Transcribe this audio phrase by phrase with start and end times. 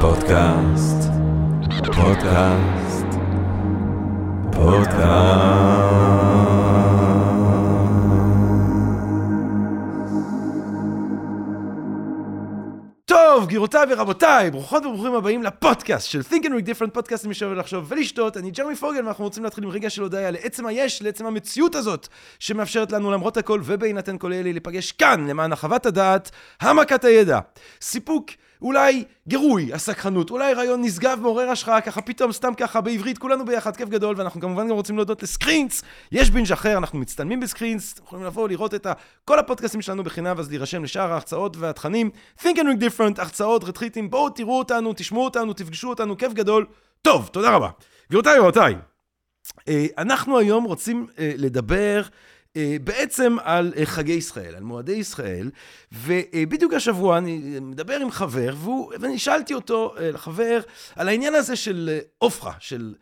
[0.00, 1.10] פודקאסט,
[1.86, 3.06] פודקאסט,
[4.52, 6.06] פודקאסט.
[13.04, 17.58] טוב, גבירותיי ורבותיי, ברוכות וברוכים הבאים לפודקאסט של Think and Read Different פודקאסט למי שאוהב
[17.58, 18.36] לחשוב ולשתות.
[18.36, 22.08] אני ג'רמי פוגל ואנחנו רוצים להתחיל עם רגע של הודעה לעצם היש, לעצם המציאות הזאת
[22.38, 26.30] שמאפשרת לנו למרות הכל ובהינתן כל אלה להיפגש כאן למען החוות הדעת,
[26.60, 27.38] העמקת הידע,
[27.80, 28.30] סיפוק
[28.62, 33.76] אולי גירוי, הסקחנות, אולי רעיון נשגב, מעורר השראה, ככה פתאום, סתם ככה, בעברית, כולנו ביחד,
[33.76, 38.04] כיף גדול, ואנחנו כמובן גם רוצים להודות לסקרינס, יש בינג' אחר, אנחנו מצטלמים בסקרינס, אתם
[38.04, 38.86] יכולים לבוא, לראות את
[39.24, 42.10] כל הפודקאסטים שלנו בחינם, ואז להירשם לשאר ההרצאות והתכנים.
[42.40, 46.66] Think and Read Different, הרצאות, רטריטים, בואו תראו אותנו, תשמעו אותנו, תפגשו אותנו, כיף גדול.
[47.02, 47.68] טוב, תודה רבה.
[48.08, 48.74] גבירותיי ורבותיי,
[49.68, 52.02] אה, אנחנו היום רוצים אה, לדבר
[52.84, 55.50] בעצם על אה, חגי ישראל, על מועדי ישראל,
[55.92, 60.60] ובדיוק השבוע אני מדבר עם חבר, והוא, ואני שאלתי אותו, אה, לחבר,
[60.96, 62.94] על העניין הזה של עופרה, של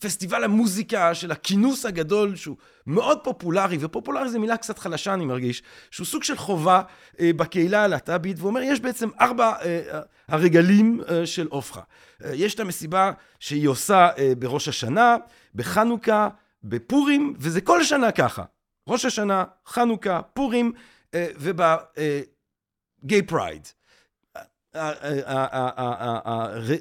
[0.00, 5.62] פסטיבל המוזיקה, של הכינוס הגדול, שהוא מאוד פופולרי, ופופולרי זו מילה קצת חלשה, אני מרגיש,
[5.90, 6.82] שהוא סוג של חובה
[7.20, 9.52] בקהילה הלהט"בית, והוא אומר, יש בעצם ארבע
[10.28, 11.82] הרגלים של עופרה.
[12.32, 14.08] יש את המסיבה שהיא עושה
[14.38, 15.16] בראש השנה,
[15.54, 16.28] בחנוכה,
[16.64, 18.42] בפורים, וזה כל שנה ככה.
[18.88, 20.72] ראש השנה, חנוכה, פורים
[21.16, 22.22] וב gay
[23.26, 23.68] pride.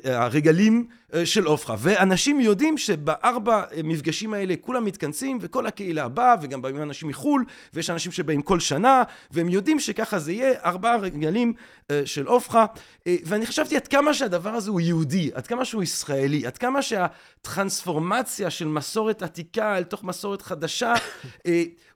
[0.05, 0.87] הרגלים
[1.25, 1.75] של עופרה.
[1.79, 7.89] ואנשים יודעים שבארבע מפגשים האלה כולם מתכנסים וכל הקהילה באה וגם באים אנשים מחו"ל ויש
[7.89, 11.53] אנשים שבאים כל שנה והם יודעים שככה זה יהיה ארבעה רגלים
[12.05, 12.65] של עופרה
[13.07, 18.49] ואני חשבתי עד כמה שהדבר הזה הוא יהודי, עד כמה שהוא ישראלי, עד כמה שהטרנספורמציה
[18.49, 20.93] של מסורת עתיקה אל תוך מסורת חדשה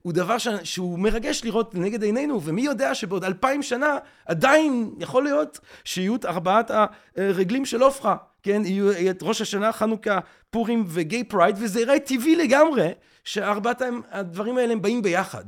[0.02, 5.60] הוא דבר שהוא מרגש לראות לנגד עינינו ומי יודע שבעוד אלפיים שנה עדיין יכול להיות
[5.84, 6.70] שיהיו את ארבעת
[7.16, 10.18] הרגלים של עופרה כן, יהיו את ראש השנה, חנוכה,
[10.50, 12.88] פורים ו gay pride, וזה יראה טבעי לגמרי
[13.24, 15.44] שארבעת הדברים האלה הם באים ביחד.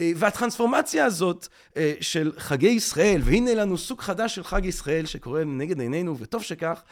[0.00, 5.44] אה, והטרנספורמציה הזאת אה, של חגי ישראל, והנה לנו סוג חדש של חג ישראל שקורה
[5.44, 6.82] נגד עינינו, וטוב שכך,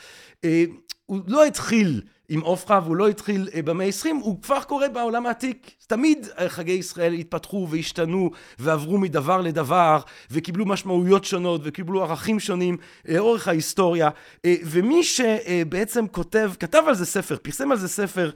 [0.44, 0.64] אה,
[1.06, 2.02] הוא לא התחיל
[2.32, 5.70] עם עופרה והוא לא התחיל במאה ה-20, הוא כבר קורה בעולם העתיק.
[5.86, 10.00] תמיד חגי ישראל התפתחו והשתנו ועברו מדבר לדבר
[10.30, 12.76] וקיבלו משמעויות שונות וקיבלו ערכים שונים
[13.08, 14.10] לאורך ההיסטוריה.
[14.46, 18.30] ומי שבעצם כותב, כתב על זה ספר, פרסם על זה ספר,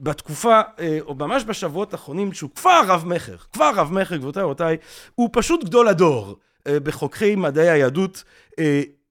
[0.00, 0.60] בתקופה,
[1.00, 4.76] או ממש בשבועות האחרונים, שהוא כבר רב-מכר, כבר רב-מכר, גבירותיי ורבותיי,
[5.14, 6.36] הוא פשוט גדול הדור
[6.68, 8.24] בחוקרי מדעי היהדות.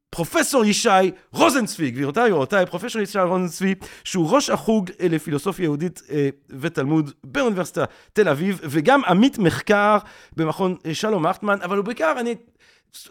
[0.09, 0.90] פרופסור ישי
[1.31, 6.02] רוזנצבי, גבירותיי ורבותיי, פרופסור ישי רוזנצבי, שהוא ראש החוג לפילוסופיה יהודית
[6.50, 9.98] ותלמוד באוניברסיטה תל אביב, וגם עמית מחקר
[10.36, 12.36] במכון שלום ארטמן, אבל הוא בעיקר, אני...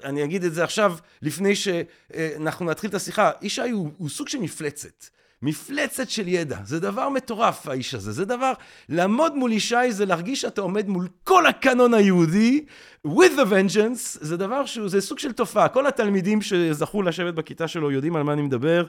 [0.04, 4.38] אני אגיד את זה עכשיו, לפני שאנחנו נתחיל את השיחה, ישי הוא, הוא סוג של
[4.38, 5.04] מפלצת.
[5.42, 6.58] מפלצת של ידע.
[6.64, 8.12] זה דבר מטורף, האיש הזה.
[8.12, 8.52] זה דבר,
[8.88, 12.64] לעמוד מול ישי זה להרגיש שאתה עומד מול כל הקאנון היהודי,
[13.06, 15.68] with the vengeance, זה דבר שהוא, זה סוג של תופעה.
[15.68, 18.86] כל התלמידים שזכו לשבת בכיתה שלו יודעים על מה אני מדבר.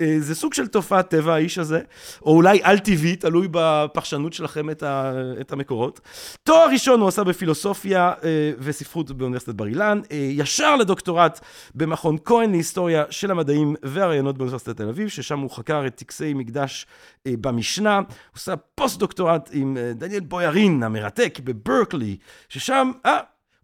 [0.00, 1.80] אה, זה סוג של תופעת טבע, האיש הזה.
[2.22, 6.00] או אולי על-טבעי, תלוי בפרשנות שלכם את, ה, את המקורות.
[6.42, 10.00] תואר ראשון הוא עשה בפילוסופיה אה, וספרות באוניברסיטת בר אילן.
[10.12, 11.40] אה, ישר לדוקטורט
[11.74, 16.86] במכון כהן להיסטוריה של המדעים והרעיונות באוניברסיטת תל אביב, ששם הוא חקר את טקסי מקדש
[17.28, 17.96] במשנה.
[17.96, 18.04] הוא
[18.36, 22.16] עשה פוסט-דוקטורט עם דניאל בויארין המרתק בברקלי,
[22.48, 23.18] ששם, אה,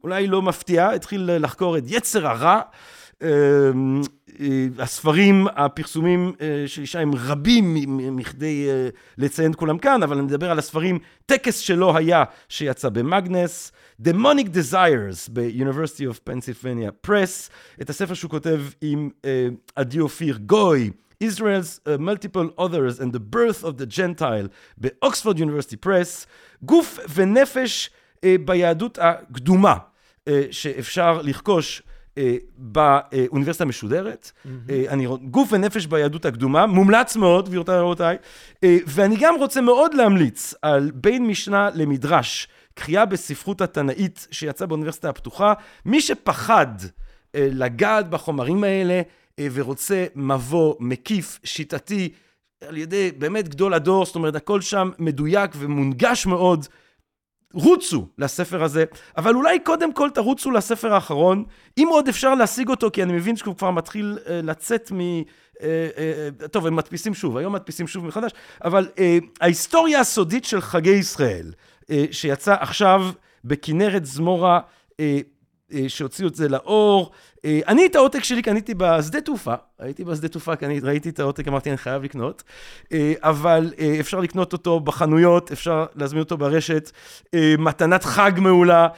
[0.04, 2.60] אולי לא מפתיע, התחיל לחקור את יצר הרע.
[3.22, 4.00] אמ,
[4.40, 7.74] אה, הספרים, הפרסומים אה, של ישי הם רבים
[8.16, 8.88] מכדי אה,
[9.18, 13.72] לציין את כולם כאן, אבל אני מדבר על הספרים, טקס שלא היה שיצא במאגנס,
[14.02, 17.50] Demonic Desires ב-University of Pennsylvania Press,
[17.82, 19.10] את הספר שהוא כותב עם
[19.76, 20.90] עדי אופיר גוי,
[21.24, 24.48] Israel's uh, multiple others and the birth of the Gentile
[24.78, 26.26] באוקספורד יוניברסיטי פרס,
[26.62, 27.90] גוף ונפש
[28.24, 29.76] אה, ביהדות הקדומה
[30.50, 31.82] שאפשר לרכוש
[32.18, 34.32] אה, באוניברסיטה המשודרת.
[34.44, 34.48] Mm-hmm.
[34.88, 38.16] אני גוף ונפש ביהדות הקדומה, מומלץ מאוד, גבירותיי ורבותיי.
[38.62, 45.52] ואני גם רוצה מאוד להמליץ על בין משנה למדרש, קריאה בספרות התנאית שיצא באוניברסיטה הפתוחה.
[45.84, 46.66] מי שפחד
[47.34, 49.02] לגעת בחומרים האלה
[49.40, 52.08] ורוצה מבוא מקיף, שיטתי,
[52.68, 56.66] על ידי באמת גדול הדור, זאת אומרת, הכל שם מדויק ומונגש מאוד.
[57.54, 58.84] רוצו לספר הזה,
[59.16, 61.44] אבל אולי קודם כל תרוצו לספר האחרון,
[61.78, 65.00] אם עוד אפשר להשיג אותו, כי אני מבין שהוא כבר מתחיל uh, לצאת מ...
[65.20, 68.32] Uh, uh, טוב, הם מדפיסים שוב, היום מדפיסים שוב מחדש,
[68.64, 69.00] אבל uh,
[69.40, 71.52] ההיסטוריה הסודית של חגי ישראל,
[71.82, 73.10] uh, שיצא עכשיו
[73.44, 74.60] בכנרת זמורה,
[74.92, 74.94] uh,
[75.88, 77.12] שהוציאו את זה לאור, אה,
[77.46, 80.52] אני את העותק שלי קניתי בשדה תעופה, הייתי בשדה תעופה,
[80.82, 82.42] ראיתי את העותק, אמרתי, אני חייב לקנות,
[82.92, 86.90] אה, אבל אה, אפשר לקנות אותו בחנויות, אפשר להזמין אותו ברשת,
[87.58, 88.88] מתנת חג מעולה.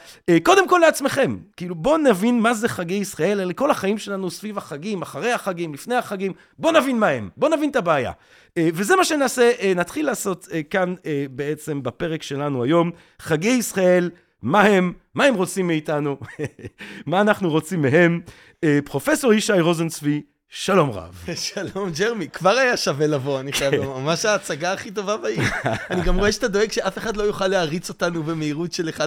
[0.43, 4.57] קודם כל לעצמכם, כאילו בואו נבין מה זה חגי ישראל, אלה כל החיים שלנו סביב
[4.57, 8.11] החגים, אחרי החגים, לפני החגים, בואו נבין מה הם, בואו נבין את הבעיה.
[8.59, 10.95] וזה מה שנעשה, נתחיל לעשות כאן
[11.31, 14.09] בעצם בפרק שלנו היום, חגי ישראל.
[14.41, 16.17] מה הם, מה הם רוצים מאיתנו,
[17.05, 18.21] מה אנחנו רוצים מהם.
[18.63, 21.25] אה, פרופסור ישי רוזנצבי, שלום רב.
[21.35, 25.41] שלום ג'רמי, כבר היה שווה לבוא, אני חייב לומר, ממש ההצגה הכי טובה בעיר.
[25.91, 29.01] אני גם רואה שאתה דואג שאף אחד לא יוכל להריץ אותנו במהירות של 1.5,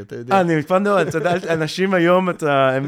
[0.00, 0.40] אתה יודע.
[0.40, 2.28] אני פעם דבר, אתה יודע, אנשים היום,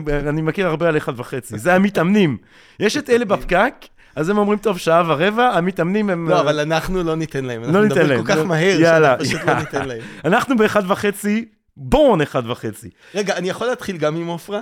[0.08, 1.02] אני מכיר הרבה על 1.5,
[1.42, 2.36] זה המתאמנים.
[2.80, 3.74] יש את אלה בפקק,
[4.16, 6.28] אז הם אומרים, טוב, שעה ורבע, המתאמנים הם...
[6.28, 7.62] לא, אבל אנחנו לא ניתן להם.
[7.62, 8.10] לא ניתן להם.
[8.10, 10.00] אנחנו נדבר כל כך מהר, שאנחנו פשוט לא ניתן להם.
[10.24, 11.44] אנחנו באחד וחצי,
[11.76, 12.90] בורן אחד וחצי.
[13.14, 14.60] רגע, אני יכול להתחיל גם עם עופרה?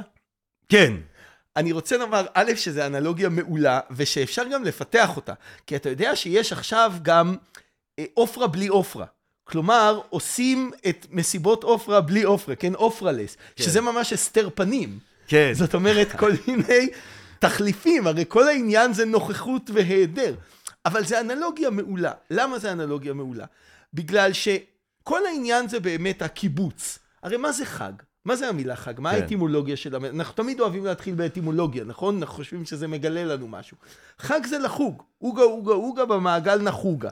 [0.69, 0.95] כן.
[1.57, 5.33] אני רוצה לומר, א', שזו אנלוגיה מעולה, ושאפשר גם לפתח אותה.
[5.67, 7.37] כי אתה יודע שיש עכשיו גם
[7.99, 9.07] אה, עופרה בלי עופרה.
[9.45, 12.75] כלומר, עושים את מסיבות עופרה בלי עופרה, כן?
[12.75, 13.65] עופרלס, כן.
[13.65, 14.99] שזה ממש הסתר פנים.
[15.27, 15.51] כן.
[15.55, 16.89] זאת אומרת, כל מיני
[17.39, 20.35] תחליפים, הרי כל העניין זה נוכחות והיעדר.
[20.87, 22.13] אבל זה אנלוגיה מעולה.
[22.31, 23.45] למה זה אנלוגיה מעולה?
[23.95, 24.49] בגלל ש...
[25.03, 26.99] כל העניין זה באמת הקיבוץ.
[27.23, 27.93] הרי מה זה חג?
[28.25, 29.01] מה זה המילה חג?
[29.01, 29.23] מה כן.
[29.23, 30.15] האטימולוגיה של המילה?
[30.15, 32.17] אנחנו תמיד אוהבים להתחיל באטימולוגיה, נכון?
[32.17, 33.77] אנחנו חושבים שזה מגלה לנו משהו.
[34.19, 35.03] חג זה לחוג.
[35.23, 37.11] אוגה, אוגה, אוגה במעגל נחוגה.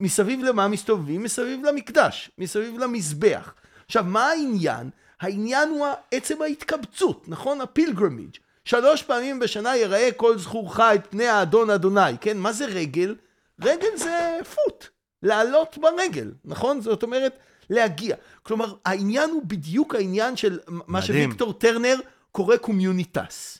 [0.00, 1.22] מסביב למה מסתובבים?
[1.22, 3.54] מסביב למקדש, מסביב למזבח.
[3.86, 4.90] עכשיו, מה העניין?
[5.20, 7.60] העניין הוא עצם ההתקבצות, נכון?
[7.60, 8.36] ה pilgrimage.
[8.64, 12.38] שלוש פעמים בשנה יראה כל זכורך את פני האדון אדוני, כן?
[12.38, 13.14] מה זה רגל?
[13.60, 14.88] רגל זה foot.
[15.22, 16.80] לעלות ברגל, נכון?
[16.80, 17.38] זאת אומרת,
[17.70, 18.16] להגיע.
[18.42, 20.82] כלומר, העניין הוא בדיוק העניין של מדהים.
[20.86, 21.96] מה שוויקטור טרנר
[22.32, 23.58] קורא communitas,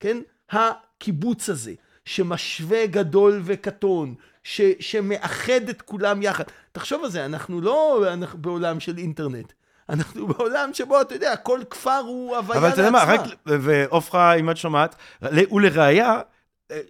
[0.00, 0.18] כן?
[0.50, 1.72] הקיבוץ הזה,
[2.04, 4.14] שמשווה גדול וקטן,
[4.44, 6.44] ש, שמאחד את כולם יחד.
[6.72, 9.52] תחשוב על זה, אנחנו לא אנחנו בעולם של אינטרנט.
[9.88, 12.66] אנחנו בעולם שבו, אתה יודע, כל כפר הוא הוויה לעצמה.
[12.66, 16.20] אבל אתה יודע מה, רק, ועופרה, אם את שומעת, ולראיה,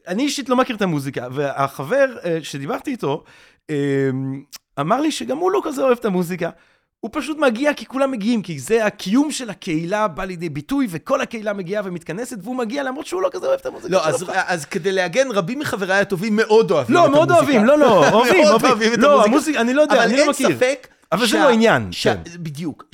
[0.08, 3.24] אני אישית לא מכיר את המוזיקה, והחבר אה, שדיברתי איתו,
[3.70, 4.42] אמ,
[4.80, 6.50] אמר לי שגם הוא לא כזה אוהב את המוזיקה.
[7.00, 11.20] הוא פשוט מגיע כי כולם מגיעים, כי זה הקיום של הקהילה בא לידי ביטוי, וכל
[11.20, 13.92] הקהילה מגיעה ומתכנסת, והוא מגיע למרות שהוא לא כזה אוהב את המוזיקה.
[13.94, 17.26] לא, אז, אז כדי להגן, רבים מחבריי הטובים מאוד אוהבים לא, את המוזיקה.
[17.26, 19.60] לא, מאוד אוהבים, לא, לא, אוהבים, מאוד אוהבים את לא, המוזיקה.
[19.60, 20.46] אני לא יודע, אני לא מכיר.
[20.46, 20.88] אבל אין ספק...
[21.12, 21.92] אבל זה לא עניין.
[21.92, 22.06] ש...
[22.06, 22.20] כן.
[22.36, 22.84] בדיוק.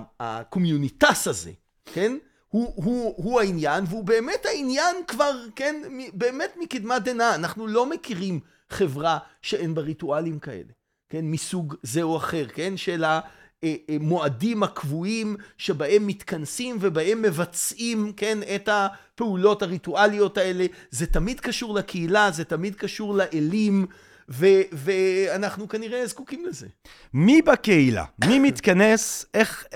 [0.00, 1.50] שה communitas הזה,
[1.92, 2.12] כן?
[2.52, 5.82] הוא, הוא, הוא העניין, והוא באמת העניין כבר, כן,
[6.12, 7.34] באמת מקדמת דנא.
[7.34, 8.40] אנחנו לא מכירים
[8.70, 10.72] חברה שאין בה ריטואלים כאלה,
[11.08, 13.04] כן, מסוג זה או אחר, כן, של
[13.64, 20.66] המועדים הקבועים שבהם מתכנסים ובהם מבצעים, כן, את הפעולות הריטואליות האלה.
[20.90, 23.86] זה תמיד קשור לקהילה, זה תמיד קשור לאלים.
[24.28, 26.66] ו- ואנחנו כנראה זקוקים לזה.
[27.14, 28.04] מי בקהילה?
[28.26, 29.26] מי מתכנס?
[29.34, 29.66] איך...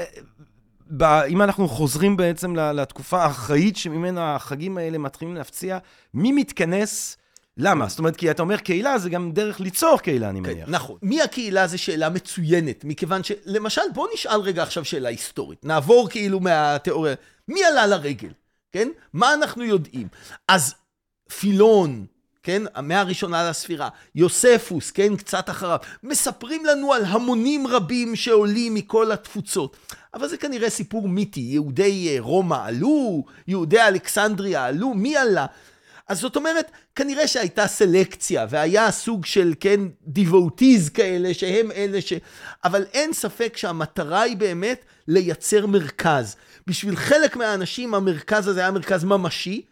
[1.28, 5.78] אם אנחנו חוזרים בעצם לתקופה האחראית שממנה החגים האלה מתחילים להפציע,
[6.14, 7.16] מי מתכנס
[7.56, 7.88] למה?
[7.88, 10.68] זאת אומרת, כי אתה אומר קהילה, זה גם דרך ליצור קהילה, אני כן, מניח.
[10.68, 10.96] נכון.
[11.02, 15.64] מי הקהילה זו שאלה מצוינת, מכיוון שלמשל, בוא נשאל רגע עכשיו שאלה היסטורית.
[15.64, 17.14] נעבור כאילו מהתיאוריה.
[17.48, 18.30] מי עלה לרגל,
[18.72, 18.88] כן?
[19.12, 20.08] מה אנחנו יודעים?
[20.48, 20.74] אז
[21.38, 22.06] פילון,
[22.42, 22.62] כן?
[22.74, 25.16] המאה הראשונה לספירה, יוספוס, כן?
[25.16, 25.78] קצת אחריו.
[26.02, 29.76] מספרים לנו על המונים רבים שעולים מכל התפוצות.
[30.16, 31.40] אבל זה כנראה סיפור מיתי.
[31.40, 35.46] יהודי אה, רומא עלו, יהודי אלכסנדריה עלו, מי עלה?
[36.08, 42.12] אז זאת אומרת, כנראה שהייתה סלקציה, והיה סוג של, כן, דיווטיז כאלה, שהם אלה ש...
[42.64, 46.36] אבל אין ספק שהמטרה היא באמת לייצר מרכז.
[46.66, 49.62] בשביל חלק מהאנשים המרכז הזה היה מרכז ממשי,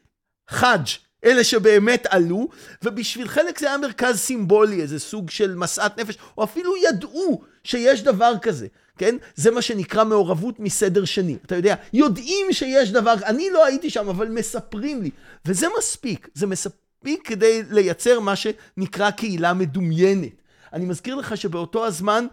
[0.50, 0.86] חאג',
[1.24, 2.48] אלה שבאמת עלו,
[2.82, 8.02] ובשביל חלק זה היה מרכז סימבולי, איזה סוג של משאת נפש, או אפילו ידעו שיש
[8.02, 8.66] דבר כזה.
[8.99, 9.16] כן?
[9.35, 11.37] זה מה שנקרא מעורבות מסדר שני.
[11.47, 15.11] אתה יודע, יודעים שיש דבר, אני לא הייתי שם, אבל מספרים לי.
[15.47, 20.42] וזה מספיק, זה מספיק כדי לייצר מה שנקרא קהילה מדומיינת.
[20.73, 22.26] אני מזכיר לך שבאותו הזמן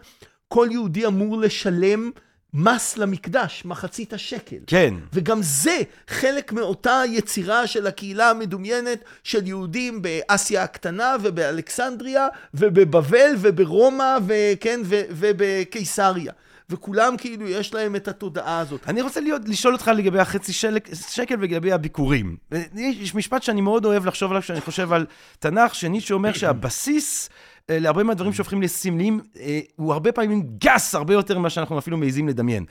[0.48, 2.10] כל יהודי אמור לשלם
[2.54, 4.56] מס למקדש, מחצית השקל.
[4.66, 4.94] כן.
[5.12, 5.76] וגם זה
[6.08, 14.80] חלק מאותה יצירה של הקהילה המדומיינת של יהודים באסיה הקטנה ובאלכסנדריה ובבבל וברומא וכן,
[15.10, 16.32] ובקיסריה.
[16.70, 18.80] וכולם כאילו יש להם את התודעה הזאת.
[18.88, 22.36] אני רוצה להיות, לשאול אותך לגבי החצי שלק, שקל ולגבי הביקורים.
[22.74, 25.06] יש משפט שאני מאוד אוהב לחשוב עליו כשאני חושב על
[25.38, 27.28] תנ"ך, שניטשה אומר שהבסיס...
[27.70, 31.96] אה, להרבה מהדברים שהופכים לסמליים, אה, הוא הרבה פעמים גס הרבה יותר ממה שאנחנו אפילו
[31.96, 32.64] מעיזים לדמיין.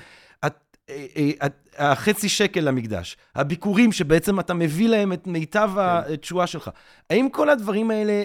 [0.89, 6.13] אה, החצי שקל למקדש, הביקורים שבעצם אתה מביא להם את מיטב כן.
[6.13, 6.69] התשואה שלך.
[7.10, 8.24] האם כל הדברים האלה,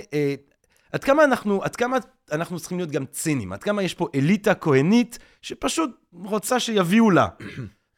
[0.93, 1.97] עד כמה אנחנו, עד כמה
[2.33, 3.53] אנחנו צריכים להיות גם ציניים?
[3.53, 7.27] עד כמה יש פה אליטה כהנית שפשוט רוצה שיביאו לה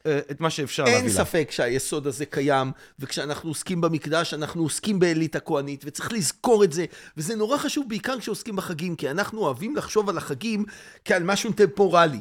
[0.06, 1.04] את מה שאפשר להביא לה?
[1.04, 6.72] אין ספק שהיסוד הזה קיים, וכשאנחנו עוסקים במקדש, אנחנו עוסקים באליטה כהנית, וצריך לזכור את
[6.72, 6.84] זה,
[7.16, 10.64] וזה נורא חשוב בעיקר כשעוסקים בחגים, כי אנחנו אוהבים לחשוב על החגים
[11.04, 12.20] כעל משהו טמפורלי.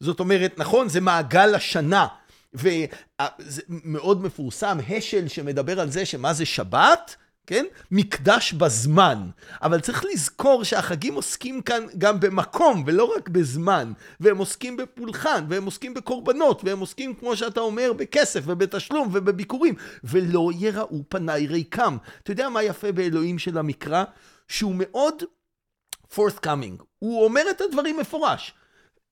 [0.00, 2.06] זאת אומרת, נכון, זה מעגל השנה,
[2.54, 7.16] וזה מאוד מפורסם, השל שמדבר על זה שמה זה שבת,
[7.48, 7.64] כן?
[7.90, 9.30] מקדש בזמן.
[9.62, 13.92] אבל צריך לזכור שהחגים עוסקים כאן גם במקום ולא רק בזמן.
[14.20, 19.74] והם עוסקים בפולחן, והם עוסקים בקורבנות, והם עוסקים, כמו שאתה אומר, בכסף ובתשלום ובביקורים.
[20.04, 21.96] ולא יראו פניי ריקם.
[22.22, 24.04] אתה יודע מה יפה באלוהים של המקרא?
[24.48, 25.22] שהוא מאוד
[26.14, 26.82] forthcoming.
[26.98, 28.54] הוא אומר את הדברים מפורש.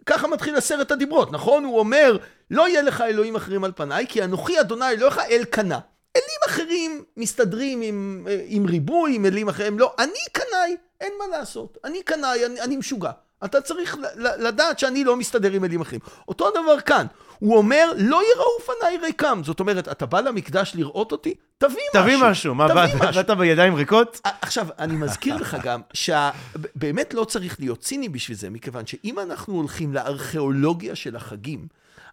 [0.07, 1.65] ככה מתחיל עשרת הדיברות, נכון?
[1.65, 2.19] הוא אומר,
[2.51, 5.79] לא יהיה לך אלוהים אחרים על פניי, כי אנוכי אדוני אלוהיך אל קנה.
[6.17, 11.79] אלים אחרים מסתדרים עם, עם ריבוי, עם אלים אחרים, לא, אני קנאי, אין מה לעשות.
[11.85, 13.11] אני קנאי, אני, אני משוגע.
[13.45, 16.01] אתה צריך לדעת שאני לא מסתדר עם אלים אחרים.
[16.29, 17.07] אותו דבר כאן,
[17.39, 19.41] הוא אומר, לא יראו פניי ריקם.
[19.45, 21.35] זאת אומרת, אתה בא למקדש לראות אותי?
[21.59, 22.03] תביא משהו.
[22.03, 22.55] תביא משהו.
[22.55, 22.69] מה,
[23.15, 24.21] באת בידיים ריקות?
[24.43, 29.55] עכשיו, אני מזכיר לך גם, שבאמת לא צריך להיות ציני בשביל זה, מכיוון שאם אנחנו
[29.55, 31.67] הולכים לארכיאולוגיה של החגים,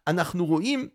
[0.07, 0.87] אנחנו רואים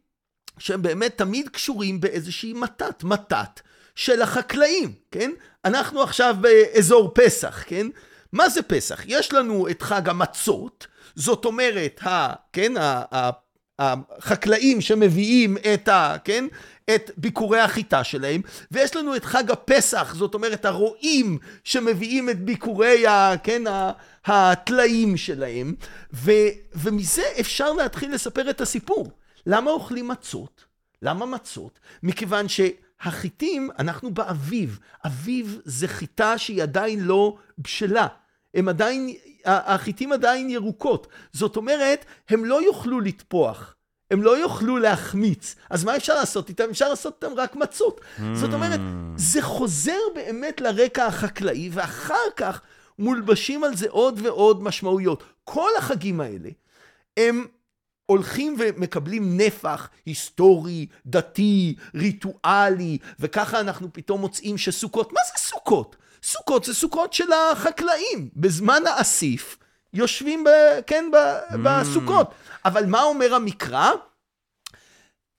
[0.59, 3.61] שהם באמת תמיד קשורים באיזושהי מתת, מתת
[3.95, 5.31] של החקלאים, כן?
[5.65, 7.87] אנחנו עכשיו באזור פסח, כן?
[8.33, 9.01] מה זה פסח?
[9.07, 13.31] יש לנו את חג המצות, זאת אומרת, ה, כן, ה, ה,
[13.79, 16.45] החקלאים שמביאים את, ה, כן,
[16.95, 23.07] את ביקורי החיטה שלהם, ויש לנו את חג הפסח, זאת אומרת הרועים שמביאים את ביקורי
[23.07, 23.93] ה, כן, ה,
[24.25, 25.75] הטלאים שלהם,
[26.15, 26.33] ו,
[26.75, 29.11] ומזה אפשר להתחיל לספר את הסיפור.
[29.49, 30.65] למה אוכלים מצות?
[31.03, 31.81] למה מצות?
[32.03, 34.79] מכיוון שהחיטים, אנחנו באביב.
[35.07, 38.07] אביב זה חיטה שהיא עדיין לא בשלה.
[38.55, 39.15] הם עדיין,
[39.45, 41.07] החיטים עדיין ירוקות.
[41.33, 43.75] זאת אומרת, הם לא יוכלו לטפוח.
[44.11, 45.57] הם לא יוכלו להחמיץ.
[45.71, 46.71] אז מה אפשר לעשות איתם?
[46.71, 48.01] אפשר לעשות איתם רק מצות.
[48.01, 48.23] Mm.
[48.35, 48.81] זאת אומרת,
[49.17, 52.61] זה חוזר באמת לרקע החקלאי, ואחר כך
[52.99, 55.25] מולבשים על זה עוד ועוד משמעויות.
[55.45, 56.49] כל החגים האלה
[57.17, 57.47] הם
[58.11, 65.97] הולכים ומקבלים נפח היסטורי, דתי, ריטואלי, וככה אנחנו פתאום מוצאים שסוכות, מה זה סוכות?
[66.23, 68.29] סוכות זה סוכות של החקלאים.
[68.37, 69.59] בזמן האסיף
[69.95, 70.49] יושבים, ב,
[70.87, 71.57] כן, ב, mm.
[71.63, 72.31] בסוכות.
[72.65, 73.91] אבל מה אומר המקרא?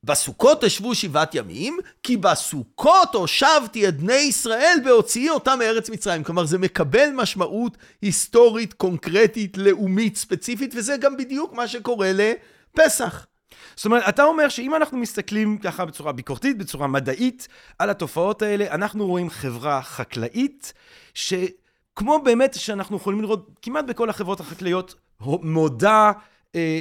[0.04, 6.24] בסוכות תשבו שבעת ימים, כי בסוכות הושבתי את בני ישראל בהוציאי אותם מארץ מצרים.
[6.24, 12.12] כלומר, זה מקבל משמעות היסטורית, קונקרטית, לאומית, ספציפית, וזה גם בדיוק מה שקורה
[12.80, 13.26] לפסח.
[13.76, 17.48] זאת אומרת, אתה אומר שאם אנחנו מסתכלים ככה בצורה ביקורתית, בצורה מדעית,
[17.80, 20.74] על התופעות האלה, אנחנו רואים חברה חקלאית,
[21.14, 26.12] שכמו באמת שאנחנו יכולים לראות כמעט בכל החברות החקלאיות, מודה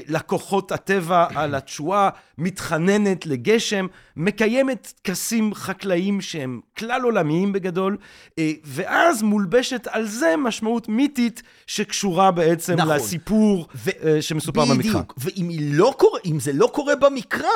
[0.09, 2.09] לכוחות הטבע על התשואה,
[2.39, 7.97] מתחננת לגשם, מקיימת טקסים חקלאיים שהם כלל עולמיים בגדול,
[8.39, 12.97] אה, ואז מולבשת על זה משמעות מיתית שקשורה בעצם נכון.
[12.97, 14.77] לסיפור ו- אה, שמסופר בדיוק.
[14.77, 14.91] במקרא.
[14.91, 17.49] בדיוק, ואם לא קורה, זה לא קורה במקרא,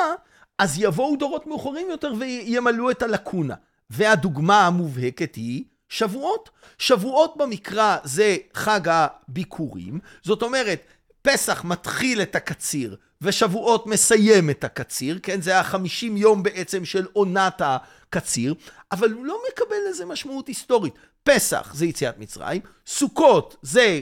[0.59, 3.55] אז יבואו דורות מאוחרים יותר וימלאו את הלקונה.
[3.89, 6.49] והדוגמה המובהקת היא שבועות.
[6.77, 10.79] שבועות במקרא זה חג הביקורים, זאת אומרת,
[11.23, 15.41] פסח מתחיל את הקציר, ושבועות מסיים את הקציר, כן?
[15.41, 18.55] זה החמישים יום בעצם של עונת הקציר,
[18.91, 20.93] אבל הוא לא מקבל לזה משמעות היסטורית.
[21.23, 24.01] פסח זה יציאת מצרים, סוכות זה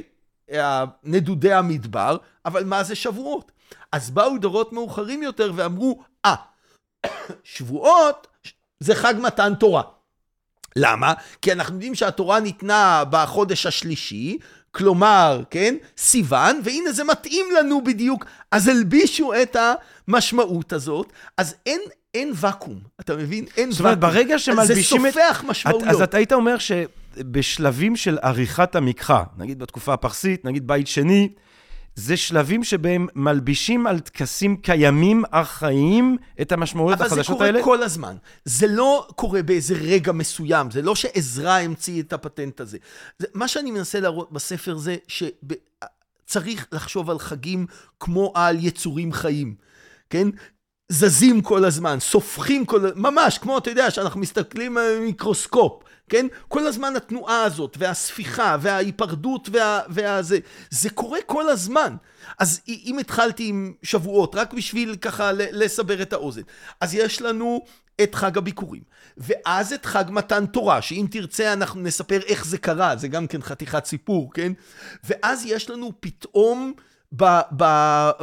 [0.52, 3.52] אה, נדודי המדבר, אבל מה זה שבועות?
[3.92, 6.36] אז באו דורות מאוחרים יותר ואמרו, אה,
[7.08, 7.10] ah,
[7.44, 8.28] שבועות
[8.80, 9.84] זה חג מתן תורה.
[10.76, 11.14] למה?
[11.42, 14.38] כי אנחנו יודעים שהתורה ניתנה בחודש השלישי,
[14.72, 19.58] כלומר, כן, סיוון, והנה זה מתאים לנו בדיוק, אז הלבישו את
[20.08, 21.82] המשמעות הזאת, אז אין,
[22.14, 23.46] אין ואקום, אתה מבין?
[23.46, 23.72] אין ואקום.
[23.72, 25.14] זאת אומרת, ברגע שמלבישים את...
[25.14, 25.88] זה סופח משמעויות.
[25.88, 31.30] אז אתה היית אומר שבשלבים של עריכת המקחה, נגיד בתקופה הפרסית, נגיד בית שני,
[31.96, 37.50] זה שלבים שבהם מלבישים על טקסים קיימים, ארכאיים, את המשמעויות החדשות האלה?
[37.50, 38.16] אבל זה קורה כל הזמן.
[38.46, 42.78] זה לא קורה באיזה רגע מסוים, זה לא שעזרא המציא את הפטנט הזה.
[43.20, 47.66] זה, מה שאני מנסה להראות בספר זה שצריך לחשוב על חגים
[48.00, 49.56] כמו על יצורים חיים,
[50.10, 50.28] כן?
[50.92, 56.28] זזים כל הזמן, סופחים כל הזמן, ממש, כמו, אתה יודע, שאנחנו מסתכלים על מיקרוסקופ, כן?
[56.48, 59.80] כל הזמן התנועה הזאת, והספיחה, וההיפרדות, וה...
[59.90, 61.96] והזה, זה קורה כל הזמן.
[62.40, 66.42] אז אם התחלתי עם שבועות, רק בשביל ככה לסבר את האוזן,
[66.82, 67.62] אז יש לנו
[68.04, 68.82] את חג הביקורים,
[69.18, 73.42] ואז את חג מתן תורה, שאם תרצה אנחנו נספר איך זה קרה, זה גם כן
[73.42, 74.54] חתיכת סיפור, כן?
[75.04, 76.74] ואז יש לנו פתאום...
[77.16, 77.24] ב,
[77.58, 77.64] ב,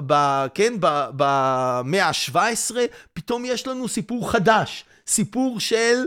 [0.06, 2.76] ב, כן, במאה ה-17,
[3.12, 6.04] פתאום יש לנו סיפור חדש, סיפור של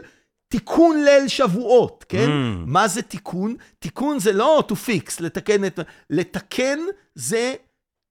[0.48, 2.28] תיקון ליל שבועות, כן?
[2.28, 2.66] Mm.
[2.66, 3.56] מה זה תיקון?
[3.80, 5.80] תיקון זה לא to fix, לתקן את...
[6.10, 6.80] לתקן
[7.16, 7.54] זה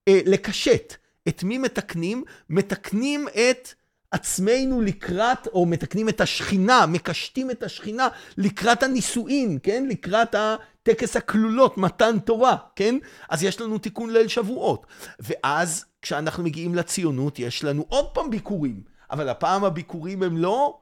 [0.09, 0.95] אה, לקשט.
[1.29, 2.25] את מי מתקנים?
[2.51, 3.75] מתקנים את
[4.11, 9.87] עצמנו לקראת, או מתקנים את השכינה, מקשטים את השכינה לקראת הנישואין, כן?
[9.89, 10.35] לקראת
[10.83, 12.99] הטקס הכלולות, מתן תורה, כן?
[13.29, 14.87] אז יש לנו תיקון ליל שבועות.
[15.21, 18.83] ואז כשאנחנו מגיעים לציונות, יש לנו עוד פעם ביקורים.
[19.11, 20.79] אבל הפעם הביקורים הם לא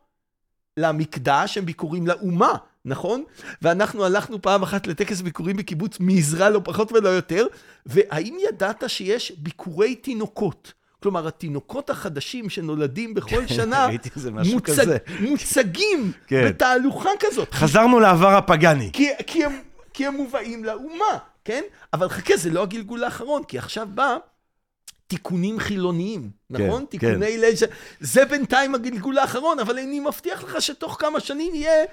[0.77, 3.25] למקדש, הם ביקורים לאומה, נכון?
[3.63, 7.47] ואנחנו הלכנו פעם אחת לטקס ביקורים בקיבוץ מזרע, לא פחות ולא יותר,
[7.87, 10.73] והאם ידעת שיש ביקורי תינוקות?
[11.03, 13.89] כלומר, התינוקות החדשים שנולדים בכל שנה,
[14.53, 14.97] מוצג.
[15.21, 16.49] מוצגים כן.
[16.49, 17.55] בתהלוכה כזאת.
[17.55, 18.91] חזרנו לעבר הפגאני.
[18.93, 19.53] כי, כי, הם,
[19.99, 21.63] כי הם מובאים לאומה, כן?
[21.93, 24.17] אבל חכה, זה לא הגלגול האחרון, כי עכשיו בא
[25.07, 26.81] תיקונים חילוניים, כן, נכון?
[26.81, 27.41] כן, תיקוני כן.
[27.41, 27.55] ליל...
[28.01, 31.85] זה בינתיים הגלגול האחרון, אבל אני מבטיח לך שתוך כמה שנים יהיה...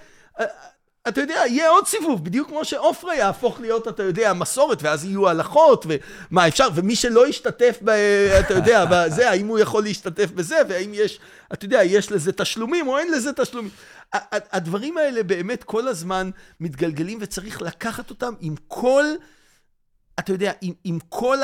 [1.08, 5.30] אתה יודע, יהיה עוד סיבוב, בדיוק כמו שעופרה יהפוך להיות, אתה יודע, מסורת, ואז יהיו
[5.30, 5.86] הלכות,
[6.32, 7.90] ומה אפשר, ומי שלא ישתתף, ב,
[8.40, 11.20] אתה יודע, בזה, האם הוא יכול להשתתף בזה, והאם יש,
[11.54, 13.72] אתה יודע, יש לזה תשלומים או אין לזה תשלומים.
[14.32, 19.06] הדברים האלה באמת כל הזמן מתגלגלים, וצריך לקחת אותם עם כל...
[20.20, 21.38] אתה יודע, עם, עם כל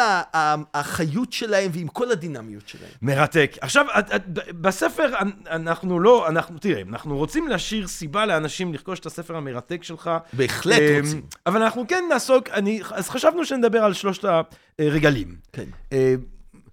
[0.74, 2.92] החיות שלהם ועם כל הדינמיות שלהם.
[3.02, 3.58] מרתק.
[3.62, 3.86] עכשיו,
[4.62, 5.10] בספר
[5.50, 10.12] אנחנו לא, אנחנו, תראה, אנחנו רוצים להשאיר סיבה לאנשים לרכוש את הספר המרתק שלך.
[10.34, 11.22] בהחלט אמ, רוצים.
[11.46, 14.26] אבל אנחנו כן נעסוק, אני, אז חשבנו שנדבר על שלושת
[14.80, 15.36] הרגלים.
[15.54, 15.66] כן.
[15.94, 16.16] אה,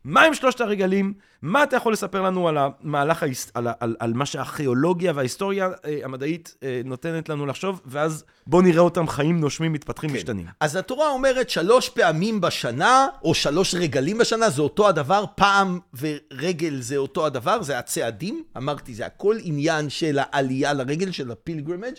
[0.09, 1.13] מה הם שלושת הרגלים?
[1.43, 3.51] מה אתה יכול לספר לנו על המהלך, ההיס...
[3.55, 8.81] על, על, על מה שהארכיאולוגיה וההיסטוריה אה, המדעית אה, נותנת לנו לחשוב, ואז בואו נראה
[8.81, 10.17] אותם חיים, נושמים, מתפתחים, כן.
[10.17, 10.47] משתנים.
[10.61, 16.81] אז התורה אומרת שלוש פעמים בשנה, או שלוש רגלים בשנה, זה אותו הדבר, פעם ורגל
[16.81, 21.95] זה אותו הדבר, זה הצעדים, אמרתי, זה הכל עניין של העלייה לרגל, של ה pilgrimage,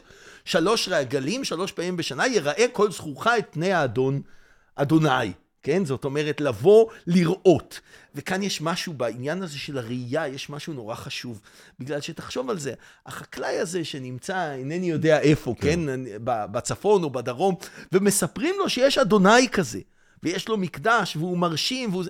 [0.45, 4.21] שלוש רגלים, שלוש פעמים בשנה, יראה כל זכורך את פני האדון,
[4.75, 5.31] אדוני.
[5.63, 5.85] כן?
[5.85, 7.79] זאת אומרת, לבוא, לראות.
[8.15, 11.41] וכאן יש משהו בעניין הזה של הראייה, יש משהו נורא חשוב.
[11.79, 12.73] בגלל שתחשוב על זה,
[13.05, 15.79] החקלאי הזה שנמצא, אינני יודע איפה, כן?
[15.85, 15.99] כן?
[16.23, 17.55] בצפון או בדרום,
[17.91, 19.79] ומספרים לו שיש אדוני כזה,
[20.23, 22.03] ויש לו מקדש, והוא מרשים, והוא...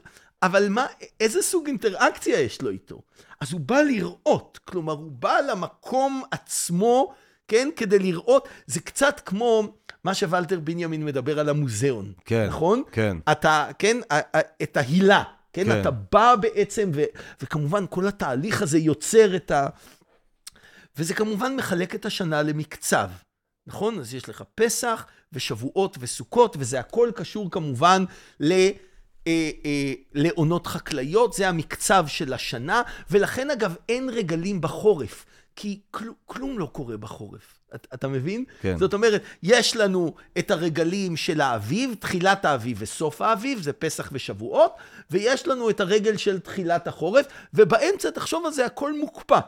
[0.44, 0.86] אבל מה,
[1.20, 3.02] איזה סוג אינטראקציה יש לו איתו?
[3.42, 7.14] אז הוא בא לראות, כלומר, הוא בא למקום עצמו,
[7.48, 7.70] כן?
[7.76, 9.79] כדי לראות, זה קצת כמו...
[10.04, 12.84] מה שוולטר בנימין מדבר על המוזיאון, כן, נכון?
[12.92, 13.18] כן.
[13.32, 13.98] אתה, כן,
[14.64, 15.66] את ההילה, כן?
[15.66, 15.82] כן.
[15.82, 17.04] אתה בא בעצם, ו,
[17.42, 19.68] וכמובן כל התהליך הזה יוצר את ה...
[20.98, 23.10] וזה כמובן מחלק את השנה למקצב,
[23.68, 24.00] נכון?
[24.00, 28.06] אז יש לך פסח ושבועות וסוכות, וזה הכל קשור כמובן
[28.40, 28.52] ל...
[29.28, 32.82] אה, אה, לעונות חקלאיות, זה המקצב של השנה,
[33.12, 37.60] ולכן אגב אין רגלים בחורף, כי כל, כלום לא קורה בחורף.
[37.94, 38.44] אתה מבין?
[38.62, 38.78] כן.
[38.78, 44.74] זאת אומרת, יש לנו את הרגלים של האביב, תחילת האביב וסוף האביב, זה פסח ושבועות,
[45.12, 49.40] ויש לנו את הרגל של תחילת החורף, ובאמצע, תחשוב על זה, הכל מוקפא,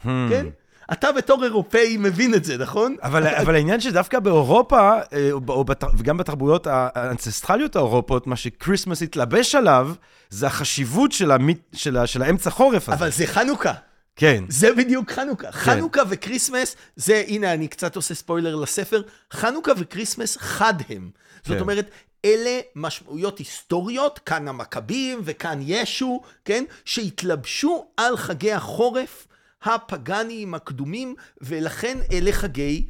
[0.00, 0.08] hmm.
[0.30, 0.46] כן?
[0.92, 2.96] אתה בתור אירופאי מבין את זה, נכון?
[3.02, 9.54] אבל, אבל העניין שדווקא באירופה, אה, או בת, וגם בתרבויות האנצסטרליות האירופות, מה שקריסמס התלבש
[9.54, 9.90] עליו,
[10.30, 12.98] זה החשיבות של, המית, של, של האמצע חורף הזה.
[12.98, 13.72] אבל זה חנוכה.
[14.16, 14.44] כן.
[14.48, 15.52] זה בדיוק חנוכה.
[15.52, 15.58] כן.
[15.58, 21.10] חנוכה וכריסמס, זה, הנה, אני קצת עושה ספוילר לספר, חנוכה וכריסמס חד הם.
[21.44, 21.52] כן.
[21.52, 21.90] זאת אומרת,
[22.24, 26.64] אלה משמעויות היסטוריות, כאן המכבים וכאן ישו, כן?
[26.84, 29.26] שהתלבשו על חגי החורף
[29.62, 32.88] הפגאניים הקדומים, ולכן אלה חגי...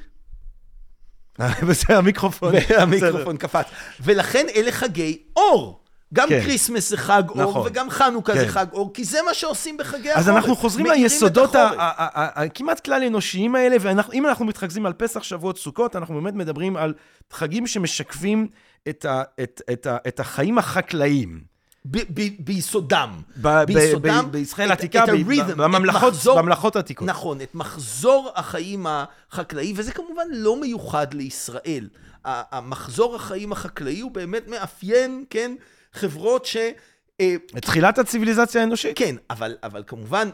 [1.68, 2.54] בסדר, המיקרופון.
[2.80, 3.66] המיקרופון קפץ.
[4.00, 5.83] ולכן אלה חגי אור.
[6.14, 6.40] גם כן.
[6.42, 7.44] כריסמס זה חג נכון.
[7.44, 8.40] אור, וגם חנוכה כן.
[8.40, 10.16] זה חג אור, כי זה מה שעושים בחגי החורף.
[10.16, 15.96] אז אנחנו חוזרים ליסודות הכמעט כלל אנושיים האלה, ואם אנחנו מתרכזים על פסח, שבועות, סוכות,
[15.96, 16.94] אנחנו באמת מדברים על
[17.32, 18.48] חגים שמשקפים
[18.88, 21.54] את, ה, את, את, ה, את החיים החקלאיים.
[22.38, 23.10] ביסודם.
[23.66, 24.28] ביסודם.
[24.30, 25.04] בישראל העתיקה,
[25.56, 27.08] בממלכות העתיקות.
[27.08, 31.88] נכון, את מחזור החיים החקלאי, וזה כמובן לא מיוחד לישראל.
[32.24, 35.54] המחזור החיים החקלאי הוא באמת מאפיין, כן?
[35.94, 36.56] חברות ש...
[37.22, 38.98] את תחילת הציוויליזציה האנושית.
[38.98, 40.30] כן, אבל, אבל כמובן,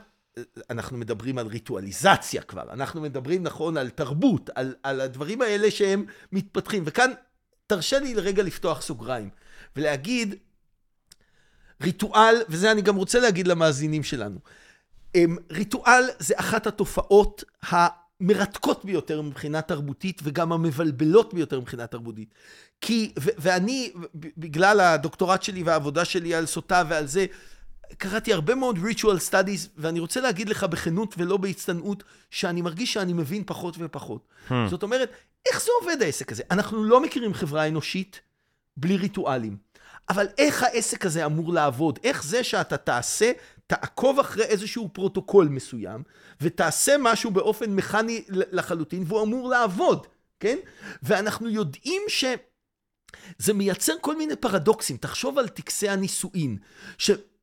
[0.70, 6.04] אנחנו מדברים על ריטואליזציה כבר, אנחנו מדברים נכון על תרבות, על, על הדברים האלה שהם
[6.32, 6.82] מתפתחים.
[6.86, 7.10] וכאן
[7.66, 9.30] תרשה לי לרגע לפתוח סוגריים
[9.76, 10.34] ולהגיד,
[11.82, 14.38] ריטואל, וזה אני גם רוצה להגיד למאזינים שלנו,
[15.14, 17.44] אמ, ריטואל זה אחת התופעות
[18.20, 22.34] המרתקות ביותר מבחינה תרבותית וגם המבלבלות ביותר מבחינה תרבותית.
[22.80, 27.26] כי, ו- ואני, בגלל הדוקטורט שלי והעבודה שלי על סוטה ועל זה,
[27.98, 33.12] קראתי הרבה מאוד ritual studies, ואני רוצה להגיד לך בכנות ולא בהצטנעות, שאני מרגיש שאני
[33.12, 34.28] מבין פחות ופחות.
[34.48, 34.54] Hmm.
[34.70, 35.10] זאת אומרת,
[35.48, 36.42] איך זה עובד העסק הזה?
[36.50, 38.20] אנחנו לא מכירים חברה אנושית
[38.76, 39.56] בלי ריטואלים.
[40.08, 41.98] אבל איך העסק הזה אמור לעבוד?
[42.04, 43.32] איך זה שאתה תעשה,
[43.70, 46.02] תעקוב אחרי איזשהו פרוטוקול מסוים,
[46.40, 50.06] ותעשה משהו באופן מכני לחלוטין, והוא אמור לעבוד,
[50.40, 50.58] כן?
[51.02, 52.24] ואנחנו יודעים ש...
[53.38, 54.96] זה מייצר כל מיני פרדוקסים.
[54.96, 56.58] תחשוב על טקסי הנישואין.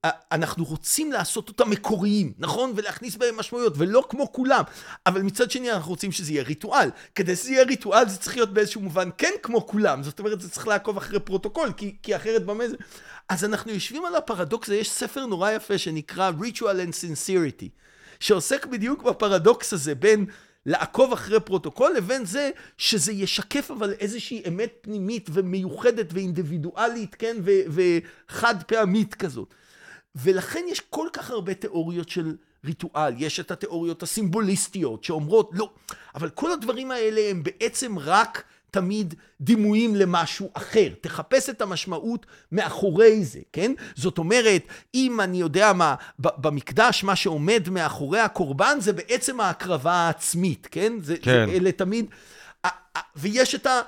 [0.05, 2.73] אנחנו רוצים לעשות אותם מקוריים, נכון?
[2.75, 4.63] ולהכניס בהם משמעויות, ולא כמו כולם.
[5.05, 6.89] אבל מצד שני אנחנו רוצים שזה יהיה ריטואל.
[7.15, 10.03] כדי שזה יהיה ריטואל זה צריך להיות באיזשהו מובן כן כמו כולם.
[10.03, 12.75] זאת אומרת, זה צריך לעקוב אחרי פרוטוקול, כי, כי אחרת במה זה...
[13.29, 17.69] אז אנחנו יושבים על הפרדוקס הזה, יש ספר נורא יפה שנקרא Ritual and Sincerity,
[18.19, 20.25] שעוסק בדיוק בפרדוקס הזה בין
[20.65, 27.37] לעקוב אחרי פרוטוקול, לבין זה שזה ישקף אבל איזושהי אמת פנימית ומיוחדת ואינדיבידואלית, כן,
[27.69, 29.53] וחד פעמית כזאת.
[30.21, 33.13] ולכן יש כל כך הרבה תיאוריות של ריטואל.
[33.17, 35.69] יש את התיאוריות הסימבוליסטיות שאומרות, לא,
[36.15, 40.89] אבל כל הדברים האלה הם בעצם רק תמיד דימויים למשהו אחר.
[41.01, 43.71] תחפש את המשמעות מאחורי זה, כן?
[43.95, 44.63] זאת אומרת,
[44.95, 50.93] אם אני יודע מה, במקדש מה שעומד מאחורי הקורבן זה בעצם ההקרבה העצמית, כן?
[51.01, 51.45] זה, כן.
[51.45, 52.05] זה, אלה תמיד...
[53.15, 53.81] ויש את ה...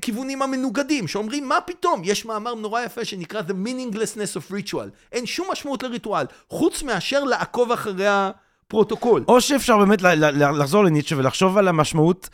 [0.00, 2.02] כיוונים המנוגדים, שאומרים, מה פתאום?
[2.04, 4.88] יש מאמר נורא יפה שנקרא The Meaninglessness of Ritual.
[5.12, 9.24] אין שום משמעות לריטואל, חוץ מאשר לעקוב אחרי הפרוטוקול.
[9.28, 12.28] או שאפשר באמת לחזור לניטשה ולחשוב על המשמעות,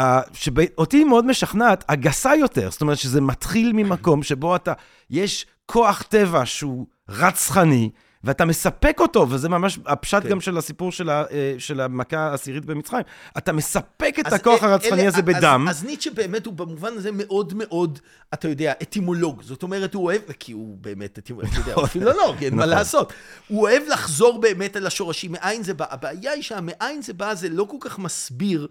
[0.00, 2.70] uh, שאותי מאוד משכנעת, הגסה יותר.
[2.70, 4.72] זאת אומרת שזה מתחיל ממקום שבו אתה,
[5.10, 7.90] יש כוח טבע שהוא רצחני,
[8.24, 10.28] ואתה מספק אותו, וזה ממש הפשט כן.
[10.28, 13.02] גם של הסיפור של, ה, אה, של המכה העשירית במצרים.
[13.38, 15.66] אתה מספק את הכוח אל, הרצחני אלה, הזה בדם.
[15.70, 17.98] אז, אז ניטשה באמת הוא במובן הזה מאוד מאוד,
[18.34, 19.42] אתה יודע, אטימולוג.
[19.42, 22.78] זאת אומרת, הוא אוהב, כי הוא באמת אטימולוג, אתה יודע, הוא פילולוג, אין מה נכון.
[22.78, 23.12] לעשות.
[23.48, 25.84] הוא אוהב לחזור באמת אל השורשים, מאין זה בא.
[25.90, 28.68] הבעיה היא שהמאין זה בא, זה לא כל כך מסביר.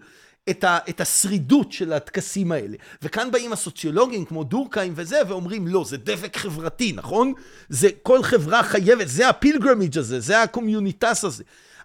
[0.50, 2.78] את, ה, את השרידות של הטקסים האלה.
[3.02, 7.34] וכאן באים הסוציולוגים כמו דורקהיים וזה, ואומרים, לא, זה דבק חברתי, נכון?
[7.70, 11.44] זה כל חברה חייבת, זה ה pilgrimage הזה, זה ה communitas הזה.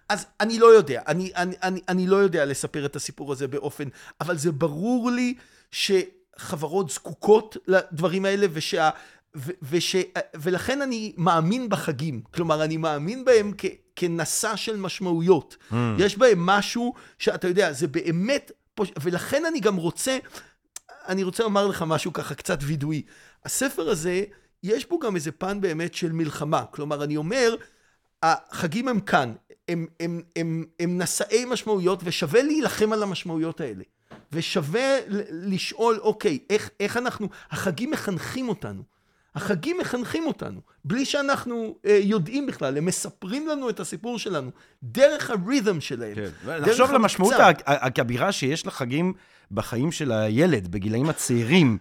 [0.09, 3.87] אז אני לא יודע, אני, אני, אני, אני לא יודע לספר את הסיפור הזה באופן,
[4.21, 5.33] אבל זה ברור לי
[5.71, 8.89] שחברות זקוקות לדברים האלה, ושה...
[9.35, 9.95] ו, וש,
[10.35, 12.21] ולכן אני מאמין בחגים.
[12.33, 13.65] כלומר, אני מאמין בהם כ...
[13.97, 15.57] כנשא של משמעויות.
[15.71, 15.75] Mm.
[15.97, 18.51] יש בהם משהו שאתה יודע, זה באמת,
[19.01, 20.17] ולכן אני גם רוצה,
[21.07, 23.01] אני רוצה לומר לך משהו ככה קצת וידואי.
[23.45, 24.23] הספר הזה,
[24.63, 26.65] יש בו גם איזה פן באמת של מלחמה.
[26.71, 27.55] כלומר, אני אומר,
[28.23, 29.33] החגים הם כאן,
[29.67, 33.83] הם, הם, הם, הם נשאי משמעויות, ושווה להילחם על המשמעויות האלה.
[34.31, 34.97] ושווה
[35.29, 38.96] לשאול, אוקיי, איך, איך אנחנו, החגים מחנכים אותנו.
[39.37, 44.51] החגים מחנכים אותנו, בלי שאנחנו אה, יודעים בכלל, הם מספרים לנו את הסיפור שלנו,
[44.83, 46.15] דרך הרית'ם שלהם.
[46.15, 46.29] כן.
[46.45, 47.33] לחשוב למשמעות
[47.65, 49.13] הכבירה שיש לחגים
[49.51, 51.77] בחיים של הילד, בגילאים הצעירים,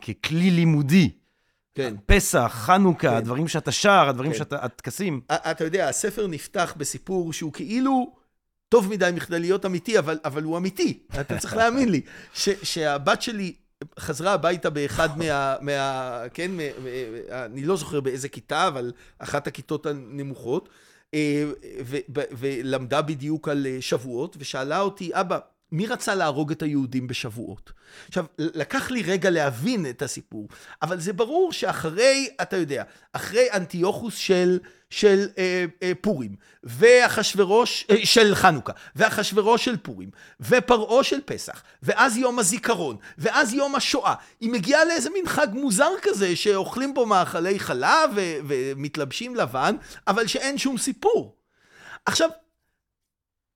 [0.00, 1.10] ככלי לימודי.
[1.74, 1.94] כן.
[2.06, 3.14] פסח, חנוכה, כן.
[3.14, 4.38] הדברים שאתה שר, הדברים כן.
[4.38, 5.20] שאתה, הטקסים.
[5.30, 8.14] אתה יודע, הספר נפתח בסיפור שהוא כאילו
[8.68, 10.98] טוב מדי מכדי להיות אמיתי, אבל, אבל הוא אמיתי.
[11.20, 12.00] אתה צריך להאמין לי.
[12.34, 13.54] ש, שהבת שלי
[13.98, 15.56] חזרה הביתה באחד מה...
[15.60, 16.62] מה כן, מה,
[17.30, 20.68] אני לא זוכר באיזה כיתה, אבל אחת הכיתות הנמוכות,
[21.14, 21.44] אה,
[21.84, 25.38] ו, ו, ולמדה בדיוק על אה, שבועות, ושאלה אותי, אבא,
[25.72, 27.72] מי רצה להרוג את היהודים בשבועות?
[28.08, 30.48] עכשיו, לקח לי רגע להבין את הסיפור,
[30.82, 32.82] אבל זה ברור שאחרי, אתה יודע,
[33.12, 34.58] אחרי אנטיוכוס של,
[34.90, 42.16] של אה, אה, פורים, ואחשוורוש, אה, של חנוכה, ואחשוורוש של פורים, ופרעה של פסח, ואז
[42.16, 47.60] יום הזיכרון, ואז יום השואה, היא מגיעה לאיזה מין חג מוזר כזה, שאוכלים בו מאכלי
[47.60, 48.10] חלב
[48.46, 51.36] ומתלבשים לבן, אבל שאין שום סיפור.
[52.06, 52.28] עכשיו,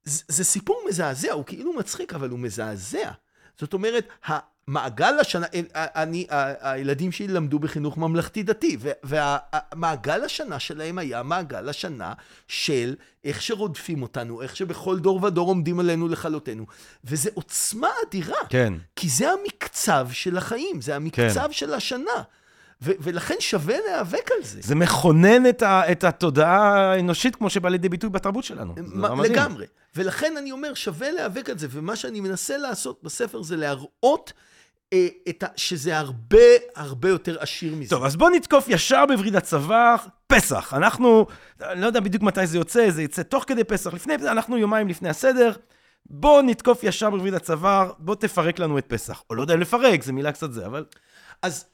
[0.07, 3.11] זה סיפור מזעזע, הוא כאילו מצחיק, אבל הוא מזעזע.
[3.59, 6.27] זאת אומרת, המעגל השנה, אה, אה, אני,
[6.61, 12.13] הילדים שלי למדו בחינוך ממלכתי דתי, והמעגל השנה שלהם היה מעגל השנה
[12.49, 16.67] של איך שרודפים אותנו, איך שבכל דור ודור עומדים עלינו לכלותנו.
[17.05, 18.39] וזו עוצמה אדירה.
[18.49, 18.75] כן.
[18.97, 21.53] כי זה המקצב של החיים, זה המקצב כן.
[21.53, 22.23] של השנה.
[22.83, 24.61] ו- ולכן שווה להיאבק על זה.
[24.63, 28.75] זה מכונן את, ה, את התודעה האנושית כמו שבא לידי ביטוי בתרבות שלנו.
[28.77, 29.23] מה-.
[29.23, 29.67] לגמרי.
[29.97, 34.33] ולכן אני אומר, שווה להיאבק על זה, ומה שאני מנסה לעשות בספר זה להראות
[34.93, 36.39] אה, את ה- שזה הרבה
[36.77, 37.91] הרבה יותר עשיר מזה.
[37.91, 40.75] טוב, אז בוא נתקוף ישר בווריד הצוואר, פסח.
[40.75, 41.27] אנחנו,
[41.63, 44.89] אני לא יודע בדיוק מתי זה יוצא, זה יצא תוך כדי פסח, לפני, אנחנו יומיים
[44.89, 45.53] לפני הסדר.
[46.11, 49.23] בוא נתקוף ישר בווריד הצוואר, בוא תפרק לנו את פסח.
[49.31, 50.85] או לא יודע אם לפרק, זו מילה קצת זה, אבל...
[51.43, 51.65] אז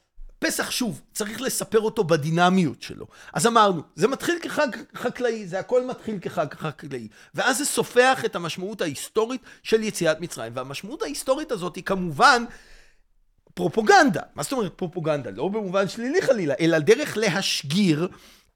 [0.43, 3.05] פסח, שוב, צריך לספר אותו בדינמיות שלו.
[3.33, 7.07] אז אמרנו, זה מתחיל כחג חקלאי, זה הכל מתחיל כחג חקלאי.
[7.35, 10.51] ואז זה סופח את המשמעות ההיסטורית של יציאת מצרים.
[10.55, 12.43] והמשמעות ההיסטורית הזאת היא כמובן
[13.53, 14.21] פרופוגנדה.
[14.35, 15.31] מה זאת אומרת פרופוגנדה?
[15.31, 18.07] לא במובן שלילי חלילה, אלא דרך להשגיר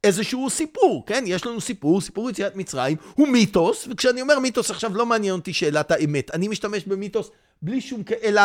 [0.04, 1.23] איזשהו סיפור, כן?
[1.28, 5.54] יש לנו סיפור, סיפור יציאת מצרים, הוא מיתוס, וכשאני אומר מיתוס עכשיו לא מעניין אותי
[5.54, 6.32] שאלת האמת.
[6.34, 8.12] אני משתמש במיתוס בלי שום כ...
[8.12, 8.41] אלא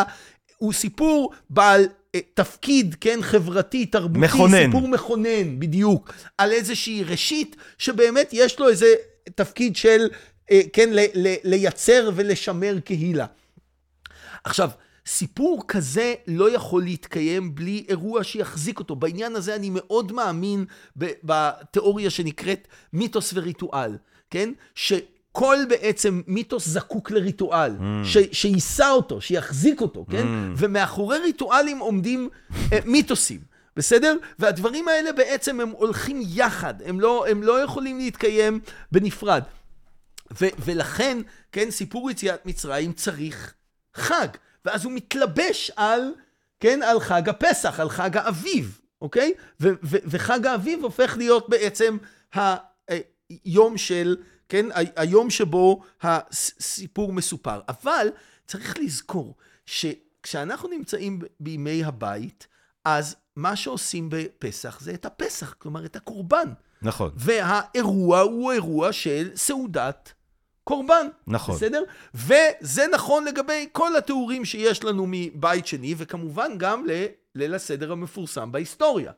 [0.59, 1.87] הוא סיפור בעל
[2.35, 4.19] תפקיד, כן, חברתי, תרבותי.
[4.21, 4.67] מכונן.
[4.67, 6.13] סיפור מכונן, בדיוק.
[6.39, 8.95] על איזושהי ראשית, שבאמת יש לו איזה
[9.35, 10.09] תפקיד של,
[10.51, 13.27] אה, כן, ל- ל- לייצר ולשמר קהילה.
[14.45, 14.71] עכשיו,
[15.07, 18.97] סיפור כזה לא יכול להתקיים בלי אירוע שיחזיק אותו.
[18.97, 20.65] בעניין הזה אני מאוד מאמין
[21.25, 23.97] בתיאוריה שנקראת מיתוס וריטואל,
[24.31, 24.53] כן?
[25.33, 27.73] שכל בעצם מיתוס זקוק לריטואל,
[28.05, 30.27] ש- שיישא אותו, שיחזיק אותו, כן?
[30.57, 32.29] ומאחורי ריטואלים עומדים
[32.73, 33.41] אה, מיתוסים.
[33.77, 34.17] בסדר?
[34.39, 38.61] והדברים האלה בעצם הם הולכים יחד, הם לא, הם לא יכולים להתקיים
[38.93, 39.43] בנפרד.
[40.41, 41.19] ו- ולכן,
[41.53, 43.55] כן, סיפור יציאת מצרים צריך
[43.95, 44.29] חג,
[44.65, 46.13] ואז הוא מתלבש על,
[46.61, 49.33] כן, על חג הפסח, על חג האביב, אוקיי?
[49.61, 51.97] ו- ו- וחג האביב הופך להיות בעצם
[53.45, 54.17] היום של,
[54.53, 57.61] כן, היום שבו הסיפור מסופר.
[57.69, 58.09] אבל
[58.47, 59.35] צריך לזכור
[59.67, 62.47] שכשאנחנו נמצאים בימי הבית,
[62.85, 66.49] אז מה שעושים בפסח זה את הפסח, כלומר את הקורבן.
[66.83, 67.11] נכון.
[67.15, 70.13] והאירוע הוא אירוע של סעודת
[70.65, 71.07] קורבן.
[71.27, 71.55] נכון.
[71.55, 71.83] בסדר?
[72.15, 76.85] וזה נכון לגבי כל התיאורים שיש לנו מבית שני, וכמובן גם
[77.35, 79.13] לליל הסדר המפורסם בהיסטוריה.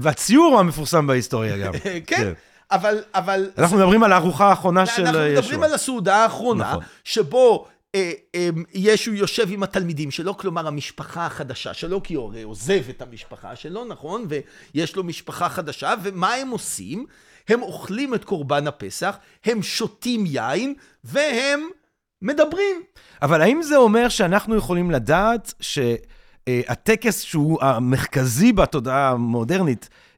[0.00, 1.72] והציור המפורסם בהיסטוריה גם.
[2.06, 2.32] כן,
[2.72, 3.02] אבל...
[3.14, 5.40] אבל אנחנו מדברים על הארוחה האחרונה של אנחנו ישוע.
[5.40, 6.84] מדברים על הסעודה האחרונה, נכון.
[7.04, 12.42] שבו אה, אה, ישו יושב עם התלמידים שלו, כלומר המשפחה החדשה שלו, כי הוא הרי
[12.42, 14.26] עוזב את המשפחה שלו, נכון?
[14.74, 17.06] ויש לו משפחה חדשה, ומה הם עושים?
[17.48, 21.60] הם אוכלים את קורבן הפסח, הם שותים יין, והם
[22.22, 22.82] מדברים.
[23.22, 30.09] אבל האם זה אומר שאנחנו יכולים לדעת שהטקס שהוא המרכזי בתודעה המודרנית, אה, אה,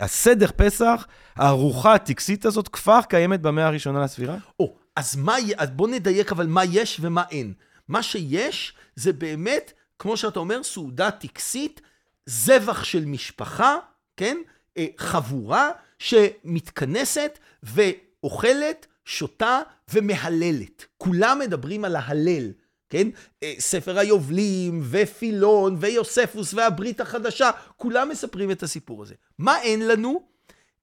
[0.00, 1.06] הסדר פסח,
[1.36, 4.36] הארוחה הטקסית הזאת כבר קיימת במאה הראשונה לספירה?
[4.60, 7.52] או, אז מה, אז בוא נדייק אבל מה יש ומה אין.
[7.88, 11.80] מה שיש זה באמת, כמו שאתה אומר, סעודה טקסית,
[12.26, 13.76] זבח של משפחה,
[14.16, 14.36] כן?
[14.78, 19.60] אה, חבורה שמתכנסת ואוכלת, שותה
[19.92, 20.84] ומהללת.
[20.98, 22.52] כולם מדברים על ההלל,
[22.94, 23.08] כן?
[23.42, 29.14] אה, ספר היובלים ופילון ויוספוס והברית החדשה, כולם מספרים את הסיפור הזה.
[29.38, 30.22] מה אין לנו?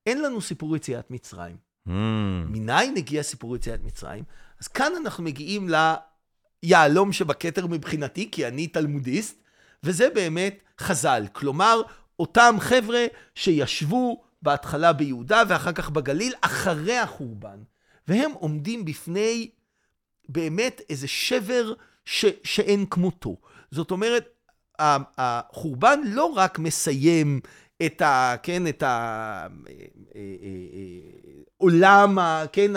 [0.05, 1.55] אין לנו סיפור יציאת מצרים.
[1.87, 1.91] Hmm.
[2.49, 4.23] מניין הגיע סיפור יציאת מצרים?
[4.59, 5.69] אז כאן אנחנו מגיעים
[6.63, 9.37] ליהלום שבכתר מבחינתי, כי אני תלמודיסט,
[9.83, 11.25] וזה באמת חז"ל.
[11.33, 11.81] כלומר,
[12.19, 17.57] אותם חבר'ה שישבו בהתחלה ביהודה ואחר כך בגליל, אחרי החורבן,
[18.07, 19.49] והם עומדים בפני
[20.29, 21.73] באמת איזה שבר
[22.05, 23.35] ש, שאין כמותו.
[23.71, 24.29] זאת אומרת,
[24.79, 27.39] החורבן לא רק מסיים
[27.85, 28.35] את ה...
[28.43, 29.47] כן, את ה...
[31.57, 32.71] עולם, ה- כן,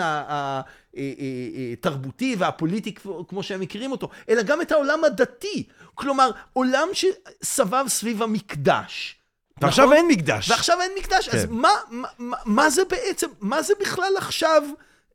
[1.73, 2.93] התרבותי והפוליטי
[3.27, 5.67] כמו שהם מכירים אותו, אלא גם את העולם הדתי.
[5.95, 9.15] כלומר, עולם שסבב סביב המקדש.
[9.61, 9.97] ועכשיו נכון?
[9.97, 10.49] אין מקדש.
[10.49, 11.51] ועכשיו אין מקדש, אז כן.
[11.51, 14.63] מה, מה, מה- מה זה בעצם, מה זה בכלל עכשיו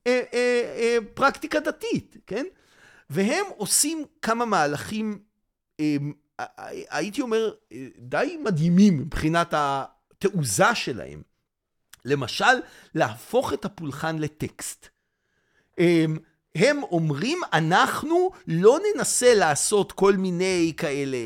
[0.06, 2.44] אה, אה, אה, פרקטיקה דתית, כן?
[3.10, 5.22] והם עושים כמה מהלכים,
[5.80, 5.96] אה,
[6.90, 11.22] הייתי אומר, אה, די מדהימים מבחינת התעוזה שלהם.
[12.04, 12.60] למשל,
[12.94, 14.88] להפוך את הפולחן לטקסט.
[16.54, 21.16] הם, אומרים, אנחנו לא ננסה לעשות כל מיני כאלה,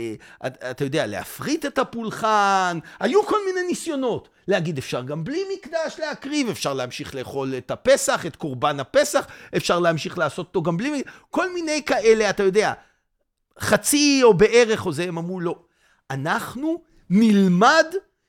[0.46, 4.28] אתה יודע, להפריט את הפולחן, היו כל מיני ניסיונות.
[4.48, 9.80] להגיד, אפשר גם בלי מקדש להקריב, אפשר להמשיך לאכול את הפסח, את קורבן הפסח, אפשר
[9.80, 11.02] להמשיך לעשות אותו גם בלי...
[11.30, 12.72] כל מיני כאלה, אתה יודע,
[13.60, 15.58] חצי או בערך או זה, הם אמרו, לא.
[16.10, 17.86] אנחנו נלמד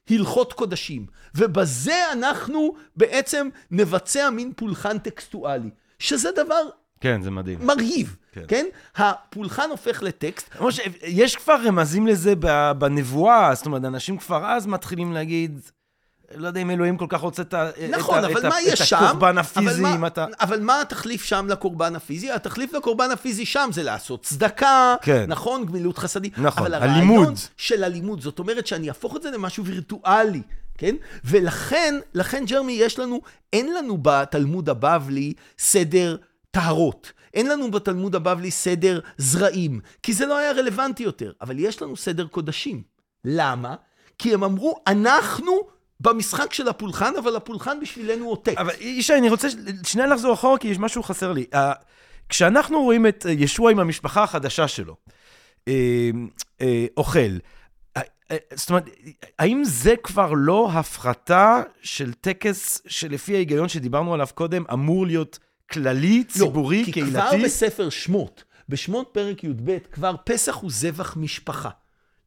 [0.10, 1.06] הלכות קודשים,
[1.36, 6.70] ובזה אנחנו בעצם נבצע מין פולחן טקסטואלי, שזה דבר
[7.06, 7.22] כן.
[7.22, 7.60] זה מדהים.
[7.62, 8.41] מרהיב, כן.
[8.48, 8.65] כן?
[8.96, 10.50] הפולחן הופך לטקסט.
[10.62, 12.34] משה, יש כבר רמזים לזה
[12.78, 15.60] בנבואה, זאת אומרת, אנשים כבר אז מתחילים להגיד,
[16.36, 17.54] לא יודע אם אלוהים כל כך רוצה את,
[17.89, 18.98] נכון, את, אבל את, מה יש שם?
[18.98, 20.26] את הקורבן אבל הפיזי, מה- אם אתה...
[20.39, 22.32] אבל מה התחליף שם לקורבן הפיזי?
[22.32, 25.26] התחליף לקורבן הפיזי שם זה לעשות צדקה, כן.
[25.28, 26.32] נכון, גמילות חסדים.
[26.38, 27.34] נכון, אבל הרעיון הלימוד.
[27.58, 30.41] של הלימוד, זאת אומרת שאני אהפוך את זה למשהו וירטואלי,
[30.78, 30.96] כן?
[31.26, 33.22] ולכן, לכן, ג'רמי, יש לנו,
[33.54, 36.15] אין לנו בתלמוד הבבלי סדר
[36.56, 37.12] טהרות.
[37.34, 41.96] אין לנו בתלמוד הבבלי סדר זרעים, כי זה לא היה רלוונטי יותר, אבל יש לנו
[41.96, 42.84] סדר קודשים.
[43.26, 43.76] למה?
[44.18, 45.52] כי הם אמרו, אנחנו
[46.00, 48.58] במשחק של הפולחן, אבל הפולחן בשבילנו טקסט.
[48.58, 49.48] אבל ישי, אני רוצה
[49.84, 51.46] שנייה לחזור אחורה, כי יש משהו חסר לי.
[52.30, 55.63] כשאנחנו רואים את אה, ישוע עם המשפחה החדשה שלו, uh,
[56.60, 56.63] uh,
[56.98, 57.38] אוכל,
[57.98, 58.02] uh,
[58.54, 58.89] זאת אומרת,
[59.39, 65.39] האם זה כבר לא הפחתה של טקס שלפי ההיגיון שדיברנו עליו קודם, אמור להיות
[65.71, 67.45] כללי, ציבורי, לא, כי כבר קהילתי?
[67.45, 71.69] בספר שמות, בשמות פרק י"ב, כבר פסח הוא זבח משפחה.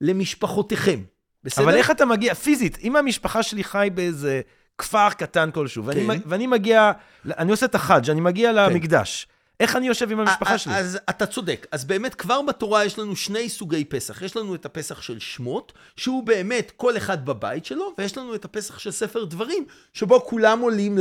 [0.01, 1.03] למשפחותיכם.
[1.45, 1.65] בסדר?
[1.65, 4.41] אבל איך אתה מגיע, פיזית, אם המשפחה שלי חי באיזה
[4.79, 6.07] כפר קטן כלשהו, ואני, כן.
[6.07, 6.93] מ- ואני מגיע,
[7.27, 9.27] אני עושה את החאג', אני מגיע למקדש,
[9.61, 10.75] איך אני יושב עם המשפחה שלי?
[10.75, 11.67] אז אתה צודק.
[11.73, 14.23] אז באמת, כבר בתורה יש לנו שני סוגי פסח.
[14.23, 18.45] יש לנו את הפסח של שמות, שהוא באמת כל אחד בבית שלו, ויש לנו את
[18.45, 20.99] הפסח של ספר דברים, שבו כולם עולים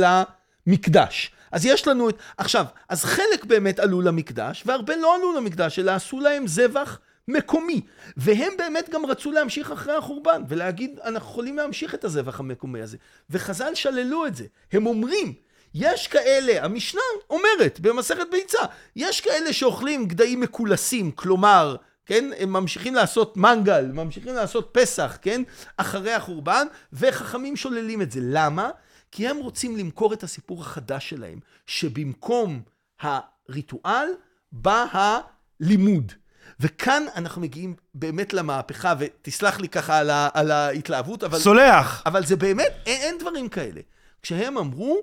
[0.68, 1.30] למקדש.
[1.52, 2.18] אז יש לנו את...
[2.38, 7.80] עכשיו, אז חלק באמת עלו למקדש, והרבה לא עלו למקדש, אלא עשו להם זבח מקומי.
[8.16, 12.96] והם באמת גם רצו להמשיך אחרי החורבן, ולהגיד, אנחנו יכולים להמשיך את הזבח המקומי הזה.
[13.30, 14.44] וחז"ל שללו את זה.
[14.72, 15.34] הם אומרים,
[15.74, 17.00] יש כאלה, המשנה
[17.30, 18.62] אומרת במסכת ביצה,
[18.96, 21.76] יש כאלה שאוכלים גדיים מקולסים, כלומר,
[22.06, 25.42] כן, הם ממשיכים לעשות מנגל, ממשיכים לעשות פסח, כן,
[25.76, 28.20] אחרי החורבן, וחכמים שוללים את זה.
[28.22, 28.70] למה?
[29.12, 32.62] כי הם רוצים למכור את הסיפור החדש שלהם, שבמקום
[33.00, 34.08] הריטואל
[34.52, 36.12] בא הלימוד.
[36.60, 41.38] וכאן אנחנו מגיעים באמת למהפכה, ותסלח לי ככה על, ה, על ההתלהבות, אבל...
[41.38, 42.02] סולח.
[42.06, 43.80] אבל זה באמת, אין, אין דברים כאלה.
[44.22, 45.00] כשהם אמרו,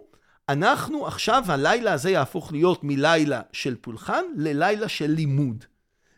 [0.49, 5.65] אנחנו עכשיו, הלילה הזה יהפוך להיות מלילה של פולחן ללילה של לימוד.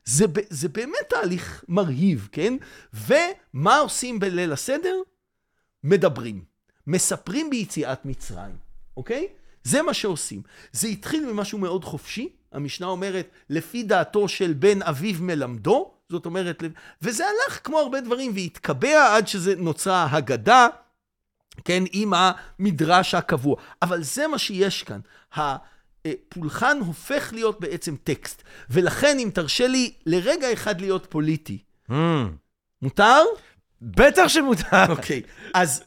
[0.05, 2.53] זה, זה באמת תהליך מרהיב, כן?
[2.93, 4.95] ומה עושים בליל הסדר?
[5.83, 6.56] מדברים.
[6.87, 8.55] מספרים ביציאת מצרים,
[8.97, 9.27] אוקיי?
[9.63, 10.41] זה מה שעושים.
[10.71, 16.63] זה התחיל ממשהו מאוד חופשי, המשנה אומרת, לפי דעתו של בן אביו מלמדו, זאת אומרת,
[17.01, 20.67] וזה הלך כמו הרבה דברים והתקבע עד שזה נוצרה הגדה,
[21.65, 23.55] כן, עם המדרש הקבוע.
[23.81, 24.99] אבל זה מה שיש כאן.
[25.35, 28.43] הפולחן הופך להיות בעצם טקסט.
[28.69, 31.57] ולכן, אם תרשה לי לרגע אחד להיות פוליטי,
[31.89, 31.93] Mm,
[32.81, 33.21] מותר?
[33.81, 34.85] בטח שמותר.
[34.89, 35.21] אוקיי.
[35.53, 35.83] אז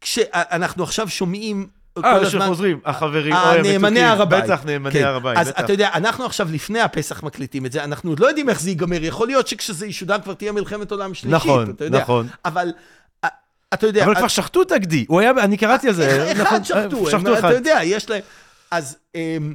[0.00, 1.66] כשאנחנו עכשיו שומעים
[2.04, 2.46] אה, הזמן...
[2.46, 4.00] שחוזרים, החברים, אה, נאמני.
[4.02, 4.44] הר הבית.
[4.44, 5.04] בטח, נאמני כן.
[5.04, 5.64] הר הבית, אז בטח.
[5.64, 8.70] אתה יודע, אנחנו עכשיו לפני הפסח מקליטים את זה, אנחנו עוד לא יודעים איך זה
[8.70, 12.00] ייגמר, יכול להיות שכשזה ישודר כבר תהיה מלחמת עולם שלישית, נכון, אתה יודע.
[12.00, 12.26] נכון.
[12.44, 12.72] אבל,
[13.24, 13.28] אה,
[13.74, 14.04] אתה יודע...
[14.04, 16.32] אבל כבר שחטו את הגדי, הוא היה, אני קראתי על זה.
[16.32, 17.48] אחד נכון, שחטו, אה, הם, אחד.
[17.48, 18.22] אתה יודע, יש להם...
[18.70, 19.54] אז אמ,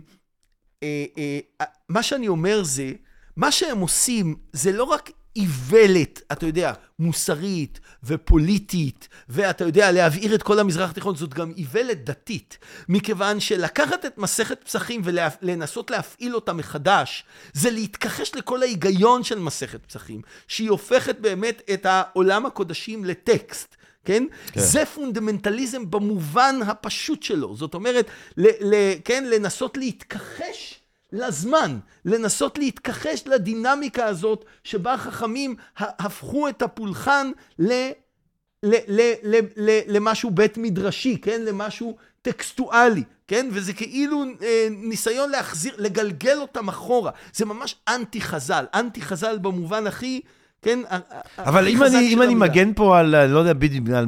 [0.84, 2.92] אה, אה, מה שאני אומר זה,
[3.38, 10.44] מה שהם עושים זה לא רק איוולת, אתה יודע, מוסרית ופוליטית, ואתה יודע, להבעיר את
[10.44, 12.58] כל המזרח התיכון, זאת גם איוולת דתית.
[12.90, 19.86] מכיוון שלקחת את מסכת פסחים ולנסות להפעיל אותה מחדש, זה להתכחש לכל ההיגיון של מסכת
[19.86, 23.76] פסחים, שהיא הופכת באמת את עולם הקודשים לטקסט.
[24.06, 24.24] כן?
[24.52, 24.62] כן?
[24.62, 27.56] זה פונדמנטליזם במובן הפשוט שלו.
[27.56, 29.24] זאת אומרת, ל- ל- כן?
[29.30, 30.80] לנסות להתכחש
[31.16, 37.90] לזמן, לנסות להתכחש לדינמיקה הזאת, שבה החכמים הפכו את הפולחן ל...
[38.64, 41.42] ל- ל- ל- ל- למשהו בית מדרשי, כן?
[41.42, 43.50] למשהו טקסטואלי, כן?
[43.52, 47.12] וזה כאילו אה, ניסיון להחזיר, לגלגל אותם אחורה.
[47.34, 50.22] זה ממש אנטי חז"ל, אנטי חז"ל במובן הכי,
[50.62, 50.80] כן?
[51.38, 52.36] אבל אם אני, אם אני.
[52.36, 54.08] מגן פה על, לא יודע בדיוק על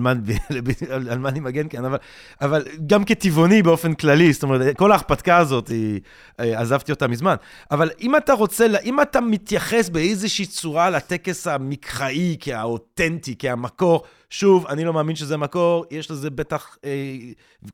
[0.90, 1.98] על, על מה אני מגן כאן, אבל,
[2.42, 6.00] אבל גם כטבעוני באופן כללי, זאת אומרת, כל ההרפתקה הזאת, היא,
[6.40, 7.36] אה, עזבתי אותה מזמן.
[7.72, 14.86] אבל אם אתה רוצה, אם אתה מתייחס באיזושהי צורה לטקס המקראי, כהאותנטי, כהמקור, שוב, אני
[14.86, 16.92] לא מאמין שזה מקור, יש לזה בטח, אה,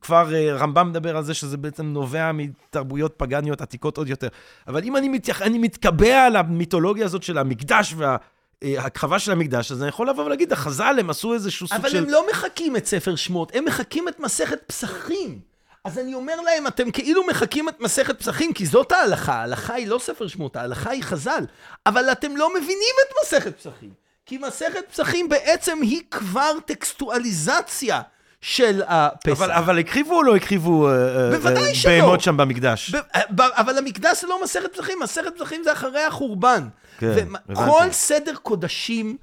[0.00, 4.28] כבר אה, רמב"ם מדבר על זה שזה בעצם נובע מתרבויות פגניות עתיקות עוד יותר.
[4.66, 8.16] אבל אם אני, מתייח, אני מתקבע על המיתולוגיה הזאת של המקדש וה...
[8.64, 11.90] אה, הכחבה של המקדש, אז אני יכול לבוא ולהגיד, החז"ל, הם עשו איזשהו סוג אבל
[11.90, 11.98] של...
[11.98, 15.38] הם לא מחקים את ספר שמות, הם מחקים את מסכת פסחים.
[15.84, 19.32] אז אני אומר להם, אתם כאילו מחקים את מסכת פסחים, כי זאת ההלכה.
[19.32, 21.44] ההלכה היא לא ספר שמות, ההלכה היא חז"ל.
[21.86, 23.90] אבל אתם לא מבינים את מסכת פסחים.
[24.26, 28.00] כי מסכת פסחים בעצם היא כבר טקסטואליזציה
[28.40, 29.42] של הפסח.
[29.42, 31.90] אבל, אבל הקריבו או לא הקריבו אה, בוודאי אה, שלא.
[31.90, 32.94] בהמות שם במקדש?
[33.34, 36.68] ב- אבל המקדש זה לא מסכת פסחים, מסכת פסחים זה אחרי החורבן.
[37.14, 37.70] כן, הבנתי.
[37.70, 39.16] כל סדר קודשים,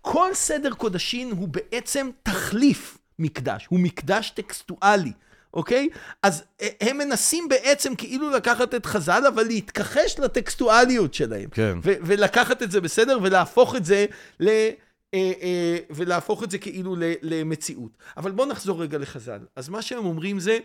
[0.00, 5.12] כל סדר קודשים הוא בעצם תחליף מקדש, הוא מקדש טקסטואלי.
[5.54, 5.88] אוקיי?
[6.22, 11.50] אז אה, הם מנסים בעצם כאילו לקחת את חז"ל, אבל להתכחש לטקסטואליות שלהם.
[11.50, 11.78] כן.
[11.82, 14.06] ו- ולקחת את זה בסדר, ולהפוך את זה
[14.40, 14.48] ל...
[14.48, 17.90] אה, אה, ולהפוך את זה כאילו ל- למציאות.
[18.16, 19.40] אבל בואו נחזור רגע לחז"ל.
[19.56, 20.58] אז מה שהם אומרים זה,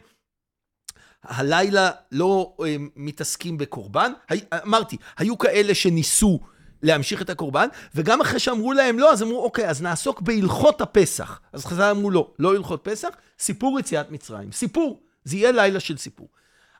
[1.23, 4.11] הלילה לא אה, מתעסקים בקורבן.
[4.29, 6.39] הי, אמרתי, היו כאלה שניסו
[6.83, 11.39] להמשיך את הקורבן, וגם אחרי שאמרו להם לא, אז אמרו, אוקיי, אז נעסוק בהלכות הפסח.
[11.53, 13.09] אז חז"ל אמרו לא, לא הלכות פסח,
[13.39, 14.51] סיפור יציאת מצרים.
[14.51, 16.27] סיפור, זה יהיה לילה של סיפור.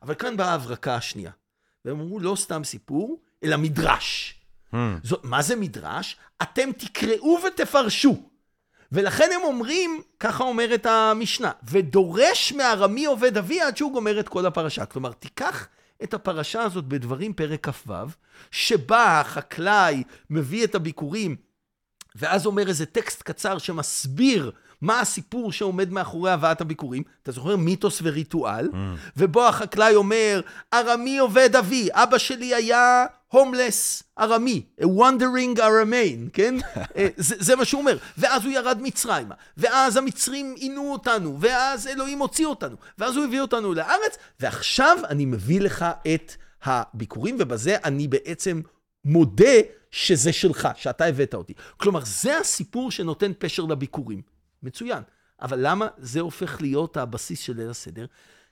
[0.02, 1.32] אבל כאן באה ההברקה השנייה.
[1.86, 4.36] והם אמרו, לא סתם סיפור, אלא מדרש.
[4.74, 4.76] Hmm.
[5.04, 6.18] זאת, מה זה מדרש?
[6.42, 8.24] אתם תקראו ותפרשו.
[8.92, 14.46] ולכן הם אומרים, ככה אומרת המשנה, ודורש מארמי עובד אבי עד שהוא גומר את כל
[14.46, 14.86] הפרשה.
[14.86, 15.68] כלומר, תיקח
[16.04, 17.94] את הפרשה הזאת בדברים פרק כ"ו,
[18.52, 21.36] שבה החקלאי מביא את הביקורים,
[22.16, 24.52] ואז אומר איזה טקסט קצר שמסביר
[24.84, 27.04] מה הסיפור שעומד מאחורי הבאת הביקורים.
[27.24, 27.56] אתה זוכר?
[27.56, 28.70] מיתוס וריטואל.
[29.18, 30.42] ובו החקלאי אומר,
[30.74, 36.56] ארמי עובד אבי, אבא שלי היה הומלס ארמי, a wandering Aramean, כן?
[36.98, 37.98] אה, זה, זה מה שהוא אומר.
[38.18, 43.42] ואז הוא ירד מצרימה, ואז המצרים עינו אותנו, ואז אלוהים הוציא אותנו, ואז הוא הביא
[43.42, 48.62] אותנו לארץ, ועכשיו אני מביא לך את הביקורים, ובזה אני בעצם
[49.06, 49.60] מודה
[49.92, 51.54] שזה שלך, שאתה הבאת אותי.
[51.78, 54.33] כלומר, זה הסיפור שנותן פשר לביקורים.
[54.64, 55.04] מצוין.
[55.42, 58.06] אבל למה זה הופך להיות הבסיס של ליל הסדר?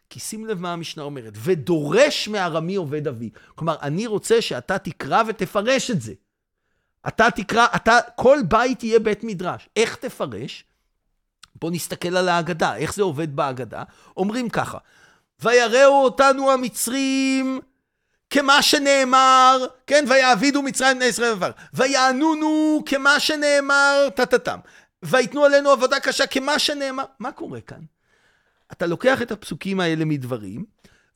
[0.10, 3.30] כי שים לב מה המשנה אומרת, ודורש מארמי עובד אבי.
[3.56, 6.14] כלומר, אני רוצה שאתה תקרא ותפרש את זה.
[7.08, 9.70] אתה תקרא, אתה, כל בית יהיה בית מדרש.
[9.76, 10.64] איך תפרש?
[11.56, 13.84] בוא נסתכל על ההגדה, איך זה עובד בהגדה.
[14.18, 14.78] אומרים ככה,
[15.40, 17.60] ויראו אותנו המצרים
[18.30, 21.34] כמה שנאמר, כן, ויעבידו מצרים בני ישראל.
[21.74, 24.60] ויענונו כמה שנאמר, טטטם.
[25.04, 27.04] ויתנו עלינו עבודה קשה כמה שנאמר.
[27.20, 27.82] מה קורה כאן?
[28.72, 30.66] אתה לוקח את הפסוקים האלה מדברים,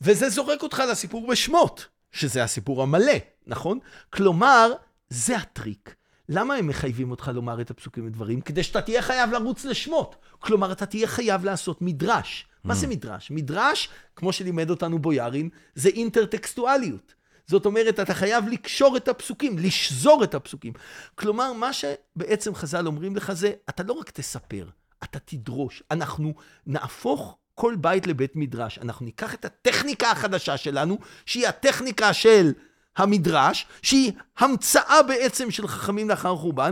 [0.02, 3.14] וזה זורק אותך לסיפור בשמות, שזה הסיפור המלא,
[3.48, 3.80] נכון?
[4.10, 4.72] כלומר,
[5.10, 5.96] זה הטריק.
[6.30, 8.42] למה הם מחייבים אותך לומר את הפסוקים מדברים?
[8.42, 10.16] כדי שאתה תהיה חייב לרוץ לשמות.
[10.40, 12.48] כלומר, אתה תהיה חייב לעשות מדרש.
[12.64, 13.32] מה זה מדרש?
[13.32, 17.14] מדרש, כמו שלימד אותנו בויארין, זה אינטרטקסטואליות.
[17.48, 20.74] זאת אומרת, אתה חייב לקשור את הפסוקים, לשזור את הפסוקים.
[21.16, 24.70] כלומר, מה שבעצם חז"ל אומרים לך זה, אתה לא רק תספר,
[25.04, 25.84] אתה תדרוש.
[25.92, 26.34] אנחנו
[26.66, 28.78] נהפוך כל בית לבית מדרש.
[28.78, 32.52] אנחנו ניקח את הטכניקה החדשה שלנו, שהיא הטכניקה של
[32.98, 36.72] המדרש, שהיא המצאה בעצם של חכמים לאחר חורבן,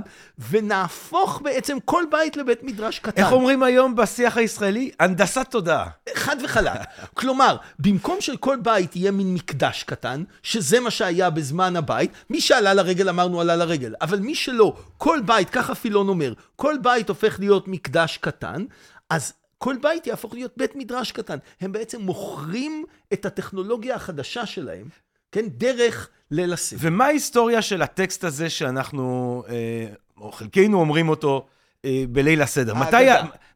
[0.50, 3.24] ונהפוך בעצם כל בית לבית מדרש קטן.
[3.24, 4.92] איך אומרים היום בשיח הישראלי?
[5.00, 5.90] הנדסת תודעה.
[6.14, 6.80] חד וחלק.
[7.14, 12.42] כלומר, במקום של כל בית יהיה מין מקדש קטן, שזה מה שהיה בזמן הבית, מי
[12.42, 17.10] שעלה לרגל אמרנו עלה לרגל, אבל מי שלא, כל בית, ככה פילון אומר, כל בית
[17.10, 18.66] הופך להיות מקדש קטן,
[19.10, 21.38] אז כל בית יהפוך להיות בית מדרש קטן.
[21.62, 24.88] הם בעצם מוכרים את הטכנולוגיה החדשה שלהם,
[25.34, 26.80] כן, דרך ליל הסדר.
[26.82, 31.48] ומה ההיסטוריה של הטקסט הזה שאנחנו, אה, או חלקנו אומרים אותו,
[31.86, 32.74] אה, בליל הסדר?
[32.74, 33.06] מתי,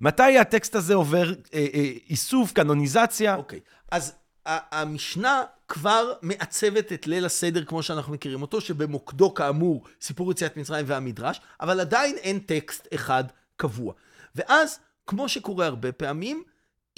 [0.02, 1.66] מתי הטקסט הזה עובר אה,
[2.10, 3.36] איסוף, קנוניזציה?
[3.36, 3.60] אוקיי,
[3.92, 4.14] אז
[4.46, 10.86] המשנה כבר מעצבת את ליל הסדר כמו שאנחנו מכירים אותו, שבמוקדו כאמור סיפור יציאת מצרים
[10.88, 13.24] והמדרש, אבל עדיין אין טקסט אחד
[13.56, 13.94] קבוע.
[14.36, 16.44] ואז, כמו שקורה הרבה פעמים,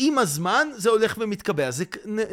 [0.02, 1.72] עם הזמן זה הולך ומתקבע.
[1.72, 1.86] זה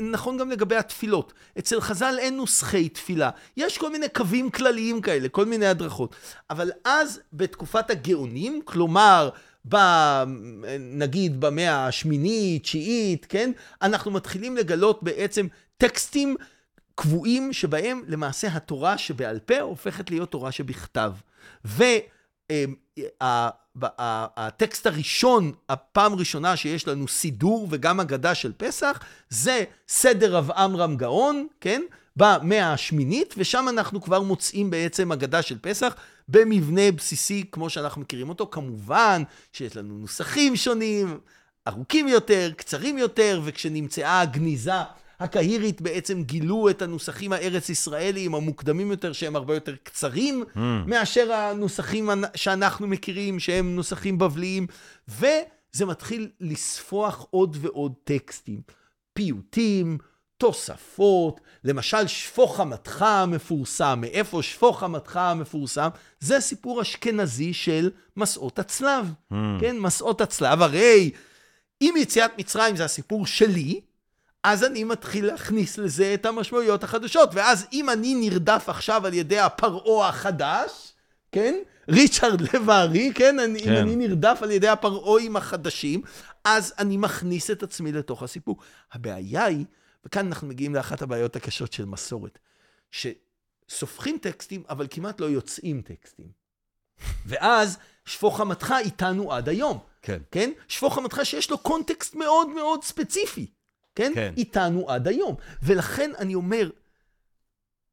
[0.02, 1.32] נכון גם לגבי התפילות.
[1.58, 3.30] אצל חז"ל אין נוסחי תפילה.
[3.56, 6.16] יש כל מיני קווים כלליים כאלה, כל מיני הדרכות.
[6.50, 9.30] אבל אז, בתקופת הגאונים, כלומר,
[9.68, 9.76] ב,
[10.78, 13.52] נגיד במאה השמינית, תשיעית, כן?
[13.82, 15.46] אנחנו מתחילים לגלות בעצם
[15.76, 16.36] טקסטים
[16.94, 21.12] קבועים שבהם למעשה התורה שבעל פה הופכת להיות תורה שבכתב.
[23.76, 30.96] והטקסט הראשון, הפעם הראשונה שיש לנו סידור וגם אגדה של פסח, זה סדר רב עמרם
[30.96, 31.82] גאון, כן?
[32.16, 35.94] במאה השמינית, ושם אנחנו כבר מוצאים בעצם אגדה של פסח
[36.28, 38.48] במבנה בסיסי כמו שאנחנו מכירים אותו.
[38.50, 39.22] כמובן
[39.52, 41.18] שיש לנו נוסחים שונים,
[41.68, 44.72] ארוכים יותר, קצרים יותר, וכשנמצאה הגניזה
[45.20, 50.58] הקהירית בעצם גילו את הנוסחים הארץ ישראליים המוקדמים יותר, שהם הרבה יותר קצרים Hmm.
[50.86, 54.66] מאשר הנוסחים שאנחנו מכירים, שהם נוסחים בבליים,
[55.08, 58.60] וזה מתחיל לספוח עוד ועוד טקסטים,
[59.12, 59.98] פיוטים,
[60.38, 65.88] תוספות, למשל שפוך חמתך המפורסם, מאיפה שפוך חמתך המפורסם?
[66.20, 69.12] זה סיפור אשכנזי של מסעות הצלב.
[69.32, 69.34] Hmm.
[69.60, 71.10] כן, מסעות הצלב, הרי
[71.82, 73.80] אם יציאת מצרים זה הסיפור שלי,
[74.46, 77.30] אז אני מתחיל להכניס לזה את המשמעויות החדשות.
[77.32, 80.92] ואז אם אני נרדף עכשיו על ידי הפרעה החדש,
[81.32, 81.54] כן?
[81.88, 83.38] ריצ'רד לב הארי, כן?
[83.38, 83.72] אני, כן.
[83.72, 86.02] אם אני נרדף על ידי הפרעואים החדשים,
[86.44, 88.56] אז אני מכניס את עצמי לתוך הסיפור.
[88.92, 89.64] הבעיה היא,
[90.04, 92.38] וכאן אנחנו מגיעים לאחת הבעיות הקשות של מסורת,
[92.90, 96.28] שסופחים טקסטים, אבל כמעט לא יוצאים טקסטים.
[97.26, 99.78] ואז שפוך חמתך איתנו עד היום.
[100.02, 100.18] כן.
[100.30, 100.50] כן?
[100.68, 103.46] שפוך חמתך שיש לו קונטקסט מאוד מאוד ספציפי,
[103.96, 104.12] כן?
[104.14, 104.32] כן.
[104.36, 105.34] איתנו עד היום.
[105.62, 106.70] ולכן אני אומר,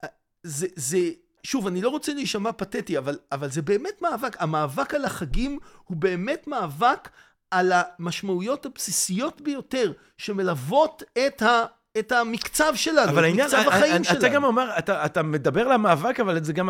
[0.04, 0.10] אה,
[0.44, 0.98] זה, זה,
[1.44, 4.36] שוב, אני לא רוצה להישמע פתטי, אבל, אבל זה באמת מאבק.
[4.40, 7.10] המאבק על החגים הוא באמת מאבק
[7.52, 11.64] על המשמעויות הבסיסיות ביותר שמלוות את, ה,
[12.00, 14.20] את המקצב שלנו, אבל את העניין, מקצב אני- החיים אני- שלנו.
[14.20, 16.70] אתה גם אומר, אתה, אתה מדבר למאבק, אבל זה גם,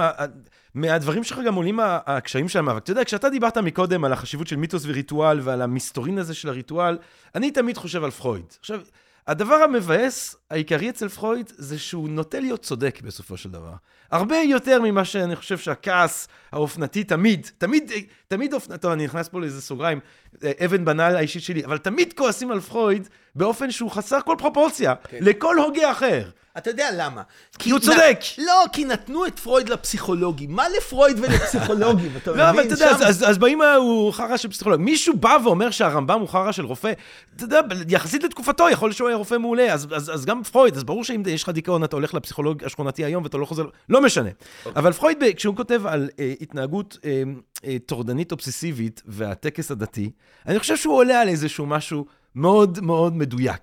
[0.74, 2.84] מהדברים שלך גם עולים הקשיים של המאבק.
[2.84, 6.98] אתה יודע, כשאתה דיברת מקודם על החשיבות של מיתוס וריטואל ועל המסתורין הזה של הריטואל,
[7.36, 8.46] אני תמיד חושב על פרויד.
[8.60, 8.82] עכשיו,
[9.28, 13.74] הדבר המבאס העיקרי אצל פרויד זה שהוא נוטה להיות צודק בסופו של דבר.
[14.12, 17.92] הרבה יותר ממה שאני חושב שהכעס האופנתי תמיד, תמיד,
[18.28, 20.00] תמיד אופנתי, טוב, אני נכנס פה לאיזה סוגריים,
[20.44, 24.94] אה, אבן בנעל האישית שלי, אבל תמיד כועסים על פרויד באופן שהוא חסר כל פרופורציה,
[25.10, 25.18] כן.
[25.22, 26.30] לכל הוגה אחר.
[26.58, 27.22] אתה יודע למה?
[27.60, 28.20] כי הוא צודק.
[28.38, 30.52] לא, כי נתנו את פרויד לפסיכולוגים.
[30.52, 32.12] מה לפרויד ולפסיכולוגים?
[32.18, 32.44] אתה מבין?
[32.44, 34.82] לא, אבל אתה יודע, שם- אז- אז- אז באים, אה, הוא חרא של פסיכולוג.
[34.82, 36.92] מישהו בא ואומר שהרמב"ם הוא חרא של רופא,
[37.36, 37.60] אתה יודע,
[37.90, 41.04] יחסית לתקופתו, יכול להיות שהוא היה רופא מעולה, אז- אז אז גם פרויד, אז ברור
[41.04, 44.30] שאם יש לך דיכאון, אתה הולך לפסיכולוג השכונתי היום ואתה לא חוזר, לא משנה.
[44.66, 44.80] אוקיי.
[44.80, 47.24] אבל פרויד, ב- כשהוא כותב על אה, התנהגות אה,
[47.66, 50.12] אה, טורדנית אובססיבית והטקס הדתי,
[50.48, 52.06] אני חושב שהוא עולה על איזשהו משהו
[52.36, 53.62] מאוד מאוד מדויק.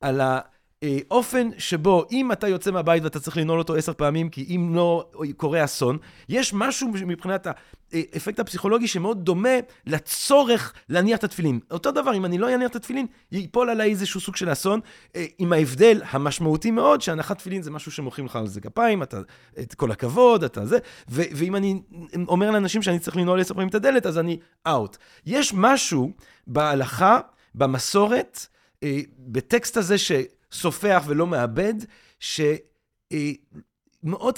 [0.00, 0.20] על
[0.82, 5.10] האופן שבו אם אתה יוצא מהבית ואתה צריך לנעול אותו עשר פעמים, כי אם לא
[5.36, 5.98] קורה אסון,
[6.28, 7.46] יש משהו מבחינת
[7.92, 11.60] האפקט הפסיכולוגי שמאוד דומה לצורך להניח את התפילין.
[11.70, 14.80] אותו דבר, אם אני לא אניח את התפילין, ייפול עליי איזשהו סוג של אסון,
[15.38, 19.20] עם ההבדל המשמעותי מאוד, שהנחת תפילין זה משהו שמוחאים לך על זה כפיים, אתה,
[19.60, 20.78] את כל הכבוד, אתה זה,
[21.10, 21.82] ו- ואם אני
[22.28, 24.96] אומר לאנשים שאני צריך לנעול עשר פעמים את הדלת, אז אני אאוט.
[25.26, 26.12] יש משהו
[26.46, 27.20] בהלכה,
[27.54, 28.46] במסורת,
[28.82, 31.74] אה, בטקסט הזה שסופח ולא מאבד,
[32.20, 32.40] ש...
[33.12, 33.32] אה,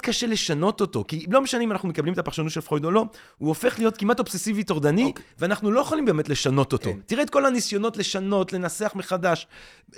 [0.00, 3.04] קשה לשנות אותו, כי לא משנה אם אנחנו מקבלים את הפרשנות של פרויד או לא,
[3.38, 5.24] הוא הופך להיות כמעט אובססיבי טורדני, אוקיי.
[5.38, 6.90] ואנחנו לא יכולים באמת לשנות אותו.
[6.90, 6.98] כן.
[7.06, 9.46] תראה את כל הניסיונות לשנות, לנסח מחדש,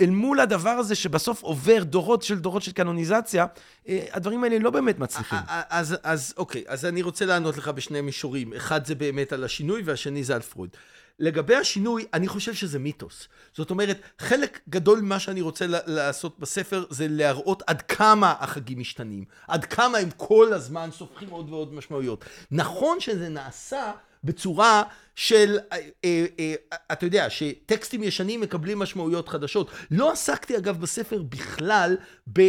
[0.00, 3.46] אל מול הדבר הזה שבסוף עובר דורות של דורות של קנוניזציה,
[3.88, 5.38] אה, הדברים האלה לא באמת מצליחים.
[5.38, 8.52] א- א- אז, אז אוקיי, אז אני רוצה לענות לך בשני מישורים.
[8.52, 10.70] אחד זה באמת על השינוי, והשני זה על פרויד.
[11.18, 13.28] לגבי השינוי, אני חושב שזה מיתוס.
[13.52, 19.24] זאת אומרת, חלק גדול ממה שאני רוצה לעשות בספר זה להראות עד כמה החגים משתנים,
[19.48, 22.24] עד כמה הם כל הזמן סופחים עוד ועוד משמעויות.
[22.50, 23.92] נכון שזה נעשה
[24.24, 24.82] בצורה
[25.14, 26.54] של, אה, אה, אה,
[26.92, 29.70] אתה יודע, שטקסטים ישנים מקבלים משמעויות חדשות.
[29.90, 31.96] לא עסקתי אגב בספר בכלל
[32.32, 32.40] ב...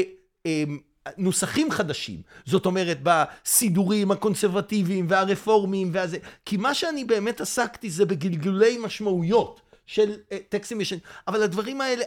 [0.45, 0.63] אה,
[1.17, 2.21] נוסחים חדשים.
[2.45, 6.17] זאת אומרת, בסידורים הקונסרבטיביים והרפורמיים והזה.
[6.45, 11.01] כי מה שאני באמת עסקתי זה בגלגולי משמעויות של uh, טקסטים ישנים.
[11.27, 12.03] אבל הדברים האלה,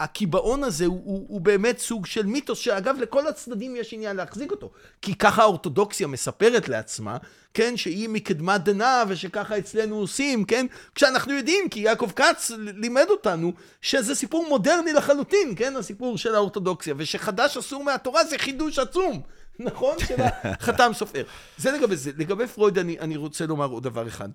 [0.00, 4.50] הקיבעון הזה הוא, הוא, הוא באמת סוג של מיתוס, שאגב, לכל הצדדים יש עניין להחזיק
[4.50, 4.70] אותו.
[5.02, 7.16] כי ככה האורתודוקסיה מספרת לעצמה,
[7.54, 10.66] כן, שהיא מקדמת דנא ושככה אצלנו עושים, כן?
[10.94, 15.76] כשאנחנו יודעים, כי יעקב כץ לימד אותנו, שזה סיפור מודרני לחלוטין, כן?
[15.76, 19.22] הסיפור של האורתודוקסיה, ושחדש אסור מהתורה זה חידוש עצום.
[19.58, 19.96] נכון?
[19.98, 21.24] של החתם סופר.
[21.56, 22.10] זה לגבי זה.
[22.18, 24.28] לגבי פרויד אני, אני רוצה לומר עוד דבר אחד.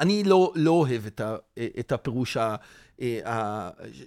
[0.00, 1.36] אני לא, לא אוהב את, ה,
[1.78, 2.56] את הפירוש ה,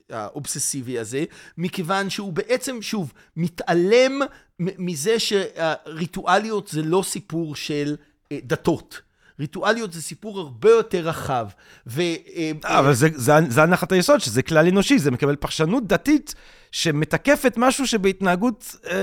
[0.09, 1.23] האובססיבי הזה,
[1.57, 4.21] מכיוון שהוא בעצם, שוב, מתעלם
[4.59, 7.95] מזה שהריטואליות זה לא סיפור של
[8.31, 9.01] אה, דתות.
[9.39, 11.47] ריטואליות זה סיפור הרבה יותר רחב.
[11.87, 15.87] ו, אה, אה, אבל זה, זה, זה הנחת היסוד, שזה כלל אנושי, זה מקבל פרשנות
[15.87, 16.35] דתית
[16.71, 18.95] שמתקפת משהו שבהתנהגות אה,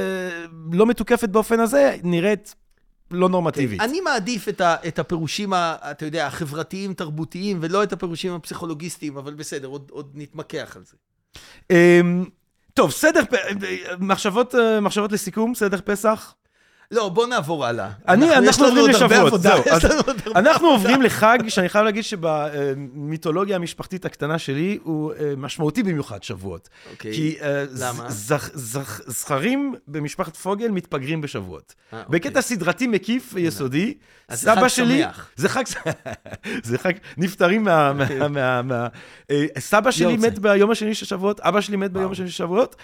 [0.72, 2.54] לא מתוקפת באופן הזה, נראית
[3.10, 3.80] לא נורמטיבית.
[3.80, 9.34] אני מעדיף את, ה, את הפירושים, ה, אתה יודע, החברתיים-תרבותיים, ולא את הפירושים הפסיכולוגיסטיים, אבל
[9.34, 10.96] בסדר, עוד, עוד נתמקח על זה.
[11.70, 12.24] אמ,
[12.74, 13.34] טוב, סדר, פ-
[13.98, 16.34] מחשבות, אה, מחשבות לסיכום, סדר פסח.
[16.90, 17.90] לא, בוא נעבור הלאה.
[18.08, 19.62] אני, אנחנו לנו עוברים לשבועות, זהו.
[19.72, 19.84] אז
[20.34, 26.68] אנחנו עוברים לחג שאני חייב להגיד שבמיתולוגיה המשפחתית הקטנה שלי הוא אה, משמעותי במיוחד שבועות.
[26.92, 27.12] אוקיי.
[27.12, 28.06] כי אה, למה?
[28.08, 31.74] זכ- זכ- זכרים במשפחת פוגל מתפגרים בשבועות.
[31.92, 32.20] אה, אוקיי.
[32.20, 33.94] בקטע סדרתי מקיף ויסודי.
[34.32, 35.02] סבא שלי...
[35.02, 35.30] שמח.
[35.36, 35.62] זה חג...
[36.64, 36.92] זה חג...
[37.16, 37.92] נפטרים מה...
[37.92, 38.62] מה- מה...
[38.62, 38.86] מה...
[39.30, 40.32] אה, סבא שלי יורצייט.
[40.32, 42.12] מת ביום השני של שבועות, אבא שלי מת ביום.
[42.12, 42.76] השני של שבועות.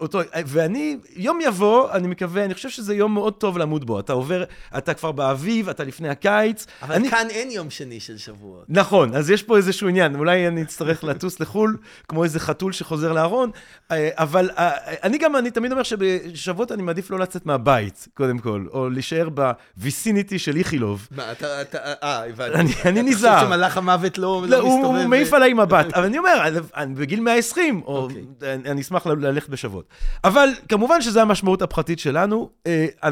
[0.00, 0.18] אותו...
[0.46, 4.00] ואני, יום יבוא, אני מקווה, אני חושב שזה יום מאוד טוב למוד בו.
[4.00, 4.44] אתה עובר,
[4.78, 6.66] אתה כבר באביב, אתה לפני הקיץ.
[6.82, 7.10] אבל אני...
[7.10, 8.64] כאן אין יום שני של שבועות.
[8.68, 10.16] נכון, אז יש פה איזשהו עניין.
[10.16, 11.76] אולי אני אצטרך לטוס לחו"ל,
[12.08, 13.50] כמו איזה חתול שחוזר לארון.
[13.90, 14.70] אה, אבל אה,
[15.02, 19.28] אני גם, אני תמיד אומר שבשבועות אני מעדיף לא לצאת מהבית, קודם כל, או להישאר
[19.28, 21.08] בוויסיניטי של איכילוב.
[21.10, 22.72] מה, אתה, אתה, אה, הבנתי.
[22.88, 23.30] אני נזהר.
[23.30, 25.00] אתה חושב שמלאך המוות לא, לא, לא מסתובב?
[25.00, 25.86] הוא מעיף עליי מבט.
[25.94, 28.24] אבל אני אומר, אני בגיל 120, או אוקיי.
[28.66, 29.84] אני אשמח ללכת בשבועות.
[30.24, 32.50] אבל כמובן שזו המשמעות הפרטית שלנו.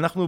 [0.03, 0.27] אה, אנחנו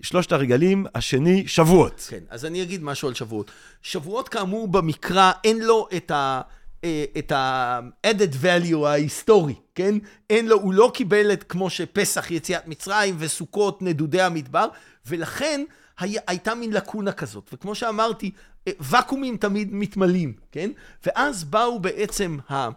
[0.00, 2.06] בשלושת הרגלים, השני, שבועות.
[2.10, 3.50] כן, אז אני אגיד משהו על שבועות.
[3.82, 6.40] שבועות, כאמור, במקרא, אין לו את ה...
[6.84, 9.94] אה, את ה-added value ההיסטורי, כן?
[10.30, 14.68] אין לו, הוא לא קיבל את כמו שפסח יציאת מצרים וסוכות נדודי המדבר,
[15.06, 15.64] ולכן
[15.98, 17.50] היה, הייתה מין לקונה כזאת.
[17.52, 18.30] וכמו שאמרתי,
[18.68, 20.70] אה, ואקומים תמיד מתמלאים, כן?
[21.06, 22.68] ואז באו בעצם ה...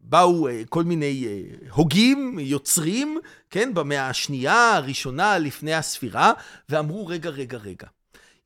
[0.00, 1.26] באו כל מיני
[1.70, 3.18] הוגים, יוצרים,
[3.50, 6.32] כן, במאה השנייה, הראשונה, לפני הספירה,
[6.68, 7.86] ואמרו, רגע, רגע, רגע.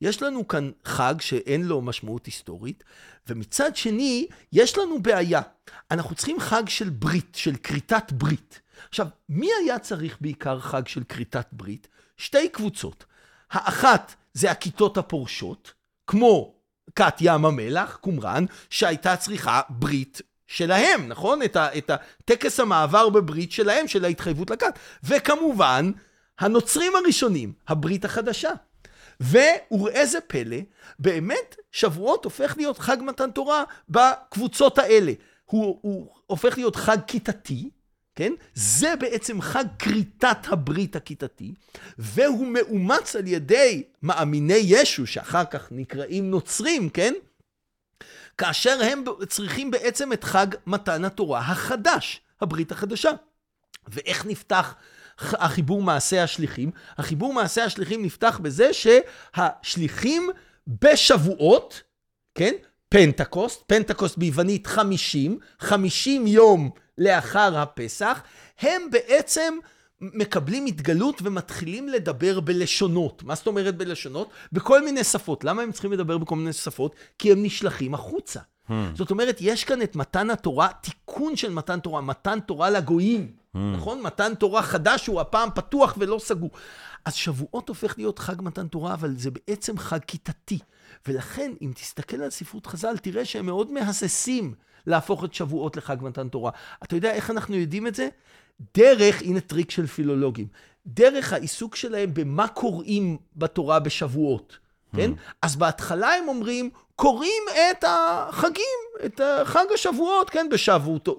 [0.01, 2.83] יש לנו כאן חג שאין לו משמעות היסטורית,
[3.27, 5.41] ומצד שני, יש לנו בעיה.
[5.91, 8.61] אנחנו צריכים חג של ברית, של כריתת ברית.
[8.89, 11.87] עכשיו, מי היה צריך בעיקר חג של כריתת ברית?
[12.17, 13.05] שתי קבוצות.
[13.51, 15.73] האחת זה הכיתות הפורשות,
[16.07, 16.55] כמו
[16.95, 20.21] כת ים המלח, קומראן, שהייתה צריכה ברית
[20.51, 21.43] שלהם, נכון?
[21.43, 24.79] את, ה, את הטקס המעבר בברית שלהם, של ההתחייבות לכת.
[25.03, 25.91] וכמובן,
[26.39, 28.51] הנוצרים הראשונים, הברית החדשה.
[29.31, 30.57] וראה זה פלא,
[30.99, 35.11] באמת שבועות הופך להיות חג מתן תורה בקבוצות האלה.
[35.45, 37.69] הוא, הוא הופך להיות חג כיתתי,
[38.15, 38.33] כן?
[38.53, 41.53] זה בעצם חג כריתת הברית הכיתתי,
[41.97, 47.13] והוא מאומץ על ידי מאמיני ישו, שאחר כך נקראים נוצרים, כן?
[48.37, 53.11] כאשר הם צריכים בעצם את חג מתן התורה החדש, הברית החדשה.
[53.87, 54.75] ואיך נפתח
[55.19, 56.71] החיבור מעשה השליחים?
[56.97, 60.29] החיבור מעשה השליחים נפתח בזה שהשליחים
[60.67, 61.81] בשבועות,
[62.35, 62.53] כן?
[62.89, 68.21] פנטקוסט, פנטקוסט ביוונית 50, 50 יום לאחר הפסח,
[68.59, 69.53] הם בעצם
[70.01, 73.23] מקבלים התגלות ומתחילים לדבר בלשונות.
[73.23, 74.29] מה זאת אומרת בלשונות?
[74.51, 75.43] בכל מיני שפות.
[75.43, 76.95] למה הם צריכים לדבר בכל מיני שפות?
[77.19, 78.39] כי הם נשלחים החוצה.
[78.67, 78.73] Hmm.
[78.95, 83.59] זאת אומרת, יש כאן את מתן התורה, תיקון של מתן תורה, מתן תורה לגויים, hmm.
[83.73, 84.01] נכון?
[84.01, 86.49] מתן תורה חדש הוא הפעם פתוח ולא סגור.
[87.05, 90.59] אז שבועות הופך להיות חג מתן תורה, אבל זה בעצם חג כיתתי.
[91.07, 94.53] ולכן, אם תסתכל על ספרות חז"ל, תראה שהם מאוד מהססים
[94.87, 96.51] להפוך את שבועות לחג מתן תורה.
[96.83, 98.09] אתה יודע איך אנחנו יודעים את זה?
[98.77, 100.47] דרך, הנה טריק של פילולוגים,
[100.87, 104.57] דרך העיסוק שלהם במה קוראים בתורה בשבועות,
[104.95, 105.11] כן?
[105.11, 105.31] Mm.
[105.41, 110.47] אז בהתחלה הם אומרים, קוראים את החגים, את חג השבועות, כן?
[110.51, 111.09] בשבועות,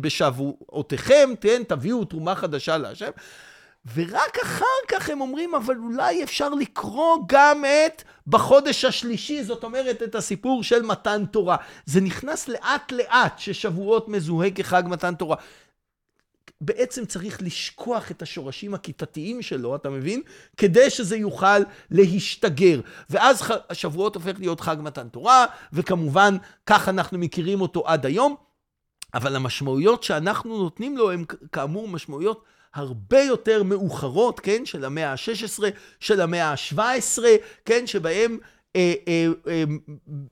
[0.00, 1.62] בשבועותיכם, כן?
[1.68, 3.10] תביאו תרומה חדשה להשם.
[3.94, 10.02] ורק אחר כך הם אומרים, אבל אולי אפשר לקרוא גם את בחודש השלישי, זאת אומרת,
[10.02, 11.56] את הסיפור של מתן תורה.
[11.86, 15.36] זה נכנס לאט לאט ששבועות מזוהה כחג מתן תורה.
[16.60, 20.22] בעצם צריך לשכוח את השורשים הכיתתיים שלו, אתה מבין?
[20.56, 21.58] כדי שזה יוכל
[21.90, 22.80] להשתגר.
[23.10, 28.36] ואז השבועות הופך להיות חג מתן תורה, וכמובן, כך אנחנו מכירים אותו עד היום.
[29.14, 35.62] אבל המשמעויות שאנחנו נותנים לו הן כאמור משמעויות הרבה יותר מאוחרות, כן, של המאה ה-16,
[36.00, 37.22] של המאה ה-17,
[37.64, 38.38] כן, שבהם
[38.76, 39.64] אה, אה, אה,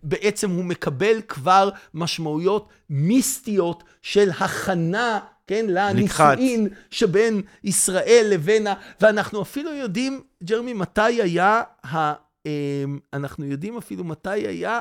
[0.02, 8.74] בעצם הוא מקבל כבר משמעויות מיסטיות של הכנה, כן, לנישואין שבין ישראל לבין ה...
[9.00, 12.12] ואנחנו אפילו יודעים, ג'רמי, מתי היה ה...
[12.46, 14.80] אה, אנחנו יודעים אפילו מתי היה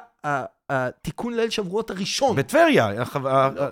[0.72, 2.36] התיקון ליל שבועות הראשון.
[2.36, 2.92] בטבריה,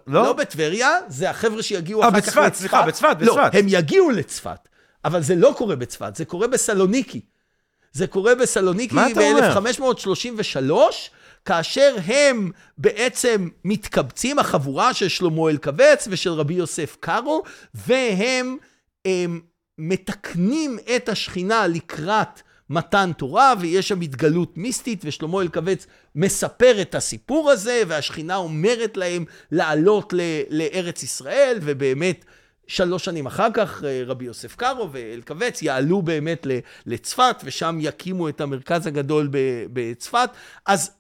[0.08, 0.24] לא?
[0.24, 2.38] לא בטבריה, זה החבר'ה שיגיעו אחר כך לצפת.
[2.38, 3.22] אה, בצפת, סליחה, בצפת, בצפת.
[3.22, 4.68] לא, הם יגיעו לצפת,
[5.06, 7.22] אבל זה לא קורה בצפת, זה קורה בסלוניקי.
[7.92, 10.72] זה קורה בסלוניקי ב-1533,
[11.46, 17.44] כאשר הם בעצם מתקבצים, החבורה של שלמה אלקבץ ושל רבי יוסף קארו,
[17.74, 18.58] והם
[19.06, 19.42] הם,
[19.78, 27.52] מתקנים את השכינה לקראת מתן תורה, ויש שם התגלות מיסטית, ושלמה אלקבץ מספר את הסיפור
[27.52, 30.14] הזה, והשכינה אומרת להם לעלות
[30.50, 32.26] לארץ ישראל, ובאמת,
[32.68, 36.48] שלוש שנים אחר כך, אה, רבי יוסף קארו ואלקבץ יעלו באמת
[36.86, 39.30] לצפת, ושם יקימו את המרכז הגדול
[39.74, 40.30] בצפת.
[40.66, 40.92] אז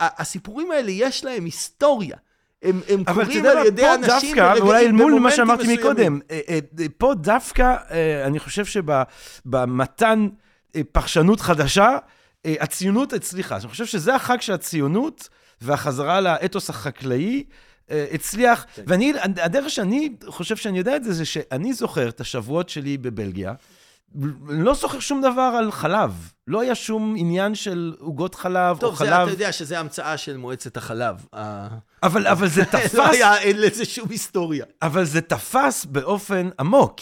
[0.00, 2.16] הסיפורים האלה, יש להם היסטוריה.
[2.62, 6.58] הם, הם קורים על ידי אנשים דווקא, אולי אל מול מה שאמרתי מקודם, אה, אה,
[6.98, 7.76] פה דווקא,
[8.24, 10.28] אני חושב שבמתן...
[10.76, 11.96] אה, פרשנות חדשה,
[12.46, 13.56] אה, הציונות הצליחה.
[13.56, 15.28] אני חושב שזה החג של הציונות
[15.60, 17.44] והחזרה לאתוס החקלאי.
[17.90, 18.66] אה, הצליח.
[18.74, 18.82] כן.
[18.86, 23.52] ואני, הדרך שאני חושב שאני יודע את זה, זה שאני זוכר את השבועות שלי בבלגיה.
[24.48, 26.30] לא זוכר שום דבר על חלב.
[26.46, 29.22] לא היה שום עניין של עוגות חלב או טוב, זה, חלב.
[29.22, 31.26] אתה יודע שזה המצאה של מועצת החלב.
[32.02, 34.64] אבל, אבל זה לא תפס, היה, אין לזה שום היסטוריה.
[34.82, 37.00] אבל זה תפס באופן עמוק.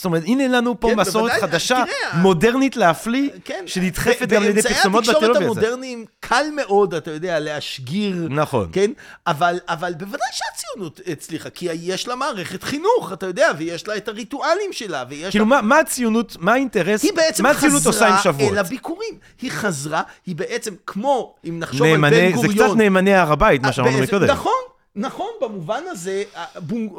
[0.00, 3.64] זאת אומרת, הנה לנו פה כן, מסורת בוודאי, חדשה, תראה, מודרנית להפליא, כן.
[3.66, 5.46] שנדחפת גם על ידי פרסומות באמצעי התקשורת בטלוויזיה.
[5.68, 8.68] המודרניים קל מאוד, אתה יודע, להשגיח, נכון.
[8.72, 8.90] כן?
[9.26, 14.08] אבל, אבל בוודאי שהציונות הצליחה, כי יש לה מערכת חינוך, אתה יודע, ויש לה את
[14.08, 15.48] הריטואלים שלה, ויש כאילו, לה...
[15.48, 18.52] מה, מה הציונות, מה האינטרס, היא בעצם מה הציונות עושה עם חזרה שבועות?
[18.52, 19.14] אל הביקורים.
[19.42, 22.68] היא חזרה, היא בעצם כמו, אם נחשוב על נאמני, בן זה גוריון...
[22.68, 24.30] קצת נאמני הר הבית, מה אה, שאמרנו בעצם- מקודם.
[24.32, 24.52] נכון,
[24.96, 26.22] נכון, במובן הזה,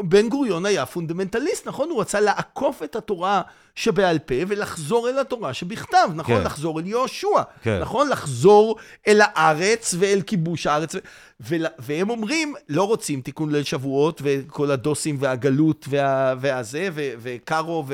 [0.04, 1.90] בן גוריון היה פונדמנטליסט, נכון?
[1.90, 3.42] הוא רצה לעקוף את התורה
[3.76, 6.38] שבעל פה ולחזור אל התורה שבכתב, נכון?
[6.38, 6.44] כן.
[6.46, 7.28] לחזור אל יהושע,
[7.62, 7.80] כן.
[7.82, 8.10] נכון?
[8.10, 8.76] לחזור
[9.08, 10.96] אל הארץ ואל כיבוש הארץ.
[10.96, 11.00] ו-
[11.42, 17.86] ול- והם אומרים, לא רוצים תיקון ליל שבועות וכל הדוסים והגלות וה- והזה, ו- וקארו,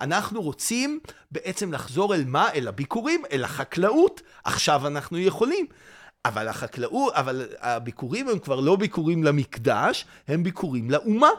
[0.00, 0.98] ואנחנו רוצים
[1.32, 2.48] בעצם לחזור אל מה?
[2.54, 4.20] אל הביקורים, אל החקלאות.
[4.44, 5.66] עכשיו אנחנו יכולים.
[6.24, 11.30] אבל החקלאות, אבל הביקורים הם כבר לא ביקורים למקדש, הם ביקורים לאומה.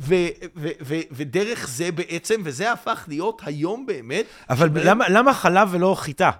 [0.00, 0.14] ו-
[0.56, 4.24] ו- ו- ודרך זה בעצם, וזה הפך להיות היום באמת.
[4.50, 6.30] אבל שבהם- למה, למה חלב ולא חיטה?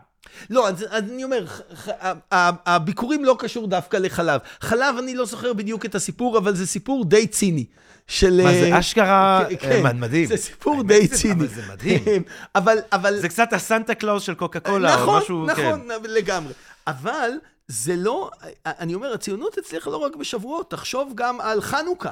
[0.51, 4.41] לא, אז, אז אני אומר, ח- ח- ה- ה- הביקורים לא קשור דווקא לחלב.
[4.61, 7.64] חלב, אני לא זוכר בדיוק את הסיפור, אבל זה סיפור די ציני.
[8.07, 8.41] של...
[8.45, 10.27] מה זה אה, אשכרה כן, אה, מדהים.
[10.27, 11.33] זה סיפור די ציני.
[11.35, 12.23] אבל זה מדהים.
[12.55, 13.20] אבל, אבל...
[13.20, 16.11] זה קצת הסנטה קלאוס של קוקה קולה, או נכון, משהו, נכון, כן.
[16.11, 16.53] לגמרי.
[16.87, 17.31] אבל
[17.73, 18.31] זה לא,
[18.66, 22.11] אני אומר, הציונות הצליחה לא רק בשבועות, תחשוב גם על חנוכה.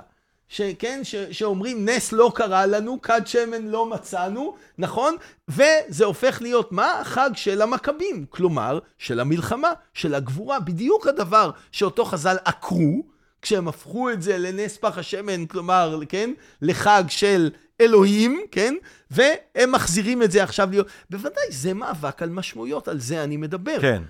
[0.48, 5.16] שכן, ש, שאומרים נס לא קרה לנו, כד שמן לא מצאנו, נכון?
[5.48, 7.00] וזה הופך להיות מה?
[7.04, 13.02] חג של המכבים, כלומר, של המלחמה, של הגבורה, בדיוק הדבר שאותו חז"ל עקרו,
[13.42, 16.30] כשהם הפכו את זה לנס פח השמן, כלומר, כן?
[16.62, 17.50] לחג של
[17.80, 18.74] אלוהים, כן?
[19.10, 20.86] והם מחזירים את זה עכשיו להיות...
[21.10, 23.80] בוודאי, זה מאבק על משמעויות, על זה אני מדבר.
[23.80, 24.02] כן.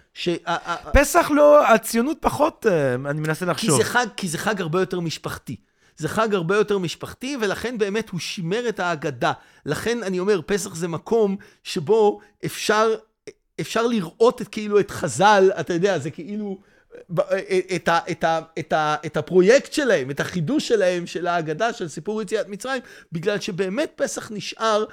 [0.47, 3.79] ה- פסח לא, הציונות פחות, אה, אני מנסה כי לחשוב.
[3.83, 5.57] זה, חג, כי זה חג הרבה יותר משפחתי.
[5.97, 9.33] זה חג הרבה יותר משפחתי, ולכן באמת הוא שימר את ההגדה.
[9.67, 12.95] לכן אני אומר, פסח זה מקום שבו אפשר,
[13.61, 16.59] אפשר לראות את, כאילו את חז"ל, אתה יודע, זה כאילו...
[17.11, 17.21] ב-
[17.75, 21.89] את, ה, את, ה, את, ה, את הפרויקט שלהם, את החידוש שלהם, של ההגדה, של
[21.89, 22.83] סיפור יציאת מצרים,
[23.13, 24.85] בגלל שבאמת פסח נשאר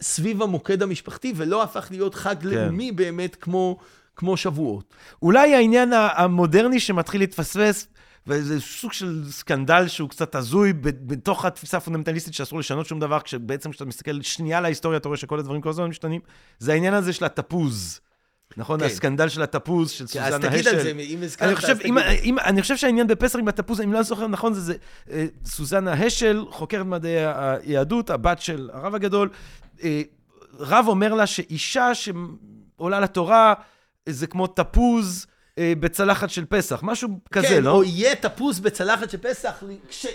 [0.00, 2.48] סביב המוקד המשפחתי, ולא הפך להיות חג כן.
[2.48, 3.78] לאומי באמת כמו,
[4.16, 4.94] כמו שבועות.
[5.22, 7.88] אולי העניין המודרני שמתחיל להתפספס,
[8.26, 13.70] וזה סוג של סקנדל שהוא קצת הזוי בתוך התפיסה הפונדמנטליסטית שאסור לשנות שום דבר, כשבעצם
[13.70, 16.20] כשאתה מסתכל שנייה על ההיסטוריה, אתה רואה שכל הדברים כל הזמן משתנים,
[16.58, 18.00] זה העניין הזה של התפוז.
[18.56, 18.80] נכון?
[18.80, 18.86] כן.
[18.86, 20.76] הסקנדל של התפוז, של אז סוזנה תגיד השל.
[20.76, 21.76] על זה, אם הזכרת, אני אז חושב.
[21.84, 24.74] אם, אם, אני חושב שהעניין בפסח עם התפוז, אם לא זוכר נכון, זה, זה
[25.10, 29.28] אה, סוזנה השל, חוקרת מדעי היהדות, הבת של הרב הגדול.
[29.82, 30.02] אה,
[30.58, 33.54] רב אומר לה שאישה שעולה לתורה,
[34.08, 35.26] זה כמו תפוז
[35.58, 37.70] אה, בצלחת של פסח, משהו כזה, כן, לא?
[37.70, 40.06] או יהיה תפוס בצלחת של פסח, כש...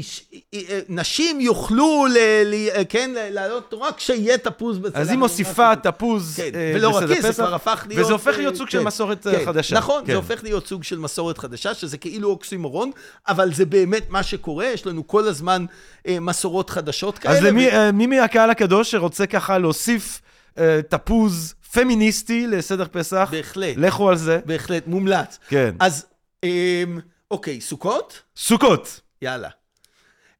[0.00, 0.24] איש,
[0.54, 4.96] אה, נשים יוכלו, ל, ל, כן, לעלות תורה כשיהיה תפוז בצלחת.
[4.96, 8.04] אז היא מוסיפה תפוז כן, אה, ולא רק בסדר זה, זה פסח, כבר הפך להיות...
[8.04, 9.76] וזה הופך אה, להיות סוג של כן, מסורת אה, כן, חדשה.
[9.76, 10.12] נכון, כן.
[10.12, 12.90] זה הופך להיות סוג של מסורת חדשה, שזה כאילו אוקסימורון,
[13.28, 15.64] אבל זה באמת מה שקורה, יש לנו כל הזמן
[16.08, 17.38] אה, מסורות חדשות כאלה.
[17.38, 20.20] אז למי, ו- אה, מי מהקהל הקדוש שרוצה ככה להוסיף
[20.58, 24.40] אה, תפוז פמיניסטי לסדר פסח, בהחלט, לכו על זה.
[24.46, 25.38] בהחלט, מומלץ.
[25.48, 25.74] כן.
[25.80, 26.06] אז,
[26.44, 26.84] אה,
[27.30, 28.22] אוקיי, סוכות?
[28.36, 29.00] סוכות.
[29.22, 29.48] יאללה.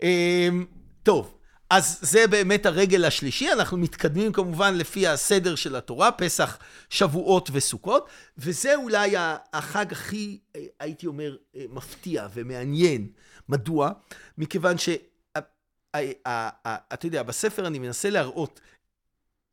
[0.03, 0.66] אמ,
[1.03, 1.34] טוב,
[1.70, 6.59] אז זה באמת הרגל השלישי, אנחנו מתקדמים כמובן לפי הסדר של התורה, פסח,
[6.90, 9.14] שבועות וסוכות, וזה אולי
[9.53, 13.09] החג הכי, אה, הייתי אומר, אה, מפתיע ומעניין.
[13.48, 13.90] מדוע?
[14.38, 14.88] מכיוון ש...
[16.92, 18.61] אתה יודע, בספר אני מנסה להראות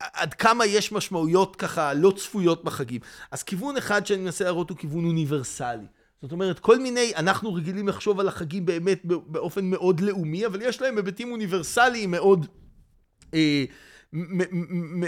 [0.00, 3.00] עד כמה יש משמעויות ככה לא צפויות בחגים.
[3.30, 5.86] אז כיוון אחד שאני מנסה להראות הוא כיוון אוניברסלי.
[6.22, 10.82] זאת אומרת, כל מיני, אנחנו רגילים לחשוב על החגים באמת באופן מאוד לאומי, אבל יש
[10.82, 12.46] להם היבטים אוניברסליים מאוד...
[13.34, 13.64] אה,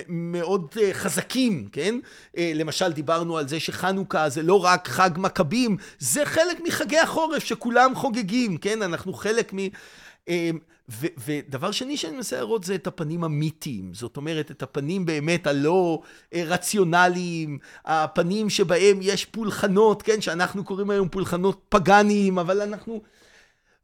[0.09, 1.95] מאוד אה, חזקים, כן?
[2.37, 7.45] אה, למשל, דיברנו על זה שחנוכה זה לא רק חג מכבים, זה חלק מחגי החורף
[7.45, 8.83] שכולם חוגגים, כן?
[8.83, 9.59] אנחנו חלק מ...
[10.91, 15.47] ו- ודבר שני שאני מנסה להראות זה את הפנים המיתיים, זאת אומרת, את הפנים באמת
[15.47, 16.03] הלא
[16.35, 20.21] אה, רציונליים, הפנים שבהם יש פולחנות, כן?
[20.21, 23.03] שאנחנו קוראים היום פולחנות פגאניים, אבל אנחנו...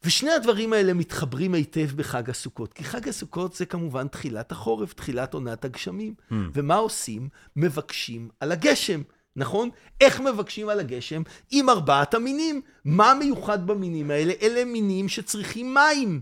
[0.04, 5.34] ושני הדברים האלה מתחברים היטב בחג הסוכות, כי חג הסוכות זה כמובן תחילת החורף, תחילת
[5.34, 6.14] עונת הגשמים.
[6.30, 6.34] Hmm.
[6.54, 7.28] ומה עושים?
[7.56, 9.02] מבקשים על הגשם.
[9.36, 9.70] נכון?
[10.00, 11.22] איך מבקשים על הגשם?
[11.50, 12.60] עם ארבעת המינים.
[12.84, 14.32] מה מיוחד במינים האלה?
[14.42, 16.20] אלה מינים שצריכים מים,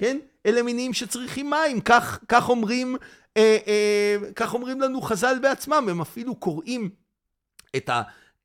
[0.00, 0.18] כן?
[0.46, 1.80] אלה מינים שצריכים מים.
[1.80, 2.96] כך, כך אומרים,
[3.36, 5.86] אה, אה, כך אומרים לנו חז"ל בעצמם.
[5.90, 6.90] הם אפילו קוראים
[7.76, 7.90] את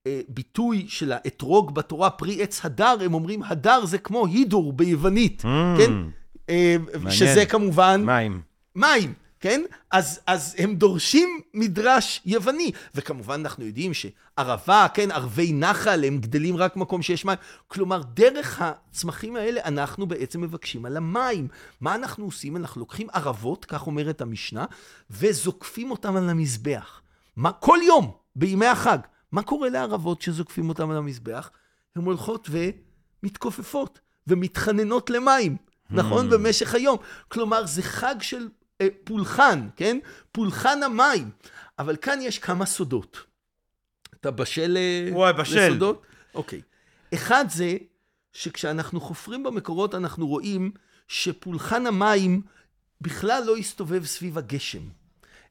[0.05, 5.47] הביטוי של האתרוג בתורה, פרי עץ הדר, הם אומרים, הדר זה כמו הידור ביוונית, Mm,
[5.77, 5.91] כן?
[6.49, 7.11] אה, מעניין.
[7.11, 8.41] שזה כמובן מים.
[8.75, 9.61] מים, כן?
[9.91, 12.71] אז, אז הם דורשים מדרש יווני.
[12.95, 17.37] וכמובן אנחנו יודעים שערבה, כן, ערבי נחל, הם גדלים רק במקום שיש מים.
[17.67, 21.47] כלומר, דרך הצמחים האלה אנחנו בעצם מבקשים על המים.
[21.81, 22.57] מה אנחנו עושים?
[22.57, 24.65] אנחנו לוקחים ערבות, כך אומרת המשנה,
[25.09, 27.01] וזוקפים אותם על המזבח.
[27.35, 28.99] מה, כל יום, בימי החג.
[29.31, 31.49] מה קורה לערבות שזוקפים אותם על המזבח?
[31.95, 32.49] הן הולכות
[33.23, 35.57] ומתכופפות ומתחננות למים,
[35.89, 36.29] נכון?
[36.29, 36.97] במשך היום.
[37.27, 38.47] כלומר, זה חג של
[39.03, 39.99] פולחן, כן?
[40.31, 41.29] פולחן המים.
[41.79, 43.23] אבל כאן יש כמה סודות.
[44.19, 45.67] אתה בשל אה, וואי, בשל.
[45.67, 46.01] לסודות?
[46.33, 46.61] אוקיי.
[47.13, 47.77] אחד זה
[48.33, 50.71] שכשאנחנו חופרים במקורות אנחנו רואים
[51.07, 52.41] שפולחן המים
[53.01, 54.89] בכלל לא הסתובב סביב הגשם,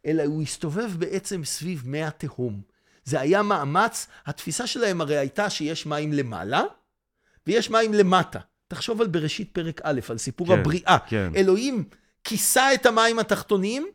[0.06, 2.60] אלא הוא הסתובב בעצם סביב מי התהום.
[3.04, 6.62] זה היה מאמץ, התפיסה שלהם הרי הייתה שיש מים למעלה
[7.46, 8.38] ויש מים למטה.
[8.68, 10.96] תחשוב על בראשית פרק א', על סיפור כן, הבריאה.
[11.06, 11.32] כן.
[11.36, 11.84] אלוהים
[12.24, 13.86] כיסה את המים התחתונים,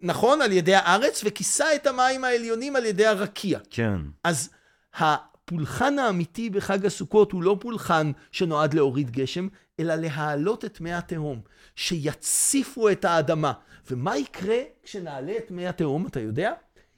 [0.00, 3.58] נכון, על ידי הארץ, וכיסה את המים העליונים על ידי הרקיע.
[3.70, 3.98] כן.
[4.24, 4.50] אז
[4.94, 9.48] הפולחן האמיתי בחג הסוכות הוא לא פולחן שנועד להוריד גשם,
[9.80, 11.40] אלא להעלות את מי התהום,
[11.76, 13.52] שיציפו את האדמה.
[13.90, 16.52] ומה יקרה כשנעלה את מי התהום, אתה יודע?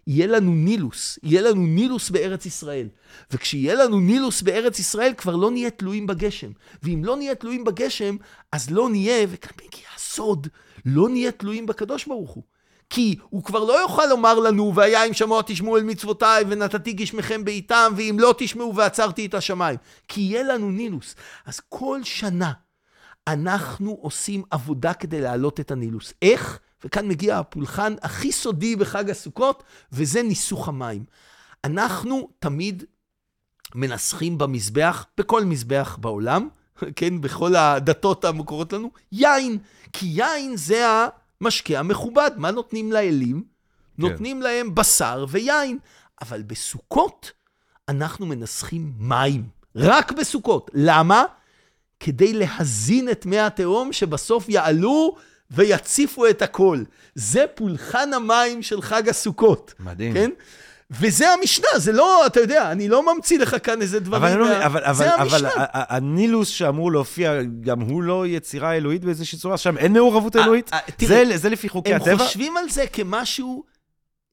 [0.06, 2.88] יהיה לנו נילוס, יהיה לנו נילוס בארץ ישראל.
[3.30, 6.50] וכשיהיה לנו נילוס בארץ ישראל, כבר לא נהיה תלויים בגשם.
[6.82, 8.16] ואם לא נהיה תלויים בגשם,
[8.52, 10.48] אז לא נהיה, וכאן מגיע הסוד,
[10.86, 12.42] לא נהיה תלויים בקדוש ברוך הוא.
[12.90, 17.44] כי הוא כבר לא יוכל לומר לנו, והיה אם שמוע תשמעו אל מצוותיי, ונתתי גשמכם
[17.44, 19.78] בעיתם, ואם לא תשמעו ועצרתי את השמיים.
[20.08, 21.14] כי יהיה לנו נילוס.
[21.46, 22.52] אז כל שנה
[23.26, 26.12] אנחנו עושים עבודה כדי להעלות את הנילוס.
[26.22, 26.58] איך?
[26.84, 29.62] וכאן מגיע הפולחן הכי סודי בחג הסוכות,
[29.92, 31.04] וזה ניסוך המים.
[31.64, 32.84] אנחנו תמיד
[33.74, 36.48] מנסחים במזבח, בכל מזבח בעולם,
[36.96, 39.58] כן, בכל הדתות המוכרות לנו, יין.
[39.92, 40.86] כי יין זה
[41.40, 42.30] המשקה המכובד.
[42.36, 43.44] מה נותנים לאלים?
[43.98, 45.78] נותנים להם בשר ויין.
[46.22, 47.32] אבל בסוכות
[47.88, 49.48] אנחנו מנסחים מים.
[49.76, 50.70] רק בסוכות.
[50.74, 51.24] למה?
[52.00, 55.16] כדי להזין את מי התהום שבסוף יעלו
[55.50, 56.82] ויציפו את הכל.
[57.14, 59.74] זה פולחן המים של חג הסוכות.
[59.80, 60.14] מדהים.
[60.14, 60.30] כן?
[61.00, 64.22] וזה המשנה, זה לא, אתה יודע, אני לא ממציא לך כאן איזה דברים.
[64.22, 65.48] אבל, לא, מה- אבל, אבל, זה אבל המשנה.
[65.56, 69.56] ה- הנילוס שאמור להופיע, גם הוא לא יצירה אלוהית באיזושהי צורה?
[69.58, 70.70] שם אין מעורבות אלוהית?
[70.72, 72.26] אה, תראה, זה, זה לפי חוקי הם הטבע?
[72.26, 73.64] חושבים על זה כמשהו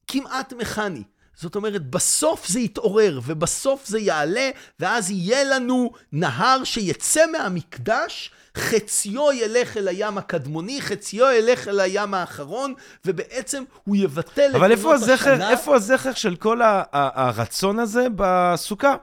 [0.06, 1.02] כמעט מכני.
[1.36, 4.50] זאת אומרת, בסוף זה יתעורר, ובסוף זה יעלה,
[4.80, 12.14] ואז יהיה לנו נהר שיצא מהמקדש, חציו ילך אל הים הקדמוני, חציו ילך אל הים
[12.14, 15.50] האחרון, ובעצם הוא יבטל אבל את איפה עונות הזכר, השנה.
[15.50, 18.96] איפה הזכר של כל ה- ה- הרצון הזה בסוכה?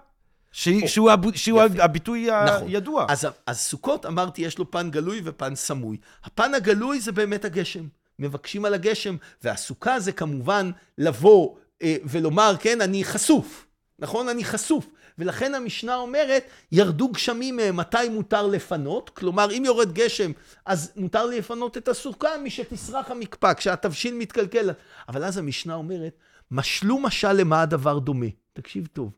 [0.51, 1.83] שהיא- או, שהוא הב- שהוא יפה.
[1.83, 2.67] הביטוי נכון.
[2.67, 3.05] הידוע.
[3.09, 5.97] אז, אז סוכות, אמרתי, יש לו פן גלוי ופן סמוי.
[6.23, 7.83] הפן הגלוי זה באמת הגשם.
[8.19, 13.65] מבקשים על הגשם, והסוכה זה כמובן לבוא אה, ולומר, כן, אני חשוף.
[13.99, 14.29] נכון?
[14.29, 14.85] אני חשוף.
[15.19, 19.09] ולכן המשנה אומרת, ירדו גשמים מהם, מתי מותר לפנות?
[19.09, 20.31] כלומר, אם יורד גשם,
[20.65, 24.69] אז מותר לפנות את הסוכה משתסרח המקפא, כשהתבשיל מתקלקל.
[25.09, 26.13] אבל אז המשנה אומרת,
[26.51, 28.25] משלו משל למה הדבר דומה.
[28.53, 29.11] תקשיב טוב.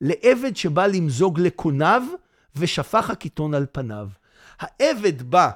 [0.00, 2.02] לעבד שבא למזוג לקוניו
[2.56, 4.08] ושפך הקיטון על פניו.
[4.58, 5.50] העבד בא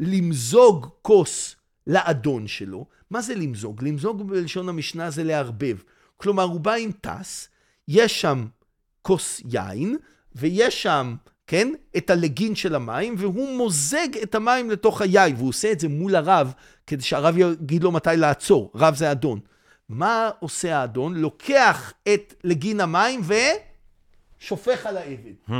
[0.00, 2.86] למזוג כוס לאדון שלו.
[3.10, 3.84] מה זה למזוג?
[3.84, 5.76] למזוג בלשון המשנה זה לערבב.
[6.16, 7.48] כלומר, הוא בא עם טס,
[7.88, 8.46] יש שם
[9.04, 9.96] כוס יין,
[10.34, 11.14] ויש שם,
[11.46, 15.88] כן, את הלגין של המים, והוא מוזג את המים לתוך היין, והוא עושה את זה
[15.88, 16.52] מול הרב,
[16.86, 18.70] כדי שהרב יגיד לו מתי לעצור.
[18.74, 19.40] רב זה אדון.
[19.88, 21.14] מה עושה האדון?
[21.14, 23.20] לוקח את לגין המים
[24.40, 25.34] ושופך על העבד.
[25.48, 25.52] Hmm.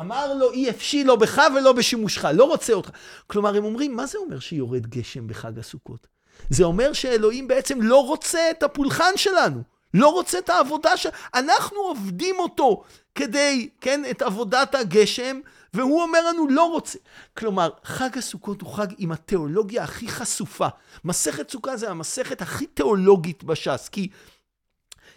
[0.00, 2.90] אמר לו, אי אפשי לא בך ולא בשימושך, לא רוצה אותך.
[3.26, 6.06] כלומר, הם אומרים, מה זה אומר שיורד גשם בחג הסוכות?
[6.50, 9.62] זה אומר שאלוהים בעצם לא רוצה את הפולחן שלנו,
[9.94, 11.06] לא רוצה את העבודה ש...
[11.34, 12.84] אנחנו עובדים אותו
[13.14, 15.40] כדי, כן, את עבודת הגשם,
[15.74, 16.98] והוא אומר לנו, לא רוצה.
[17.36, 20.68] כלומר, חג הסוכות הוא חג עם התיאולוגיה הכי חשופה.
[21.04, 24.08] מסכת סוכה זה המסכת הכי תיאולוגית בש"ס, כי,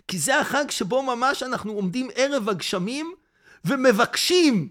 [0.08, 3.14] כי זה החג שבו ממש אנחנו עומדים ערב הגשמים,
[3.66, 4.70] ומבקשים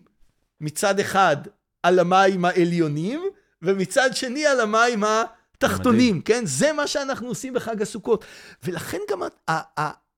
[0.60, 1.36] מצד אחד
[1.82, 3.22] על המים העליונים,
[3.62, 5.04] ומצד שני על המים
[5.64, 6.46] התחתונים, כן?
[6.46, 8.24] זה מה שאנחנו עושים בחג הסוכות.
[8.62, 9.22] ולכן גם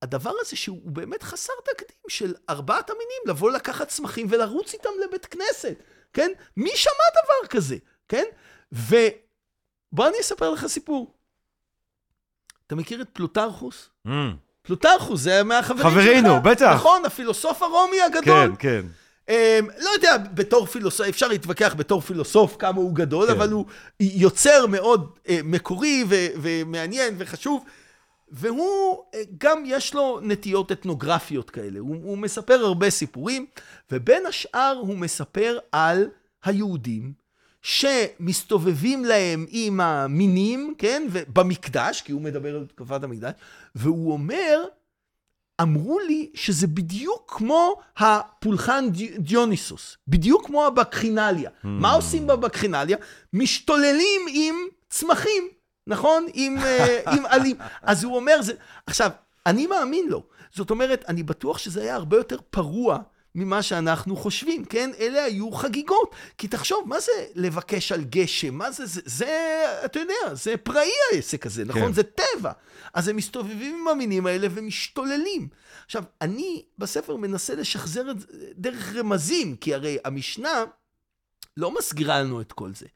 [0.03, 5.27] הדבר הזה שהוא באמת חסר תקדים של ארבעת המינים, לבוא לקחת צמחים ולרוץ איתם לבית
[5.27, 5.75] כנסת,
[6.13, 6.31] כן?
[6.57, 6.93] מי שמע
[7.25, 7.77] דבר כזה,
[8.09, 8.25] כן?
[8.73, 11.15] ובוא אני אספר לך סיפור.
[12.67, 13.89] אתה מכיר את פלוטרכוס?
[14.07, 14.11] Mm.
[14.63, 15.93] פלוטרכוס, זה מהחברים שלך.
[15.93, 16.73] חברינו, בטח.
[16.75, 18.25] נכון, הפילוסוף הרומי הגדול.
[18.25, 18.87] כן, כן.
[19.31, 19.33] Um,
[19.79, 23.33] לא יודע, בתור פילוסוף, אפשר להתווכח בתור פילוסוף כמה הוא גדול, כן.
[23.33, 23.65] אבל הוא
[24.01, 27.65] יוצר מאוד uh, מקורי ו- ומעניין וחשוב,
[28.29, 31.79] והוא, uh, גם יש לו נטיות אתנוגרפיות כאלה.
[31.79, 33.47] הוא, הוא מספר הרבה סיפורים,
[33.93, 36.09] ובין השאר הוא מספר על
[36.45, 37.13] היהודים
[37.63, 41.03] שמסתובבים להם עם המינים, כן,
[41.33, 43.33] במקדש, כי הוא מדבר על תקופת המקדש,
[43.75, 44.65] והוא אומר,
[45.63, 51.51] אמרו לי שזה בדיוק כמו הפולחן די- דיוניסוס, בדיוק כמו הבקחינליה.
[51.51, 51.67] Hmm.
[51.67, 52.97] מה עושים בבקחינליה?
[53.33, 54.55] משתוללים עם
[54.91, 55.49] צמחים,
[55.87, 56.27] נכון?
[56.35, 57.57] עם, אה, עם עלים.
[57.83, 58.53] אז הוא אומר, זה...
[58.87, 59.11] עכשיו,
[59.47, 60.23] אני מאמין לו.
[60.55, 62.99] זאת אומרת, אני בטוח שזה היה הרבה יותר פרוע
[63.37, 64.91] ממה שאנחנו חושבים, כן?
[64.99, 66.15] אלה היו חגיגות.
[66.39, 68.55] כי תחשוב, מה זה לבקש על גשם?
[68.55, 71.83] מה זה, זה, זה אתה יודע, זה פראי העסק הזה, נכון?
[71.83, 71.93] כן.
[71.93, 72.53] זה טבע.
[72.95, 75.49] אז הם מסתובבים עם המינים האלה ומשתוללים.
[75.87, 80.65] עכשיו, אני בספר מנסה לשחזר את זה דרך רמזים, כי הרי המשנה
[81.57, 82.87] לא מסגירה לנו את כל זה,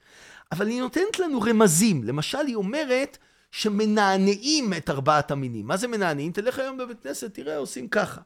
[0.53, 2.05] אבל היא נותנת לנו רמזים.
[2.05, 3.18] למשל, היא אומרת
[3.53, 5.66] שמנענעים את ארבעת המינים.
[5.66, 6.32] מה זה מנענעים?
[6.32, 8.20] תלך היום בבית כנסת, תראה, עושים ככה.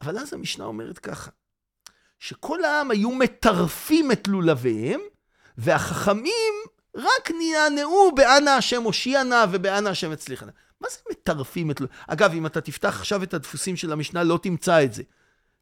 [0.00, 1.30] אבל אז המשנה אומרת ככה,
[2.24, 5.00] שכל העם היו מטרפים את לולביהם,
[5.58, 6.54] והחכמים
[6.94, 10.52] רק נענעו באנה השם הושיע נא ובאנה השם הצליחה נא.
[10.80, 12.00] מה זה מטרפים את לולביהם?
[12.08, 15.02] אגב, אם אתה תפתח עכשיו את הדפוסים של המשנה, לא תמצא את זה.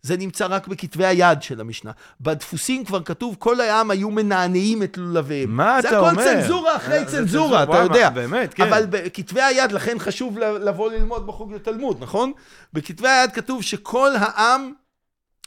[0.03, 1.91] זה נמצא רק בכתבי היד של המשנה.
[2.21, 5.57] בדפוסים כבר כתוב, כל העם היו מנענעים את לולביהם.
[5.57, 6.11] מה אתה זה אומר?
[6.11, 8.11] הכל צנזורה אחרי אה, זה צנזורה, אתה יודע.
[8.11, 8.63] באמת, כן.
[8.63, 12.33] אבל בכתבי היד, לכן חשוב לבוא ללמוד בחוג לתלמוד, נכון?
[12.73, 14.73] בכתבי היד כתוב שכל העם,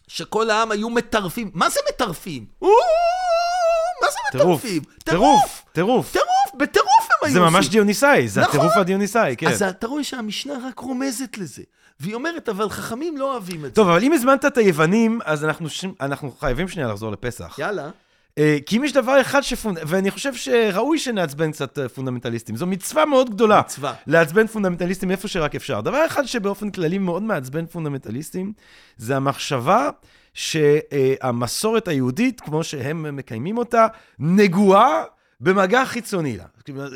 [0.07, 1.51] שכל העם היו מטרפים.
[1.53, 2.45] מה זה מטרפים?
[2.61, 4.83] מה זה מטרפים?
[5.03, 6.11] טירוף, טירוף.
[6.11, 6.27] טירוף,
[6.57, 7.71] בטירוף הם היו זה ממש עושים.
[7.71, 8.55] דיוניסי, זה נכון.
[8.59, 9.47] הטירוף הדיוניסי, כן.
[9.47, 11.63] אז אתה רואה שהמשנה רק רומזת לזה.
[11.99, 13.75] והיא אומרת, אבל חכמים לא אוהבים את זה.
[13.75, 15.45] טוב, אבל אם הזמנת את היוונים, אז
[16.01, 17.55] אנחנו חייבים שנייה לחזור לפסח.
[17.59, 17.89] יאללה.
[18.37, 19.75] אה, כי אם יש דבר אחד שפונ...
[19.87, 22.55] ואני חושב שראוי שנעצבן קצת אה, פונדמנטליסטים.
[22.55, 23.59] זו מצווה מאוד גדולה.
[23.59, 23.93] מצווה.
[24.07, 25.81] לעצבן פונדמנטליסטים איפה שרק אפשר.
[25.81, 28.53] דבר אחד שבאופן כללי מאוד מעצבן פונדמנטליסטים,
[28.97, 29.89] זה המחשבה
[30.33, 33.87] שהמסורת היהודית, כמו שהם מקיימים אותה,
[34.19, 35.03] נגועה
[35.39, 36.45] במגע חיצוני לה.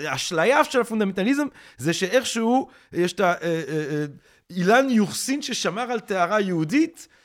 [0.08, 7.19] האשליה של הפונדמנטליזם זה שאיכשהו יש את האילן יוחסין ששמר על טהרה יהודית, אה, אה,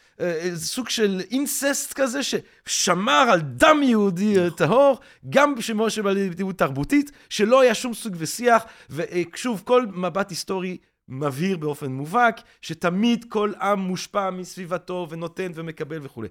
[0.54, 5.00] סוג של אינססט כזה ששמר על דם יהודי אה, טהור,
[5.30, 10.76] גם בשמו שבא לידי תרבותית, שלא היה שום שיג ושיח, ושוב, כל מבט היסטורי
[11.08, 16.28] מבהיר באופן מובהק, שתמיד כל עם מושפע מסביבתו ונותן ומקבל וכולי.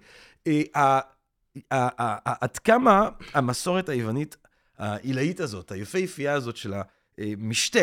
[0.47, 0.99] אה,
[2.25, 4.37] עד כמה המסורת היוונית
[4.77, 6.73] העילאית הזאת, היפהפייה הזאת של
[7.17, 7.79] המשתה,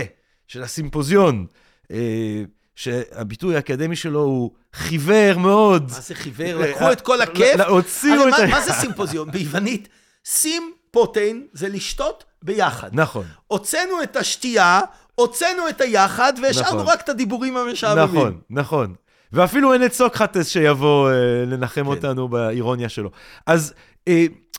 [0.47, 1.47] של הסימפוזיון,
[1.91, 2.43] אה,
[2.81, 5.91] שהביטוי האקדמי שלו הוא חיוור מאוד.
[5.93, 6.59] מה זה חיוור?
[6.59, 7.57] לקחו את כל הכיף?
[7.57, 8.47] לא, הוציאו את מה- ה...
[8.47, 9.31] מה זה סימפוזיון?
[9.35, 9.89] ביוונית,
[10.25, 12.89] סימפוטיין זה לשתות ביחד.
[12.93, 13.25] נכון.
[13.47, 14.81] הוצאנו את השתייה,
[15.15, 16.93] הוצאנו את היחד, והשארנו נכון.
[16.93, 18.05] רק את הדיבורים המשעממים.
[18.15, 18.95] נכון, נכון.
[19.33, 21.15] ואפילו אין את סוקרטס שיבוא אה,
[21.47, 21.87] לנחם כן.
[21.87, 23.11] אותנו באירוניה שלו.
[23.47, 23.90] אז אה,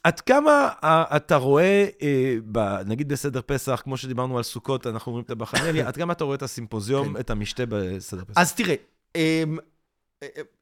[0.03, 5.25] עד כמה אה, אתה רואה, אה, נגיד בסדר פסח, כמו שדיברנו על סוכות, אנחנו אומרים
[5.25, 7.19] את הבחנליה, עד כמה אתה רואה את הסימפוזיום, כן.
[7.19, 8.41] את המשתה בסדר פסח?
[8.41, 8.75] אז תראה,
[9.15, 9.43] אה,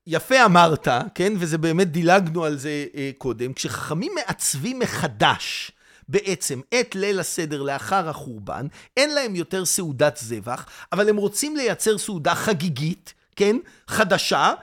[0.08, 5.72] יפה אמרת, כן, וזה באמת דילגנו על זה אה, קודם, כשחכמים מעצבים מחדש
[6.10, 8.68] בעצם את ליל הסדר לאחר החורבן,
[8.98, 13.58] אין להם יותר סעודת זבח, אבל הם רוצים לייצר סעודה חגיגית, כן,
[13.88, 14.54] חדשה,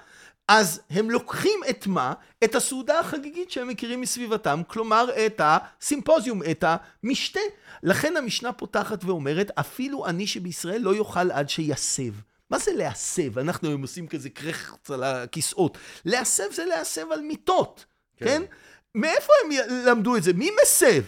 [0.48, 2.12] אז הם לוקחים את מה?
[2.44, 6.64] את הסעודה החגיגית שהם מכירים מסביבתם, כלומר את הסימפוזיום, את
[7.02, 7.40] המשתה.
[7.82, 12.12] לכן המשנה פותחת ואומרת, אפילו אני שבישראל לא יאכל עד שיסב.
[12.50, 13.38] מה זה להסב?
[13.38, 15.78] אנחנו היום עושים כזה קרחץ על הכיסאות.
[16.04, 17.84] להסב זה להסב על מיטות,
[18.16, 18.24] כן?
[18.26, 18.42] כן.
[18.94, 19.50] מאיפה הם
[19.86, 20.32] למדו את זה?
[20.32, 21.02] מי מסב?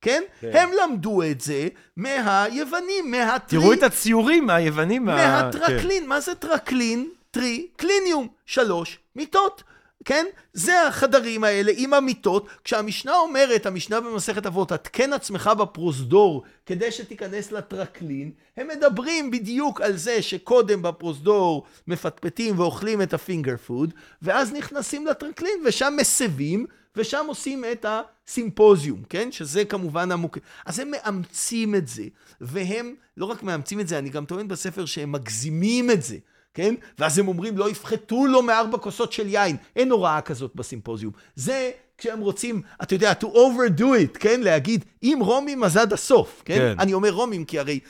[0.00, 0.22] כן?
[0.40, 0.50] כן.
[0.56, 3.60] הם למדו את זה מהיוונים, מהטרי...
[3.60, 5.04] תראו את הציורים מהיוונים.
[5.04, 5.30] מה- כן.
[5.44, 7.08] מהטרקלין, מה זה טרקלין?
[7.32, 9.62] tri, clinium, שלוש מיטות.
[10.04, 10.26] כן?
[10.52, 12.46] זה החדרים האלה עם המיטות.
[12.64, 19.96] כשהמשנה אומרת, המשנה במסכת אבות, התקן עצמך בפרוזדור כדי שתיכנס לטרקלין, הם מדברים בדיוק על
[19.96, 26.66] זה שקודם בפרוזדור מפטפטים ואוכלים את ה finger food, ואז נכנסים לטרקלין ושם מסבים,
[26.96, 29.32] ושם עושים את הסימפוזיום, כן?
[29.32, 30.38] שזה כמובן המוק...
[30.66, 32.04] אז הם מאמצים את זה,
[32.40, 36.16] והם לא רק מאמצים את זה, אני גם טוען בספר שהם מגזימים את זה.
[36.54, 36.74] כן?
[36.98, 39.56] ואז הם אומרים, לא יפחתו לו מארבע כוסות של יין.
[39.76, 41.12] אין הוראה כזאת בסימפוזיום.
[41.36, 44.40] זה כשהם רוצים, אתה יודע, to overdo it, כן?
[44.40, 46.58] להגיד, אם רומים אז עד הסוף, כן?
[46.58, 46.74] כן.
[46.78, 47.80] אני אומר רומים כי הרי...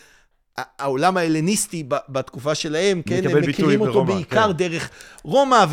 [0.79, 4.53] העולם ההלניסטי בתקופה שלהם, כן, הם מכירים אותו ברומא, בעיקר כן.
[4.53, 4.91] דרך
[5.23, 5.65] רומא,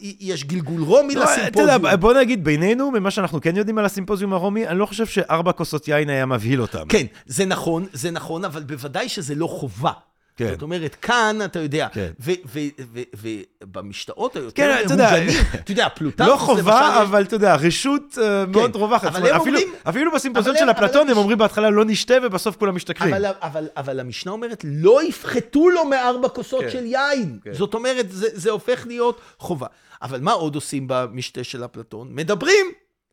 [0.00, 1.84] ויש גלגול רומי לא, אתה לסימפוזיום.
[1.84, 5.52] יודע, בוא נגיד בינינו, ממה שאנחנו כן יודעים על הסימפוזיום הרומי, אני לא חושב שארבע
[5.52, 6.88] כוסות יין היה מבהיל אותם.
[6.88, 9.92] כן, זה נכון, זה נכון, אבל בוודאי שזה לא חובה.
[10.36, 10.48] כן.
[10.52, 12.10] זאת אומרת, כאן, אתה יודע, כן.
[13.62, 18.18] ובמשתאות היותר כן, אתה יודע, מהוגנים, אתה יודע, פלוטנקוס, לא חובה, אבל אתה יודע, רשות
[18.22, 19.12] אה, מאוד רווחת.
[19.86, 23.14] אפילו- בסימפוזיון של אפלטון, הם- אומרים בהתחלה לא נשתה, ובסוף כולם משתכרים.
[23.14, 26.70] אבל, אבל, אבל המשנה אומרת, לא יפחתו לו מארבע כוסות כן.
[26.70, 27.38] של יין.
[27.44, 27.52] כן.
[27.54, 29.66] זאת אומרת, זה, זה הופך להיות חובה.
[30.02, 32.08] אבל מה עוד עושים במשתה של אפלטון?
[32.10, 32.66] מדברים,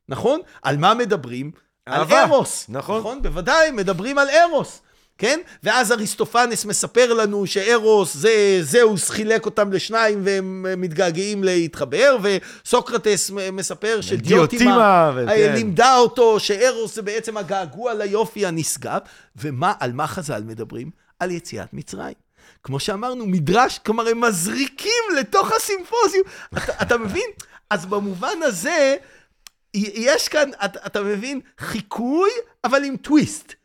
[0.09, 0.39] נכון?
[0.61, 1.51] על מה מדברים?
[1.85, 2.65] על ארוס.
[2.69, 2.99] נכון.
[2.99, 4.81] נכון, בוודאי, מדברים על ארוס.
[5.19, 5.39] כן?
[5.63, 13.87] ואז אריסטופנס מספר לנו שארוס, זה, זהוס חילק אותם לשניים והם מתגעגעים להתחבר, וסוקרטס מספר
[13.87, 15.29] דיוטימה, שדיוטימה וכן.
[15.29, 18.99] אה, לימדה אותו שארוס זה בעצם הגעגוע ליופי הנשגב.
[19.35, 20.89] ומה, על מה חז"ל מדברים?
[21.19, 22.13] על יציאת מצרים.
[22.63, 26.23] כמו שאמרנו, מדרש, כלומר, הם מזריקים לתוך הסימפוזיום.
[26.57, 27.29] אתה, אתה מבין?
[27.69, 28.95] אז במובן הזה,
[29.73, 32.29] יש כאן, אתה, אתה מבין, חיקוי,
[32.63, 33.58] אבל עם טוויסט.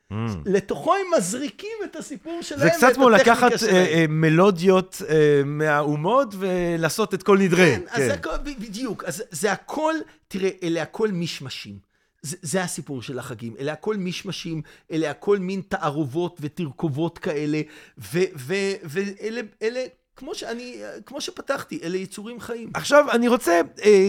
[0.46, 3.52] לתוכו הם מזריקים את הסיפור שלהם זה קצת כמו לקחת.
[3.62, 7.76] אה, אה, מלודיות אה, מהאומות ולעשות את כל נדרי.
[7.76, 9.94] כן, אז זה הכל, בדיוק, אז זה הכל,
[10.28, 11.94] תראה, אלה הכל מישמשים.
[12.22, 14.62] זה, זה הסיפור של החגים, אלה הכל מישמשים,
[14.92, 17.60] אלה הכל מין תערובות ותרכובות כאלה,
[17.98, 19.80] ו- ו- ואלה, אלה,
[20.16, 22.70] כמו שאני, כמו שפתחתי, אלה יצורים חיים.
[22.74, 24.08] עכשיו, אני רוצה אה,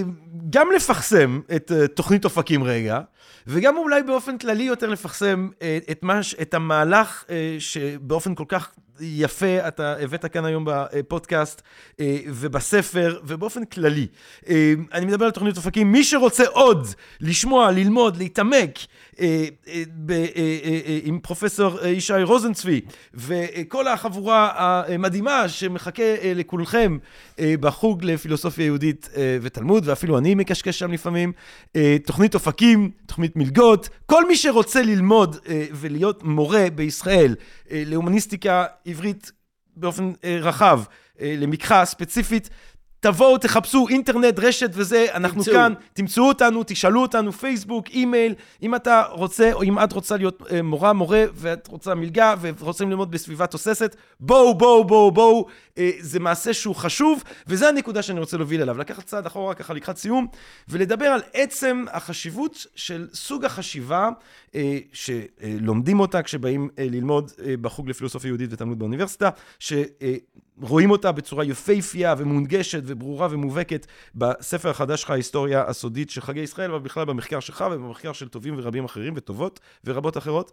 [0.49, 2.99] גם לפחסם את אה, תוכנית אופקים רגע,
[3.47, 8.71] וגם אולי באופן כללי יותר לפחסם אה, את, מה, את המהלך אה, שבאופן כל כך
[9.01, 11.61] יפה אתה הבאת כאן היום בפודקאסט
[11.99, 14.07] אה, ובספר ובאופן כללי.
[14.49, 15.91] אה, אני מדבר על תוכנית אופקים.
[15.91, 16.87] מי שרוצה עוד
[17.21, 18.79] לשמוע, ללמוד, להתעמק
[19.19, 19.45] אה,
[21.03, 22.81] עם פרופסור ישי רוזנצבי
[23.13, 26.03] וכל החבורה המדהימה שמחכה
[26.35, 26.97] לכולכם
[27.39, 29.09] בחוג לפילוסופיה יהודית
[29.41, 31.31] ותלמוד, ואפילו אני מקשקש שם לפעמים.
[32.05, 35.37] תוכנית אופקים, תוכנית מלגות, כל מי שרוצה ללמוד
[35.71, 37.35] ולהיות מורה בישראל
[37.71, 39.31] להומניסטיקה עברית
[39.77, 40.81] באופן אה, רחב,
[41.21, 42.49] אה, למקחה ספציפית,
[42.99, 45.53] תבואו, תחפשו אינטרנט, רשת וזה, אנחנו תמצאו.
[45.53, 48.33] כאן, תמצאו אותנו, תשאלו אותנו, פייסבוק, אימייל,
[48.63, 52.89] אם אתה רוצה, או אם את רוצה להיות אה, מורה, מורה, ואת רוצה מלגה, ורוצים
[52.89, 55.45] ללמוד בסביבה תוססת, בואו, בואו, בואו, בואו,
[55.99, 59.97] זה מעשה שהוא חשוב, וזה הנקודה שאני רוצה להוביל אליו, לקחת צעד אחורה ככה לקראת
[59.97, 60.27] סיום,
[60.69, 64.09] ולדבר על עצם החשיבות של סוג החשיבה
[64.55, 71.45] אה, שלומדים אותה כשבאים אה, ללמוד אה, בחוג לפילוסופיה יהודית ותלמוד באוניברסיטה, שרואים אותה בצורה
[71.45, 77.39] יפהפייה ומונגשת וברורה ומובהקת בספר החדש שלך, ההיסטוריה הסודית של חגי ישראל, אבל בכלל במחקר
[77.39, 80.51] שלך ובמחקר של טובים ורבים אחרים וטובות ורבות אחרות.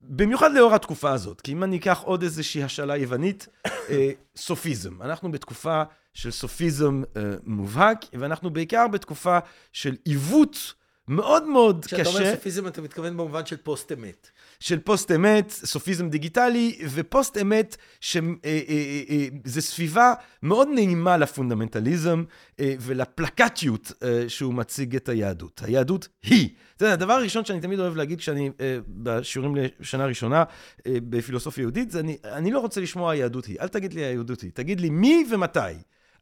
[0.00, 5.02] במיוחד לאור התקופה הזאת, כי אם אני אקח עוד איזושהי השאלה יוונית, אה, סופיזם.
[5.02, 5.82] אנחנו בתקופה
[6.14, 9.38] של סופיזם אה, מובהק, ואנחנו בעיקר בתקופה
[9.72, 10.74] של עיוות
[11.08, 12.18] מאוד מאוד כשאתה קשה.
[12.18, 14.30] אומר סופיזם, אתה מתכוון במובן של פוסט אמת.
[14.60, 22.24] של פוסט אמת, סופיזם דיגיטלי, ופוסט אמת, שזה סביבה מאוד נעימה לפונדמנטליזם
[22.60, 25.62] אה, ולפלקטיות אה, שהוא מציג את היהדות.
[25.66, 26.48] היהדות היא.
[26.80, 30.44] יודע, הדבר הראשון שאני תמיד אוהב להגיד כשאני אה, בשיעורים לשנה ראשונה
[30.86, 33.56] אה, בפילוסופיה יהודית, זה אני, אני לא רוצה לשמוע היהדות היא.
[33.60, 35.60] אל תגיד לי היהדות היא, תגיד לי מי ומתי.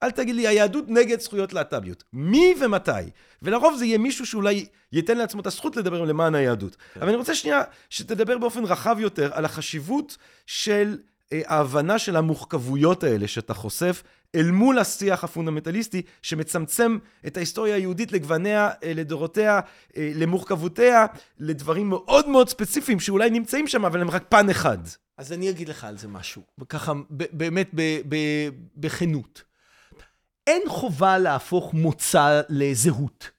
[0.03, 2.05] אל תגיד לי, היהדות נגד זכויות להט"ביות.
[2.12, 2.90] מי ומתי?
[3.42, 6.76] ולרוב זה יהיה מישהו שאולי ייתן לעצמו את הזכות לדבר למען היהדות.
[6.94, 7.01] כן.
[7.01, 10.16] אבל אני רוצה שנייה שתדבר באופן רחב יותר על החשיבות
[10.47, 10.99] של
[11.32, 14.03] אה, ההבנה של המורכבויות האלה שאתה חושף
[14.34, 19.61] אל מול השיח הפונדמנטליסטי שמצמצם את ההיסטוריה היהודית לגווניה, אה, לדורותיה,
[19.97, 21.07] אה, למורכבותיה,
[21.38, 24.78] לדברים מאוד מאוד ספציפיים שאולי נמצאים שם, אבל הם רק פן אחד.
[25.18, 27.70] אז אני אגיד לך על זה משהו, וככה, ב- באמת
[28.77, 29.43] בכנות.
[30.47, 33.31] אין חובה להפוך מוצא לזהות.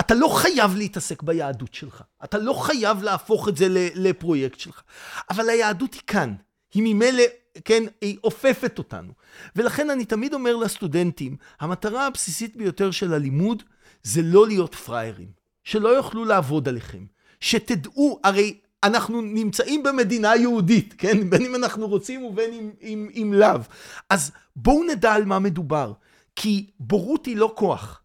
[0.00, 2.02] אתה לא חייב להתעסק ביהדות שלך.
[2.24, 4.82] אתה לא חייב להפוך את זה לפרויקט שלך.
[5.30, 6.34] אבל היהדות היא כאן.
[6.74, 7.22] היא ממילא,
[7.64, 9.12] כן, היא אופפת אותנו.
[9.56, 13.62] ולכן אני תמיד אומר לסטודנטים, המטרה הבסיסית ביותר של הלימוד
[14.02, 15.28] זה לא להיות פראיירים.
[15.64, 17.04] שלא יוכלו לעבוד עליכם.
[17.40, 21.30] שתדעו, הרי אנחנו נמצאים במדינה יהודית, כן?
[21.30, 23.60] בין אם אנחנו רוצים ובין אם, אם, אם לאו.
[24.10, 25.92] אז בואו נדע על מה מדובר.
[26.40, 28.00] כי בורות היא לא כוח.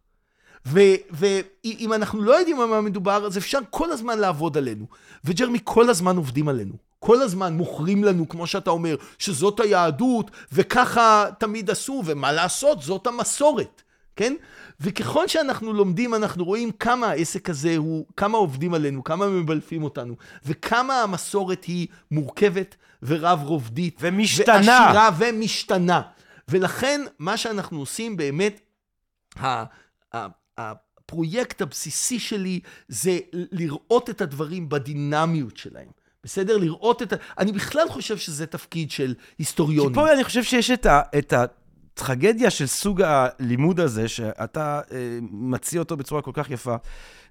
[0.65, 4.85] ואם אנחנו לא יודעים על מה מדובר, אז אפשר כל הזמן לעבוד עלינו.
[5.25, 6.73] וג'רמי, כל הזמן עובדים עלינו.
[6.99, 13.07] כל הזמן מוכרים לנו, כמו שאתה אומר, שזאת היהדות, וככה תמיד עשו, ומה לעשות, זאת
[13.07, 13.81] המסורת,
[14.15, 14.33] כן?
[14.81, 20.15] וככל שאנחנו לומדים, אנחנו רואים כמה העסק הזה הוא, כמה עובדים עלינו, כמה מבלפים אותנו,
[20.45, 23.97] וכמה המסורת היא מורכבת ורב-רובדית.
[24.01, 24.55] ומשתנה.
[24.55, 26.01] ועשירה ומשתנה.
[26.47, 28.59] ולכן, מה שאנחנו עושים באמת,
[29.39, 29.63] ה-
[30.13, 35.87] ה- הפרויקט הבסיסי שלי זה לראות את הדברים בדינמיות שלהם.
[36.23, 36.57] בסדר?
[36.57, 37.15] לראות את ה...
[37.39, 39.89] אני בכלל חושב שזה תפקיד של היסטוריונים.
[39.89, 45.19] כי פה אני חושב שיש את, ה, את הטרגדיה של סוג הלימוד הזה, שאתה אה,
[45.31, 46.75] מציע אותו בצורה כל כך יפה,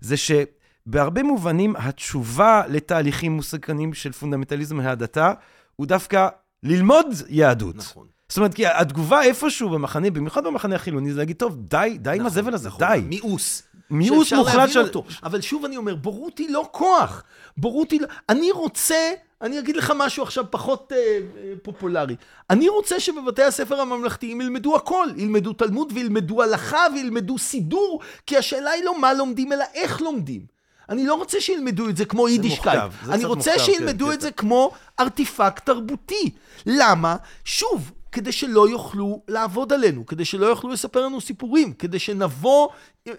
[0.01, 5.33] זה שבהרבה מובנים התשובה לתהליכים מוסקנים של פונדמנטליזם והדתה,
[5.77, 6.29] הוא דווקא
[6.63, 7.77] ללמוד יהדות.
[7.77, 8.07] נכון.
[8.33, 12.17] זאת אומרת, כי התגובה איפשהו במחנה, במיוחד במחנה החילוני, זה להגיד, טוב, די, די עם
[12.17, 13.01] נכון, הזבל הזה, נכון, די.
[13.05, 13.63] מיאוס.
[13.91, 14.81] מיאוס מוחלט של...
[14.81, 15.05] אותו.
[15.23, 17.23] אבל שוב אני אומר, בורות היא לא כוח.
[17.57, 18.07] בורות היא לא...
[18.29, 22.17] אני רוצה, אני אגיד לך משהו עכשיו פחות אה, אה, פופולרי.
[22.51, 25.07] אני רוצה שבבתי הספר הממלכתיים ילמדו הכל.
[25.17, 30.41] ילמדו תלמוד וילמדו הלכה וילמדו סידור, כי השאלה היא לא מה לומדים, אלא איך לומדים.
[30.89, 32.83] אני לא רוצה שילמדו את זה כמו יידישקייט.
[33.11, 34.21] אני רוצה מורכב, שילמדו כן, את כן.
[34.21, 36.31] זה כמו ארטיפקט תרבותי.
[36.67, 37.17] למה?
[37.45, 42.69] שוב, כדי שלא יוכלו לעבוד עלינו, כדי שלא יוכלו לספר לנו סיפורים, כדי שנבוא
[43.07, 43.13] אה,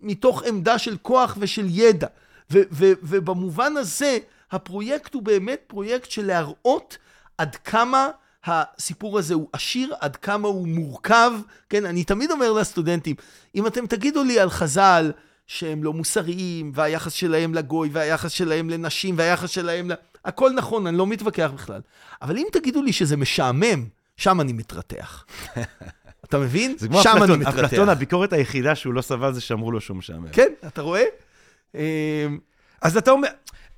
[0.00, 2.06] מתוך עמדה של כוח ושל ידע.
[2.50, 4.18] ובמובן הזה,
[4.50, 6.98] הפרויקט הוא באמת פרויקט של להראות
[7.38, 8.08] עד כמה
[8.44, 11.32] הסיפור הזה הוא עשיר, עד כמה הוא מורכב.
[11.68, 13.16] כן, אני תמיד אומר לסטודנטים,
[13.54, 15.12] אם אתם תגידו לי על חז"ל,
[15.46, 19.94] שהם לא מוסריים, והיחס שלהם לגוי, והיחס שלהם לנשים, והיחס שלהם ל...
[20.24, 21.80] הכל נכון, אני לא מתווכח בכלל.
[22.22, 23.84] אבל אם תגידו לי שזה משעמם,
[24.16, 25.24] שם אני מתרתח.
[26.24, 26.74] אתה מבין?
[26.78, 27.64] זה כמו שם אני אפלטון, מתרתח.
[27.64, 30.28] אפלטון, הביקורת היחידה שהוא לא סבל זה שאמרו לו שהוא משעמם.
[30.32, 31.04] כן, אתה רואה?
[31.74, 31.80] אמ,
[32.82, 33.28] אז אתה אומר,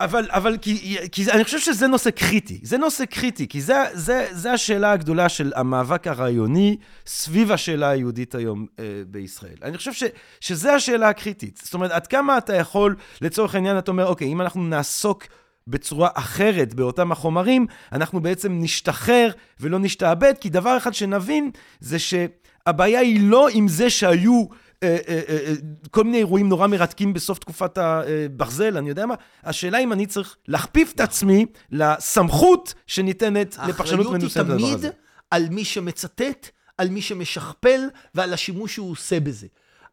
[0.00, 2.60] אבל, אבל כי, כי אני חושב שזה נושא קריטי.
[2.62, 6.76] זה נושא קריטי, כי זה, זה, זה השאלה הגדולה של המאבק הרעיוני
[7.06, 9.56] סביב השאלה היהודית היום אה, בישראל.
[9.62, 10.04] אני חושב ש,
[10.40, 11.60] שזה השאלה הקריטית.
[11.64, 15.24] זאת אומרת, עד כמה אתה יכול, לצורך העניין, אתה אומר, אוקיי, אם אנחנו נעסוק
[15.66, 19.30] בצורה אחרת באותם החומרים, אנחנו בעצם נשתחרר
[19.60, 21.50] ולא נשתעבד, כי דבר אחד שנבין
[21.80, 24.44] זה שהבעיה היא לא עם זה שהיו...
[24.82, 25.54] אה, אה, אה, אה,
[25.90, 29.14] כל מיני אירועים נורא מרתקים בסוף תקופת הברזל, אני יודע מה.
[29.44, 34.74] השאלה אם אני צריך להכפיף את עצמי לסמכות שניתנת לפרשנות האחריות היא מנוספת לדבר תמיד
[34.74, 34.90] הזה.
[35.30, 37.80] על מי שמצטט, על מי שמשכפל
[38.14, 39.46] ועל השימוש שהוא עושה בזה.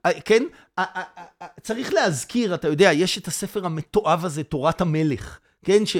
[0.05, 0.43] אה, כן?
[0.79, 0.85] אה,
[1.61, 5.85] צריך להזכיר, אתה יודע, יש את הספר המתועב הזה, תורת המלך, כן?
[5.85, 5.97] ש...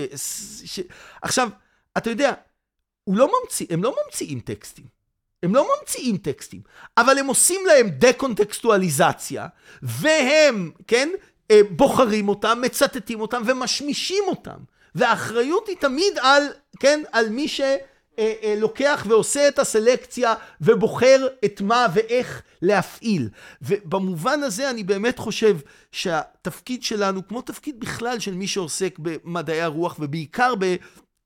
[0.66, 0.80] ש...
[1.22, 1.50] עכשיו,
[1.98, 2.34] אתה יודע,
[3.04, 4.86] הוא לא ממציא, הם לא ממציאים טקסטים.
[5.44, 6.62] הם לא ממציאים טקסטים,
[6.98, 9.48] אבל הם עושים להם דה-קונטקסטואליזציה,
[9.82, 11.10] והם, כן,
[11.52, 14.58] אה, בוחרים אותם, מצטטים אותם ומשמישים אותם.
[14.96, 16.44] והאחריות היא תמיד על,
[16.80, 17.48] כן, על מי
[18.20, 23.30] שלוקח ועושה את הסלקציה ובוחר את מה ואיך להפעיל.
[23.62, 25.58] ובמובן הזה אני באמת חושב
[25.92, 30.76] שהתפקיד שלנו, כמו תפקיד בכלל של מי שעוסק במדעי הרוח ובעיקר ב,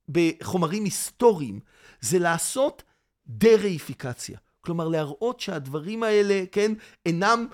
[0.09, 1.59] בחומרים היסטוריים,
[2.01, 2.83] זה לעשות
[3.27, 4.37] דה-ראיפיקציה.
[4.61, 6.71] כלומר, להראות שהדברים האלה, כן,
[7.05, 7.47] אינם,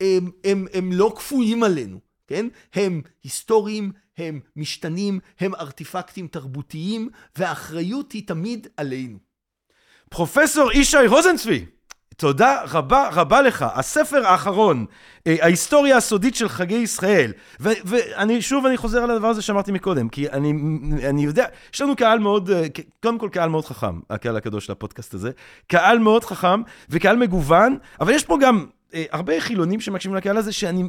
[0.00, 2.00] הם, הם, הם לא כפויים עלינו,
[2.30, 2.46] כן?
[2.74, 9.18] הם היסטוריים, הם משתנים, הם ארטיפקטים תרבותיים, והאחריות היא תמיד עלינו.
[10.10, 11.64] פרופסור ישי רוזנצבי,
[12.16, 13.66] תודה רבה רבה לך.
[13.74, 14.86] הספר האחרון,
[15.26, 20.08] אה, ההיסטוריה הסודית של חגי ישראל, ואני שוב אני חוזר על הדבר הזה שאמרתי מקודם,
[20.08, 20.52] כי אני,
[21.08, 22.66] אני יודע, יש לנו קהל מאוד, אה,
[23.02, 25.30] קודם כל קהל מאוד חכם, הקהל הקדוש של הפודקאסט הזה,
[25.66, 30.52] קהל מאוד חכם וקהל מגוון, אבל יש פה גם אה, הרבה חילונים שמקשיבים לקהל הזה,
[30.52, 30.88] שאני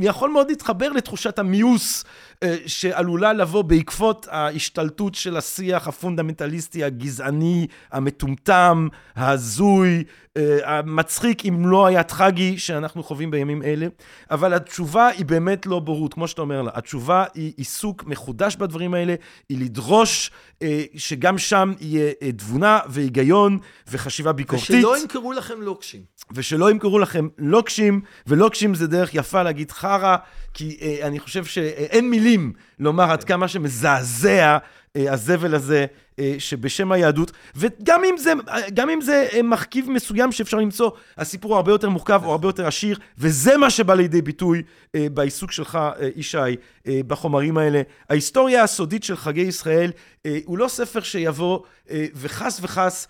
[0.00, 2.04] יכול מאוד להתחבר לתחושת המיוס
[2.42, 10.04] אה, שעלולה לבוא בעקבות ההשתלטות של השיח הפונדמנטליסטי, הגזעני, המטומטם, ההזוי,
[10.36, 13.86] אה, המצחיק, אם לא היה טרגי, שאנחנו חווים בימים אלה.
[14.30, 16.70] אבל התשובה היא באמת לא בורות, כמו שאתה אומר לה.
[16.74, 19.14] התשובה היא עיסוק מחודש בדברים האלה,
[19.48, 20.30] היא לדרוש
[20.62, 23.58] אה, שגם שם יהיה אה, תבונה והיגיון
[23.88, 24.70] וחשיבה ביקורתית.
[24.70, 26.02] ושלא ימכרו לכם לוקשים.
[26.34, 30.16] ושלא ימכרו לכם לוקשים, ולוקשים זה דרך יפה להגיד חרא,
[30.54, 34.58] כי אה, אני חושב שאין מילים לומר עד כמה שמזעזע
[34.96, 35.86] אה, הזבל הזה
[36.18, 38.32] אה, שבשם היהדות, וגם אם זה,
[38.74, 42.48] גם אם זה אה, מרכיב מסוים שאפשר למצוא, הסיפור הוא הרבה יותר מורכב, הוא הרבה
[42.48, 44.62] יותר עשיר, וזה מה שבא לידי ביטוי
[44.94, 46.38] אה, בעיסוק שלך, אה, ישי,
[46.86, 47.82] אה, בחומרים האלה.
[48.10, 49.90] ההיסטוריה הסודית של חגי ישראל
[50.26, 51.60] אה, הוא לא ספר שיבוא
[51.90, 53.08] אה, וחס וחס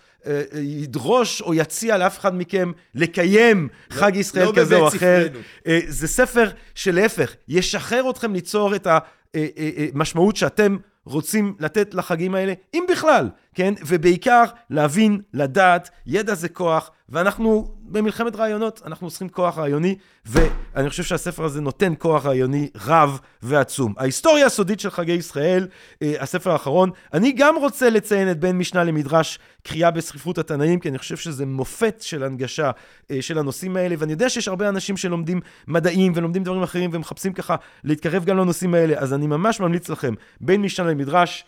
[0.63, 5.25] ידרוש או יציע לאף אחד מכם לקיים חג ישראל לא כזה או אחר.
[5.27, 5.39] ספרנו.
[5.67, 8.87] אה, זה ספר שלהפך, ישחרר אתכם ליצור את
[9.95, 13.75] המשמעות שאתם רוצים לתת לחגים האלה, אם בכלל, כן?
[13.87, 19.97] ובעיקר להבין, לדעת, ידע זה כוח, ואנחנו במלחמת רעיונות, אנחנו צריכים כוח רעיוני,
[20.27, 23.95] ואני חושב שהספר הזה נותן כוח רעיוני רב ועצום.
[23.99, 25.69] ההיסטוריה הסודית של חגי ישראל,
[26.03, 30.89] אה, הספר האחרון, אני גם רוצה לציין את בין משנה למדרש, קריאה בספרות התנאים, כי
[30.89, 32.71] אני חושב שזה מופת של הנגשה
[33.11, 37.33] אה, של הנושאים האלה, ואני יודע שיש הרבה אנשים שלומדים מדעים ולומדים דברים אחרים ומחפשים
[37.33, 41.45] ככה להתקרב גם לנושאים האלה, אז אני ממש ממליץ לכם, בין משנה למדרש,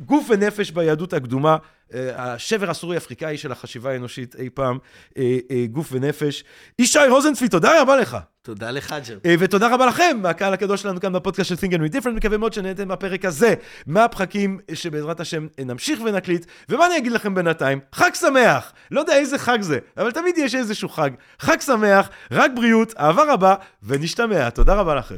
[0.00, 1.56] גוף ונפש ביהדות הקדומה,
[1.94, 4.78] אה, השבר הסורי-אפריקאי של החשיבה האנושית אי פעם,
[5.18, 5.38] אה,
[5.70, 6.44] גוף ונפש.
[6.78, 8.16] ישי רוזנצבי, תודה רבה לך.
[8.42, 9.18] תודה לך, ג'ר.
[9.38, 12.52] ותודה רבה לכם, הקהל הקדוש שלנו כאן בפודקאסט של Think and Read Different, מקווה מאוד
[12.52, 13.54] שנהנתם מהפרק הזה,
[13.86, 16.46] מהפחקים שבעזרת השם נמשיך ונקליט.
[16.68, 17.80] ומה אני אגיד לכם בינתיים?
[17.92, 18.72] חג שמח!
[18.90, 21.10] לא יודע איזה חג זה, אבל תמיד יש איזשהו חג.
[21.38, 24.50] חג שמח, רק בריאות, אהבה רבה, ונשתמע.
[24.50, 25.16] תודה רבה לכם.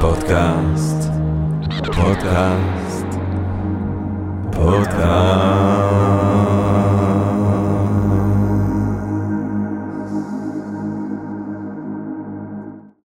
[0.00, 1.10] פודקאסט,
[1.96, 3.09] פודקאסט.
[4.60, 6.29] אותם.